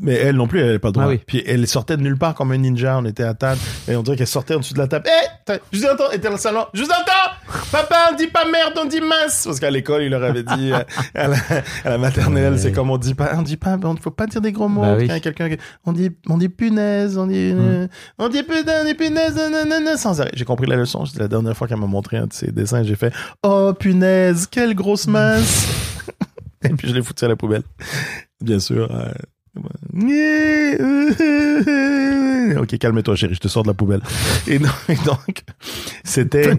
Mais 0.00 0.14
elle 0.14 0.36
non 0.36 0.46
plus, 0.46 0.60
elle 0.60 0.66
n'avait 0.66 0.78
pas 0.78 0.88
le 0.88 0.92
droit. 0.92 1.04
Ah 1.06 1.08
oui. 1.08 1.20
Puis 1.26 1.42
elle 1.46 1.66
sortait 1.66 1.96
de 1.96 2.02
nulle 2.02 2.16
part 2.18 2.34
comme 2.34 2.52
un 2.52 2.56
ninja. 2.58 2.98
On 2.98 3.04
était 3.04 3.22
à 3.24 3.34
table 3.34 3.60
et 3.88 3.96
on 3.96 4.02
dirait 4.02 4.16
qu'elle 4.16 4.26
sortait 4.26 4.54
en 4.54 4.58
dessous 4.58 4.74
de 4.74 4.78
la 4.78 4.86
table. 4.86 5.06
Hé, 5.08 5.54
je 5.72 5.78
vous 5.78 5.84
entends. 5.86 6.04
Elle 6.10 6.18
était 6.18 6.28
dans 6.28 6.34
le 6.34 6.40
salon. 6.40 6.66
Je 6.74 6.82
vous 6.82 6.88
entends. 6.90 7.62
Papa, 7.72 7.96
on 8.12 8.14
dit 8.16 8.26
pas 8.28 8.44
merde, 8.50 8.74
on 8.80 8.84
dit 8.84 9.00
mince. 9.00 9.44
Parce 9.44 9.58
qu'à 9.60 9.70
l'école, 9.70 10.02
il 10.02 10.10
leur 10.10 10.22
avait 10.22 10.42
dit 10.42 10.72
euh, 10.72 10.78
à, 11.14 11.28
la, 11.28 11.36
à 11.84 11.90
la 11.90 11.98
maternelle, 11.98 12.52
Ouais. 12.52 12.58
c'est 12.58 12.72
comme 12.72 12.90
on 12.90 12.98
dit 12.98 13.14
pas, 13.14 13.30
on 13.34 13.42
dit 13.42 13.56
pas, 13.56 13.76
on 13.82 13.94
ne 13.94 13.98
faut 13.98 14.10
pas 14.10 14.26
dire 14.26 14.40
des 14.40 14.52
gros 14.52 14.68
mots. 14.68 14.82
Bah 14.82 14.94
oui. 14.96 15.06
Quand 15.08 15.14
il 15.14 15.24
y 15.24 15.28
a 15.28 15.32
quelqu'un, 15.32 15.48
on 15.84 15.92
dit, 15.92 16.10
on 16.28 16.38
dit 16.38 16.48
punaise, 16.48 17.16
on 17.18 17.26
dit, 17.26 17.52
euh, 17.54 17.86
on 18.18 18.28
dit 18.28 18.42
putain, 18.42 18.82
on 18.82 18.84
dit 18.84 18.94
punaise, 18.94 19.34
nanana, 19.36 19.96
sans 19.96 20.20
arrêt. 20.20 20.30
J'ai 20.34 20.44
compris 20.44 20.66
la 20.66 20.76
leçon. 20.76 21.04
C'était 21.06 21.20
la 21.20 21.28
dernière 21.28 21.56
fois 21.56 21.66
qu'elle 21.66 21.78
m'a 21.80 21.86
montré 21.86 22.18
un 22.18 22.26
de 22.26 22.32
ses 22.32 22.52
dessins. 22.52 22.82
J'ai 22.84 22.96
fait, 22.96 23.12
oh 23.42 23.72
punaise, 23.78 24.46
quelle 24.46 24.74
grosse 24.74 25.06
mince. 25.06 25.66
et 26.64 26.68
puis 26.70 26.88
je 26.88 26.94
l'ai 26.94 27.02
foutu 27.02 27.24
à 27.24 27.28
la 27.28 27.36
poubelle. 27.36 27.62
Bien 28.40 28.60
sûr. 28.60 28.88
euh, 28.94 29.10
Ok, 32.60 32.78
calme-toi, 32.78 33.16
chérie, 33.16 33.34
je 33.34 33.40
te 33.40 33.48
sors 33.48 33.62
de 33.62 33.68
la 33.68 33.74
poubelle. 33.74 34.00
Et 34.46 34.58
donc, 35.04 35.44
c'était, 36.04 36.52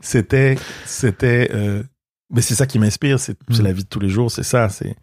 c'était, 0.00 0.56
c'était, 0.84 1.50
euh, 1.52 1.82
mais 2.30 2.40
c'est 2.42 2.54
ça 2.54 2.66
qui 2.66 2.78
m'inspire, 2.78 3.18
c'est 3.20 3.36
c'est 3.50 3.60
Mm. 3.62 3.64
la 3.64 3.72
vie 3.72 3.84
de 3.84 3.88
tous 3.88 4.00
les 4.00 4.08
jours, 4.08 4.30
c'est 4.30 4.42
ça, 4.42 4.68
c'est, 4.68 4.94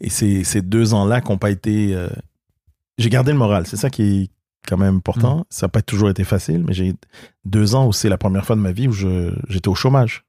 et 0.00 0.10
c'est 0.10 0.44
ces 0.44 0.62
deux 0.62 0.94
ans-là 0.94 1.20
qui 1.20 1.30
n'ont 1.30 1.38
pas 1.38 1.50
été, 1.50 1.94
euh, 1.94 2.08
j'ai 2.98 3.10
gardé 3.10 3.32
le 3.32 3.38
moral, 3.38 3.66
c'est 3.66 3.76
ça 3.76 3.90
qui 3.90 4.02
est 4.24 4.30
quand 4.68 4.76
même 4.78 4.96
important. 4.96 5.46
Ça 5.48 5.66
n'a 5.66 5.70
pas 5.70 5.82
toujours 5.82 6.10
été 6.10 6.24
facile, 6.24 6.64
mais 6.66 6.74
j'ai 6.74 6.94
deux 7.44 7.74
ans 7.74 7.86
où 7.86 7.92
c'est 7.92 8.08
la 8.10 8.18
première 8.18 8.44
fois 8.44 8.56
de 8.56 8.60
ma 8.60 8.72
vie 8.72 8.88
où 8.88 8.92
j'étais 8.92 9.68
au 9.68 9.74
chômage, 9.74 10.24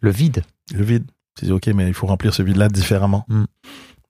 Le 0.00 0.10
vide. 0.10 0.42
le 0.74 0.84
vide. 0.84 1.04
J'ai 1.40 1.46
dit, 1.46 1.52
ok, 1.52 1.66
mais 1.68 1.88
il 1.88 1.94
faut 1.94 2.06
remplir 2.06 2.34
ce 2.34 2.42
vide-là 2.42 2.68
différemment. 2.68 3.24
Mm. 3.28 3.44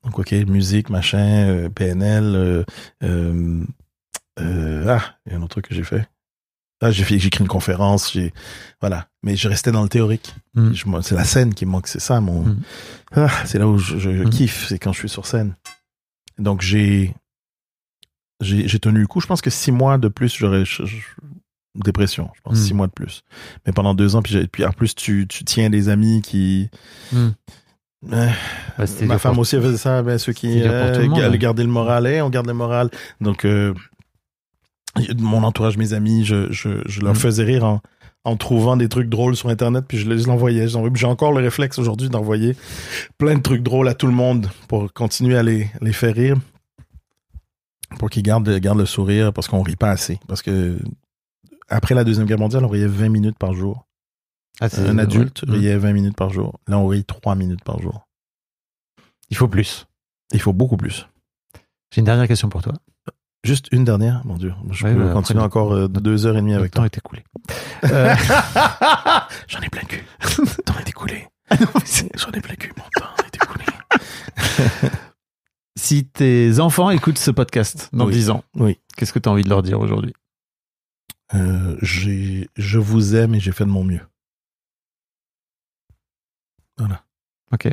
Donc, 0.05 0.19
ok, 0.19 0.33
musique, 0.49 0.91
machin, 0.91 1.19
euh, 1.49 1.69
PNL, 1.69 2.25
euh, 3.05 3.65
euh, 4.41 4.85
ah, 4.89 5.15
il 5.27 5.33
y 5.33 5.35
a 5.35 5.39
un 5.39 5.43
autre 5.43 5.51
truc 5.53 5.69
que 5.69 5.75
j'ai 5.75 5.85
fait. 5.85 6.09
Ah, 6.81 6.91
j'ai 6.91 7.05
fait, 7.05 7.17
j'ai 7.21 7.29
écrit 7.29 7.43
une 7.45 7.49
conférence, 7.49 8.13
j'ai, 8.13 8.33
voilà. 8.81 9.07
Mais 9.23 9.37
je 9.37 9.49
restais 9.49 9.71
dans 9.71 9.85
le 9.85 9.89
théorique. 9.89 10.35
Mm. 10.55 10.73
C'est 11.03 11.15
la 11.15 11.23
scène 11.25 11.55
qui 11.55 11.65
me 11.65 11.71
manque, 11.71 11.87
c'est 11.87 12.01
ça, 12.01 12.21
mon, 12.21 12.45
Mm. 12.45 12.63
ah, 13.15 13.31
c'est 13.47 13.59
là 13.59 13.69
où 13.69 13.79
je, 13.79 13.99
je- 13.99 14.11
je 14.17 14.25
kiffe, 14.25 14.67
c'est 14.69 14.79
quand 14.81 14.93
je 14.93 14.99
suis 14.99 15.09
sur 15.09 15.27
scène. 15.27 15.55
Donc, 16.39 16.61
j'ai, 16.63 17.15
j'ai, 18.41 18.81
tenu 18.81 19.01
le 19.01 19.07
coup. 19.07 19.21
Je 19.21 19.27
pense 19.29 19.41
que 19.43 19.51
six 19.51 19.71
mois 19.71 19.99
de 19.99 20.09
plus, 20.09 20.35
j'aurais, 20.37 20.65
dépression. 21.75 22.29
Je 22.35 22.41
pense 22.43 22.59
Mm. 22.59 22.63
six 22.63 22.75
mois 22.75 22.87
de 22.87 22.93
plus. 22.93 23.23
Mais 23.67 23.73
pendant 23.73 23.95
deux 23.95 24.15
ans, 24.17 24.23
puis, 24.23 24.47
puis 24.49 24.65
en 24.65 24.73
plus, 24.73 24.95
tu, 24.95 25.27
tu 25.29 25.45
tiens 25.45 25.71
des 25.71 25.89
amis 25.89 26.21
qui, 26.23 26.69
Mm. 27.13 27.29
euh, 28.13 28.29
Bah, 28.79 28.85
Ma 29.07 29.19
femme 29.19 29.39
aussi 29.39 29.57
faisait 29.57 29.77
ça, 29.79 30.03
ben, 30.03 30.19
ceux 30.19 30.33
qui 30.33 30.63
euh, 30.63 31.07
monde, 31.09 31.19
hein. 31.21 31.37
gardaient 31.37 31.63
le 31.65 31.69
moral, 31.71 32.07
eh, 32.07 32.21
on 32.23 32.31
garde 32.31 32.47
le 32.47 32.55
moral. 32.55 32.91
Donc, 33.21 33.45
euh, 33.45 33.73
mon 35.19 35.43
entourage, 35.45 35.77
mes 35.79 35.93
amis, 35.95 36.25
je, 36.25 36.53
je, 36.53 36.83
je 36.87 37.01
leur 37.01 37.13
Mm. 37.15 37.17
faisais 37.17 37.45
rire 37.45 37.65
en, 37.65 37.81
en 38.25 38.37
trouvant 38.37 38.77
des 38.77 38.89
trucs 38.89 39.09
drôles 39.09 39.37
sur 39.37 39.49
Internet, 39.49 39.85
puis 39.89 39.99
je 39.99 40.09
les 40.09 40.29
envoyais. 40.29 40.67
J'ai 40.69 41.07
encore 41.07 41.33
le 41.33 41.43
réflexe 41.43 41.79
aujourd'hui 41.79 42.09
d'envoyer 42.09 42.55
plein 43.19 43.35
de 43.37 43.43
trucs 43.43 43.63
drôles 43.63 43.89
à 43.89 43.95
tout 43.95 44.07
le 44.07 44.13
monde 44.13 44.49
pour 44.69 44.93
continuer 44.93 45.37
à 45.39 45.43
les, 45.43 45.69
les 45.81 45.93
faire 45.93 46.15
rire, 46.15 46.37
pour 47.99 48.11
qu'ils 48.11 48.23
gardent, 48.23 48.49
gardent 48.59 48.79
le 48.79 48.87
sourire, 48.87 49.33
parce 49.33 49.49
qu'on 49.49 49.63
rit 49.63 49.77
pas 49.77 49.91
assez. 49.91 50.19
Parce 50.29 50.43
que 50.43 50.79
après 51.69 51.95
la 51.95 52.05
Deuxième 52.05 52.27
Guerre 52.27 52.39
mondiale, 52.39 52.65
on 52.65 52.69
riait 52.69 52.87
20 52.87 53.09
minutes 53.09 53.39
par 53.39 53.53
jour. 53.55 53.87
Ah, 54.61 54.69
Un 54.79 54.99
adulte 54.99 55.43
ouais. 55.49 55.57
riait 55.59 55.77
20 55.77 55.93
minutes 55.93 56.17
par 56.17 56.31
jour. 56.31 56.61
Là, 56.69 56.79
on 56.79 56.87
rit 56.87 57.05
3 57.05 57.35
minutes 57.35 57.65
par 57.65 57.81
jour. 57.81 58.07
Il 59.31 59.37
faut 59.37 59.49
plus. 59.49 59.87
Il 60.33 60.41
faut 60.41 60.53
beaucoup 60.53 60.77
plus. 60.77 61.09
J'ai 61.93 62.01
une 62.01 62.05
dernière 62.05 62.29
question 62.29 62.49
pour 62.49 62.63
toi. 62.63 62.75
Juste 63.45 63.69
une 63.73 63.85
dernière, 63.85 64.23
mon 64.25 64.37
Dieu. 64.37 64.53
Je 64.71 64.85
Ouais, 64.87 64.95
peux 64.95 65.05
bah, 65.07 65.13
continuer 65.13 65.43
encore 65.43 65.73
euh, 65.73 65.89
deux 65.89 66.27
heures 66.27 66.37
et 66.37 66.41
demie 66.41 66.53
Le 66.53 66.59
avec 66.59 66.73
temps 66.73 66.81
toi. 66.81 66.87
est 66.87 66.97
écoulé. 66.99 67.25
Euh, 67.85 68.15
J'en 69.49 69.61
ai 69.61 69.69
plein 69.69 69.83
le 69.83 69.89
cul. 69.89 70.05
Le 70.39 70.63
temps 70.63 70.79
est 70.79 70.89
écoulé. 70.89 71.27
J'en 71.51 72.31
ai 72.31 72.41
plein 72.41 72.53
le 72.53 72.57
cul, 72.57 72.73
mon 72.77 72.85
temps 73.01 73.11
est 73.27 73.35
écoulé. 73.35 73.65
si 75.77 76.05
tes 76.07 76.61
enfants 76.61 76.91
écoutent 76.91 77.19
ce 77.19 77.31
podcast 77.31 77.89
dans 77.93 78.07
Oui. 78.07 78.13
10 78.13 78.31
ans, 78.31 78.45
Oui. 78.57 78.79
qu'est-ce 78.97 79.13
que 79.13 79.19
tu 79.19 79.29
as 79.29 79.33
envie 79.33 79.43
de 79.43 79.49
leur 79.49 79.63
dire 79.63 79.81
aujourd'hui? 79.81 80.13
Euh, 81.35 81.77
j'ai- 81.83 82.49
je 82.57 82.79
vous 82.79 83.15
aime 83.17 83.35
et 83.35 83.41
j'ai 83.41 83.53
fait 83.53 83.65
de 83.65 83.71
mon 83.71 83.85
mieux. 83.85 84.01
Ok. 87.53 87.69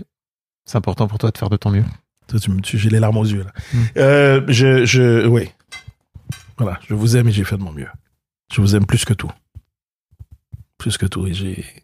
C'est 0.66 0.76
important 0.78 1.08
pour 1.08 1.18
toi 1.18 1.32
de 1.32 1.38
faire 1.38 1.50
de 1.50 1.56
ton 1.56 1.72
mieux. 1.72 1.86
Toi, 2.28 2.38
tu 2.40 2.52
me 2.52 2.60
tues, 2.62 2.78
j'ai 2.78 2.90
les 2.90 3.00
larmes 3.00 3.16
aux 3.18 3.24
yeux, 3.26 3.44
là. 3.44 3.54
Mm. 3.74 3.78
Euh, 3.98 4.46
je, 4.50 4.86
je, 4.86 5.26
oui. 5.26 5.50
Voilà, 6.58 6.78
je 6.88 6.94
vous 6.94 7.16
aime 7.16 7.30
et 7.30 7.32
j'ai 7.32 7.46
fait 7.46 7.58
de 7.58 7.64
mon 7.64 7.72
mieux. 7.72 7.88
Je 8.52 8.60
vous 8.60 8.76
aime 8.76 8.86
plus 8.86 9.06
que 9.06 9.14
tout. 9.14 9.32
Plus 10.78 10.98
que 10.98 11.06
tout 11.06 11.26
et 11.28 11.34
j'ai, 11.34 11.82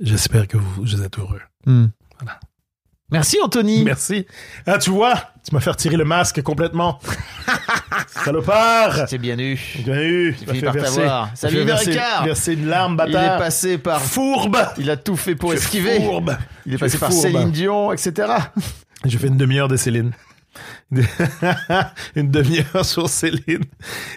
j'espère 0.00 0.46
que 0.46 0.56
vous, 0.56 0.82
vous 0.84 1.02
êtes 1.02 1.18
heureux. 1.18 1.40
Hmm. 1.66 1.86
Voilà. 2.20 2.38
Merci 3.10 3.38
Anthony. 3.40 3.84
Merci. 3.84 4.26
Ah, 4.66 4.78
tu 4.78 4.90
vois, 4.90 5.14
tu 5.46 5.54
m'as 5.54 5.60
fait 5.60 5.70
retirer 5.70 5.96
le 5.96 6.04
masque 6.04 6.42
complètement. 6.42 6.98
Salopard! 8.08 9.08
C'est 9.08 9.18
bien 9.18 9.38
eu. 9.38 9.60
Bien 9.84 10.02
eu. 10.02 10.36
J'ai 10.40 10.46
fini 10.46 10.60
par 10.60 10.74
t'avoir. 10.74 11.30
Salut 11.34 11.62
verser, 11.62 12.54
une 12.54 12.66
larme, 12.66 13.00
Il 13.06 13.14
est 13.14 13.38
passé 13.38 13.78
par. 13.78 14.00
Fourbe. 14.00 14.58
Il 14.78 14.90
a 14.90 14.96
tout 14.96 15.16
fait 15.16 15.36
pour 15.36 15.52
Tu 15.52 15.58
esquiver. 15.58 16.00
Fourbe. 16.00 16.36
Il 16.66 16.72
est 16.74 16.76
Tu 16.76 16.80
passé 16.80 16.98
par 16.98 17.10
fourbe. 17.10 17.22
Céline 17.22 17.50
Dion, 17.52 17.92
etc. 17.92 18.32
J'ai 19.04 19.18
fait 19.18 19.28
une 19.28 19.36
demi-heure 19.36 19.68
de 19.68 19.76
Céline. 19.76 20.10
une 22.16 22.30
demi-heure 22.30 22.84
sur 22.84 23.08
Céline. 23.08 23.64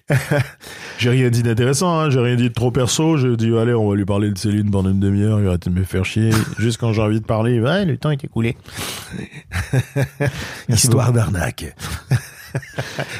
j'ai 0.99 1.09
rien 1.09 1.29
dit 1.29 1.41
d'intéressant, 1.43 1.99
hein. 1.99 2.09
j'ai 2.09 2.19
rien 2.19 2.35
dit 2.35 2.49
de 2.49 2.53
trop 2.53 2.71
perso. 2.71 3.17
J'ai 3.17 3.35
dit, 3.37 3.55
allez, 3.57 3.73
on 3.73 3.89
va 3.89 3.95
lui 3.95 4.05
parler 4.05 4.29
de 4.31 4.37
Céline 4.37 4.69
pendant 4.69 4.91
une 4.91 4.99
demi-heure. 4.99 5.39
Il 5.39 5.45
va 5.45 5.57
de 5.57 5.69
me 5.69 5.83
faire 5.83 6.05
chier. 6.05 6.29
Juste 6.59 6.77
quand 6.79 6.93
j'ai 6.93 7.01
envie 7.01 7.19
de 7.21 7.25
parler, 7.25 7.59
ouais, 7.59 7.85
le 7.85 7.97
temps 7.97 8.11
est 8.11 8.23
écoulé. 8.23 8.55
Histoire 10.67 11.11
d'arnaque. 11.13 11.75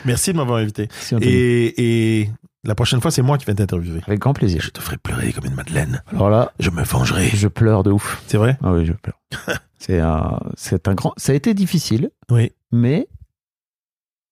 Merci 0.05 0.31
de 0.31 0.37
m'avoir 0.37 0.59
invité. 0.59 0.87
Et, 1.21 2.21
et 2.21 2.29
la 2.63 2.75
prochaine 2.75 3.01
fois, 3.01 3.11
c'est 3.11 3.21
moi 3.21 3.37
qui 3.37 3.45
vais 3.45 3.53
t'interviewer. 3.55 4.01
Avec 4.07 4.19
grand 4.19 4.33
plaisir. 4.33 4.61
Je 4.61 4.69
te 4.69 4.79
ferai 4.81 4.97
pleurer 4.97 5.31
comme 5.33 5.45
une 5.45 5.55
madeleine. 5.55 6.01
Alors 6.11 6.29
là, 6.29 6.51
Je 6.59 6.69
me 6.69 6.83
vengerai. 6.83 7.29
je 7.33 7.47
pleure 7.47 7.83
de 7.83 7.91
ouf. 7.91 8.21
C'est 8.27 8.37
vrai? 8.37 8.57
Ah 8.63 8.73
oui, 8.73 8.85
je 8.85 8.93
pleure. 8.93 9.17
c'est 9.77 9.99
un, 9.99 10.39
c'est 10.55 10.87
un 10.87 10.93
grand. 10.93 11.13
Ça 11.17 11.31
a 11.31 11.35
été 11.35 11.53
difficile, 11.53 12.09
Oui. 12.31 12.51
mais 12.71 13.07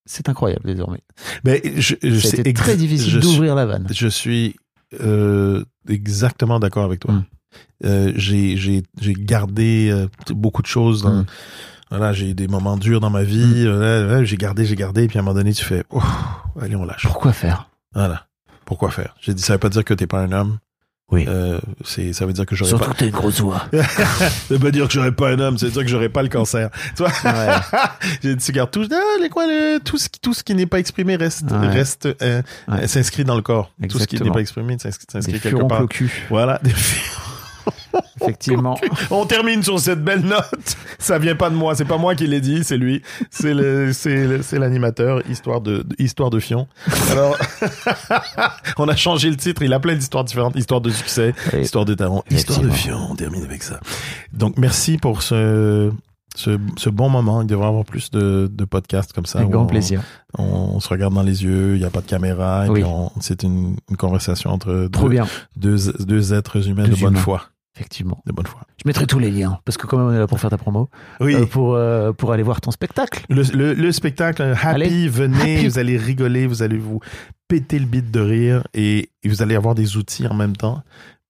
c'est 0.08 0.28
incroyable 0.30 0.64
désormais. 0.66 1.02
Mais 1.44 1.62
je, 1.78 1.96
je 2.02 2.42
ex- 2.42 2.60
très 2.62 2.76
difficile 2.76 3.20
d'ouvrir 3.20 3.54
la 3.56 3.66
vanne. 3.66 3.88
Je 3.94 4.08
suis 4.08 4.56
euh, 5.02 5.64
exactement 5.88 6.60
d'accord 6.60 6.86
avec 6.86 7.02
toi. 7.02 7.14
Mm. 7.14 7.26
Euh, 7.86 8.12
j'ai 8.16 8.84
gardé 9.18 9.90
euh, 9.92 10.08
beaucoup 10.34 10.62
de 10.62 10.68
choses. 10.68 11.04
Dans, 11.04 11.22
Mm. 11.22 11.26
Voilà, 11.90 12.12
j'ai 12.12 12.32
eu 12.32 12.34
des 12.34 12.50
moments 12.50 12.76
durs 12.76 13.00
dans 13.00 13.10
ma 13.10 13.24
vie. 13.24 13.66
ouais, 13.66 14.26
j'ai 14.26 14.36
gardé, 14.36 14.66
j'ai 14.66 14.76
gardé. 14.76 15.08
Puis 15.08 15.18
à 15.18 15.22
un 15.22 15.24
moment 15.24 15.36
donné, 15.36 15.54
tu 15.54 15.64
fais, 15.64 15.86
Ouf, 15.90 16.04
allez, 16.60 16.76
on 16.76 16.84
lâche. 16.84 17.04
Pourquoi 17.04 17.32
faire? 17.32 17.70
Voilà. 17.94 18.28
Pourquoi 18.66 18.92
faire? 18.92 19.16
J'ai 19.22 19.34
dit, 19.34 19.42
ça 19.42 19.54
veut 19.54 19.60
pas 19.60 19.70
dire 19.70 19.86
que 19.86 19.94
t'es 19.94 20.06
pas 20.08 20.20
un 20.20 20.34
homme. 20.34 20.58
Oui. 21.10 21.24
Euh, 21.26 21.58
c'est, 21.86 22.12
ça 22.12 22.26
veut 22.26 22.34
dire 22.34 22.46
que 22.46 22.54
j'aurais 22.54 22.70
Surtout 22.70 22.88
pas. 22.88 22.94
que 22.94 22.98
t'es 23.00 23.06
une 23.06 23.12
grosse 23.12 23.40
voix. 23.40 23.64
ça 23.74 24.28
veut 24.50 24.60
pas 24.60 24.72
dire 24.72 24.88
que 24.88 24.94
j'aurais 24.94 25.14
pas 25.14 25.30
un 25.30 25.40
homme. 25.40 25.58
Ça 25.58 25.68
veut 25.68 25.72
dire 25.72 25.84
que 25.84 25.88
j'aurais 25.88 26.10
pas 26.10 26.22
le 26.22 26.28
cancer. 26.28 26.70
Tu 26.98 27.04
vois? 27.04 27.12
Ouais. 27.24 27.56
J'ai 28.24 28.36
dit, 28.36 28.44
tu 28.44 28.52
gardes 28.52 28.72
tout. 28.72 28.86
Ah, 28.92 28.96
les 29.22 29.30
quoi, 29.30 29.48
le- 29.48 29.80
tout 29.80 29.98
ce 29.98 30.10
qui, 30.10 30.20
tout 30.20 30.34
ce 30.34 30.44
qui 30.44 30.54
n'est 30.54 30.66
pas 30.66 30.80
exprimé 30.80 31.16
reste, 31.16 31.46
Ouais. 31.50 31.68
reste, 31.70 32.10
euh, 32.22 32.42
Ouais. 32.68 32.88
s'inscrit 32.88 33.24
dans 33.24 33.36
le 33.38 33.42
corps. 33.42 33.72
Tout 33.90 34.00
ce 34.00 34.06
qui 34.06 34.22
n'est 34.22 34.32
pas 34.32 34.42
exprimé 34.42 34.78
s'inscrit, 34.80 35.06
s'inscrit 35.10 35.34
Des 35.34 35.40
quelque 35.40 35.64
part. 35.66 35.82
au 35.84 35.88
cul. 35.88 36.12
Voilà, 36.30 36.60
des. 36.62 36.74
Effectivement. 38.22 38.78
On 39.12 39.26
termine 39.26 39.62
sur 39.64 39.80
cette 39.80 40.04
belle 40.04 40.22
note. 40.22 40.76
Ça 41.00 41.20
vient 41.20 41.36
pas 41.36 41.50
de 41.50 41.56
moi, 41.56 41.76
c'est 41.76 41.86
pas 41.86 41.98
moi 41.98 42.16
qui 42.16 42.28
l'ai 42.28 42.42
dit, 42.42 42.64
c'est 42.64 42.78
lui. 42.78 43.02
C'est 43.30 43.54
le, 43.54 43.94
c'est, 43.94 44.26
le- 44.28 44.42
c'est 44.44 44.60
l'animateur, 44.60 45.22
histoire 45.30 45.62
de, 45.62 45.86
histoire 46.00 46.30
de 46.30 46.40
Fion. 46.40 46.68
Alors, 47.12 47.38
on 48.78 48.88
a 48.88 48.96
changé 48.96 49.30
le 49.30 49.38
titre. 49.38 49.62
Il 49.62 49.74
a 49.74 49.80
plein 49.80 49.96
d'histoires 49.96 50.24
différentes, 50.24 50.56
histoire 50.56 50.82
de 50.82 50.90
succès, 50.90 51.34
Oui. 51.54 51.62
histoire 51.62 51.86
de 51.86 51.94
talent, 51.94 52.24
histoire 52.30 52.60
de. 52.60 52.70
Fion. 52.70 52.98
On 53.12 53.16
termine 53.16 53.44
avec 53.44 53.64
ça. 53.64 53.80
Donc, 54.34 54.58
merci 54.58 54.98
pour 54.98 55.22
ce, 55.22 55.92
ce, 56.36 56.58
ce 56.78 56.90
bon 56.90 57.10
moment. 57.10 57.42
Il 57.42 57.48
devrait 57.48 57.66
y 57.66 57.70
avoir 57.70 57.86
plus 57.86 58.12
de, 58.12 58.50
de 58.52 58.66
podcasts 58.66 59.14
comme 59.14 59.26
ça. 59.26 59.40
Avec 59.40 59.50
où 59.50 59.54
grand 59.54 59.64
on- 59.64 59.68
plaisir. 59.68 60.02
On, 60.38 60.44
on 60.76 60.80
se 60.80 60.90
regarde 60.90 61.14
dans 61.14 61.24
les 61.24 61.44
yeux, 61.44 61.76
il 61.76 61.80
n'y 61.80 61.86
a 61.86 61.90
pas 61.90 62.02
de 62.02 62.08
caméra, 62.08 62.66
et 62.66 62.70
Oui. 62.70 62.82
puis 62.82 62.90
on- 62.90 63.12
c'est 63.22 63.44
une, 63.44 63.76
une 63.90 63.98
conversation 63.98 64.52
entre 64.52 64.90
deux, 64.92 65.10
bien. 65.10 65.26
deux, 65.56 65.78
deux 66.00 66.34
êtres 66.34 66.68
humains 66.68 66.84
Deux 66.86 66.96
de 66.96 67.00
bonne 67.00 67.14
humains. 67.14 67.22
foi. 67.22 67.44
Effectivement. 67.78 68.22
De 68.26 68.32
bonne 68.32 68.48
foi. 68.48 68.62
Je 68.84 68.88
mettrai 68.88 69.06
tous 69.06 69.20
les 69.20 69.30
liens 69.30 69.60
parce 69.64 69.78
que 69.78 69.86
quand 69.86 69.98
même 69.98 70.08
on 70.08 70.12
est 70.14 70.18
là 70.18 70.26
pour 70.26 70.40
faire 70.40 70.50
ta 70.50 70.58
promo, 70.58 70.90
Oui. 71.20 71.36
euh, 71.36 71.46
pour 71.46 71.76
euh, 71.76 72.12
pour 72.12 72.34
aller 72.34 72.42
voir 72.42 72.60
ton 72.60 72.72
spectacle. 72.72 73.24
Le, 73.30 73.44
le, 73.56 73.74
le 73.76 73.92
spectacle 73.92 74.42
euh, 74.42 74.54
Happy, 74.56 74.66
Allez. 74.68 75.08
venez, 75.08 75.58
Happy. 75.58 75.68
vous 75.68 75.78
allez 75.78 75.96
rigoler, 75.98 76.48
vous 76.48 76.64
allez 76.64 76.78
vous 76.80 77.00
péter 77.48 77.78
le 77.78 77.86
bit 77.86 78.10
de 78.10 78.20
rire 78.20 78.64
et, 78.74 79.10
et 79.22 79.30
vous 79.30 79.44
allez 79.44 79.56
avoir 79.56 79.76
des 79.76 79.96
outils 79.96 80.26
en 80.28 80.34
même 80.34 80.56
temps 80.58 80.82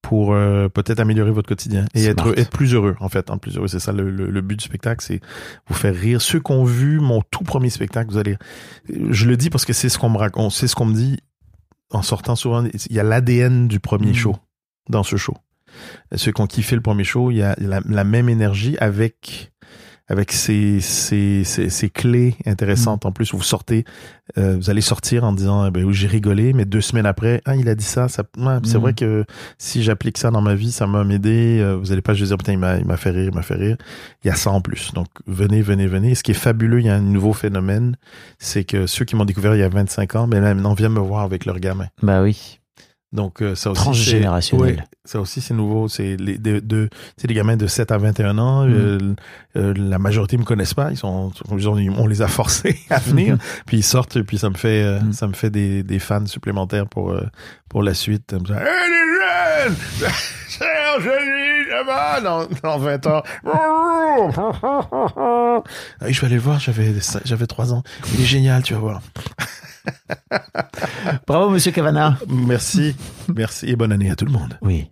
pour 0.01 0.33
euh, 0.33 0.69
peut-être 0.69 1.01
améliorer 1.01 1.31
votre 1.31 1.49
quotidien 1.49 1.85
et 1.93 2.05
être, 2.05 2.37
être 2.39 2.49
plus 2.49 2.73
heureux 2.73 2.95
en 3.01 3.09
fait, 3.09 3.29
en 3.29 3.37
plus 3.37 3.57
heureux. 3.57 3.67
C'est 3.67 3.79
ça 3.79 3.91
le, 3.91 4.09
le, 4.09 4.29
le 4.29 4.41
but 4.41 4.55
du 4.57 4.63
spectacle, 4.63 5.03
c'est 5.05 5.19
vous 5.67 5.75
faire 5.75 5.93
rire. 5.93 6.21
Ceux 6.21 6.39
qui 6.39 6.51
ont 6.53 6.63
vu 6.63 7.01
mon 7.01 7.21
tout 7.29 7.43
premier 7.43 7.69
spectacle, 7.69 8.09
vous 8.11 8.17
allez, 8.17 8.37
je 9.09 9.25
le 9.25 9.35
dis 9.35 9.49
parce 9.49 9.65
que 9.65 9.73
c'est 9.73 9.89
ce 9.89 9.97
qu'on 9.99 10.09
me 10.09 10.17
raconte, 10.17 10.53
c'est 10.53 10.67
ce 10.67 10.75
qu'on 10.75 10.85
me 10.85 10.93
dit 10.95 11.19
en 11.91 12.01
sortant 12.03 12.35
souvent. 12.37 12.63
Il 12.89 12.95
y 12.95 12.99
a 12.99 13.03
l'ADN 13.03 13.67
du 13.67 13.79
premier 13.81 14.11
Mm. 14.11 14.15
show 14.15 14.35
dans 14.89 15.03
ce 15.03 15.17
show. 15.17 15.35
Ceux 16.15 16.31
qui 16.31 16.41
ont 16.41 16.47
kiffé 16.47 16.75
le 16.75 16.81
premier 16.81 17.03
show, 17.03 17.31
il 17.31 17.37
y 17.37 17.43
a 17.43 17.55
la, 17.59 17.81
la 17.87 18.03
même 18.03 18.29
énergie 18.29 18.77
avec 18.79 19.51
avec 20.09 20.31
ces, 20.31 20.79
ces, 20.79 21.43
ces, 21.43 21.69
ces 21.69 21.89
clés 21.89 22.33
intéressantes. 22.45 23.05
En 23.05 23.11
plus, 23.11 23.33
vous 23.33 23.43
sortez, 23.43 23.83
euh, 24.37 24.55
vous 24.55 24.69
allez 24.69 24.79
sortir 24.79 25.25
en 25.25 25.33
disant, 25.33 25.67
eh 25.67 25.69
ben, 25.69 25.91
j'ai 25.91 26.07
rigolé, 26.07 26.53
mais 26.53 26.63
deux 26.63 26.79
semaines 26.79 27.05
après, 27.05 27.41
ah, 27.43 27.57
il 27.57 27.67
a 27.67 27.75
dit 27.75 27.83
ça. 27.83 28.07
ça 28.07 28.23
ouais, 28.37 28.59
C'est 28.63 28.77
Mm. 28.77 28.81
vrai 28.81 28.93
que 28.93 29.25
si 29.57 29.83
j'applique 29.83 30.17
ça 30.17 30.31
dans 30.31 30.39
ma 30.39 30.55
vie, 30.55 30.71
ça 30.71 30.87
m'a 30.87 31.03
m'aider. 31.03 31.59
Euh, 31.59 31.75
vous 31.75 31.91
allez 31.91 32.01
pas 32.01 32.13
juste 32.13 32.29
dire, 32.29 32.37
putain, 32.37 32.53
il 32.53 32.57
m'a, 32.57 32.77
il 32.77 32.85
m'a 32.85 32.95
fait 32.95 33.09
rire, 33.09 33.29
il 33.33 33.35
m'a 33.35 33.41
fait 33.41 33.55
rire. 33.55 33.75
Il 34.23 34.27
y 34.27 34.31
a 34.31 34.35
ça 34.35 34.49
en 34.51 34.61
plus. 34.61 34.93
Donc, 34.93 35.07
venez, 35.25 35.61
venez, 35.61 35.87
venez. 35.87 36.15
Ce 36.15 36.23
qui 36.23 36.31
est 36.31 36.35
fabuleux, 36.35 36.79
il 36.79 36.85
y 36.85 36.89
a 36.89 36.95
un 36.95 37.01
nouveau 37.01 37.33
phénomène, 37.33 37.97
c'est 38.39 38.63
que 38.63 38.87
ceux 38.87 39.03
qui 39.03 39.17
m'ont 39.17 39.25
découvert 39.25 39.55
il 39.55 39.59
y 39.59 39.63
a 39.63 39.67
25 39.67 40.15
ans, 40.15 40.27
là, 40.31 40.39
maintenant, 40.53 40.73
viennent 40.73 40.93
me 40.93 41.01
voir 41.01 41.23
avec 41.23 41.43
leur 41.45 41.59
gamin. 41.59 41.87
Bah 42.01 42.21
oui. 42.23 42.56
Donc, 43.13 43.41
euh, 43.41 43.55
ça 43.55 43.71
aussi. 43.71 43.81
Transgénérationnel. 43.81 44.75
c'est- 44.75 44.79
ouais, 44.81 44.85
ça 45.05 45.21
aussi, 45.21 45.39
c'est 45.39 45.53
nouveau. 45.53 45.87
C'est 45.87 46.17
les, 46.17 46.37
de, 46.37 46.59
de, 46.59 46.89
c'est 47.15 47.27
des 47.27 47.33
gamins 47.33 47.55
de 47.55 47.65
7 47.65 47.91
à 47.91 47.97
21 47.97 48.33
Mm. 48.33 48.39
ans. 48.39 48.65
euh, 48.67 48.97
euh, 49.55 49.73
la 49.77 49.97
majorité 49.97 50.35
me 50.37 50.43
connaissent 50.43 50.73
pas. 50.73 50.91
Ils 50.91 50.97
sont, 50.97 51.31
on 51.49 52.07
les 52.07 52.21
a 52.21 52.27
forcés 52.27 52.77
à 52.89 52.99
venir. 52.99 53.37
puis 53.65 53.77
ils 53.77 53.83
sortent, 53.83 54.21
puis 54.23 54.37
ça 54.37 54.49
me 54.49 54.55
fait, 54.55 54.83
euh, 54.83 54.99
Mm. 54.99 55.13
ça 55.13 55.27
me 55.27 55.33
fait 55.33 55.49
des, 55.49 55.83
des 55.83 55.99
fans 55.99 56.25
supplémentaires 56.25 56.87
pour, 56.87 57.11
euh, 57.11 57.23
pour 57.69 57.81
la 57.81 57.93
suite. 57.93 58.33
Hey, 58.33 58.39
les 58.39 59.69
jeunes! 59.69 59.75
Dans, 62.23 62.47
dans 62.63 62.77
20 62.77 63.07
ans. 63.07 63.23
Ah, 63.45 65.61
je 66.07 66.21
vais 66.21 66.27
aller 66.27 66.35
le 66.35 66.41
voir, 66.41 66.59
j'avais, 66.59 66.93
j'avais 67.25 67.47
3 67.47 67.73
ans. 67.73 67.83
Il 68.13 68.21
est 68.21 68.25
génial, 68.25 68.63
tu 68.63 68.73
vas 68.73 68.79
voir. 68.79 69.01
Bravo 71.25 71.49
Monsieur 71.49 71.71
Cavana. 71.71 72.17
Merci, 72.27 72.95
merci 73.33 73.69
et 73.69 73.75
bonne 73.75 73.91
année 73.91 74.11
à 74.11 74.15
tout 74.15 74.25
le 74.25 74.31
monde. 74.31 74.57
Oui. 74.61 74.91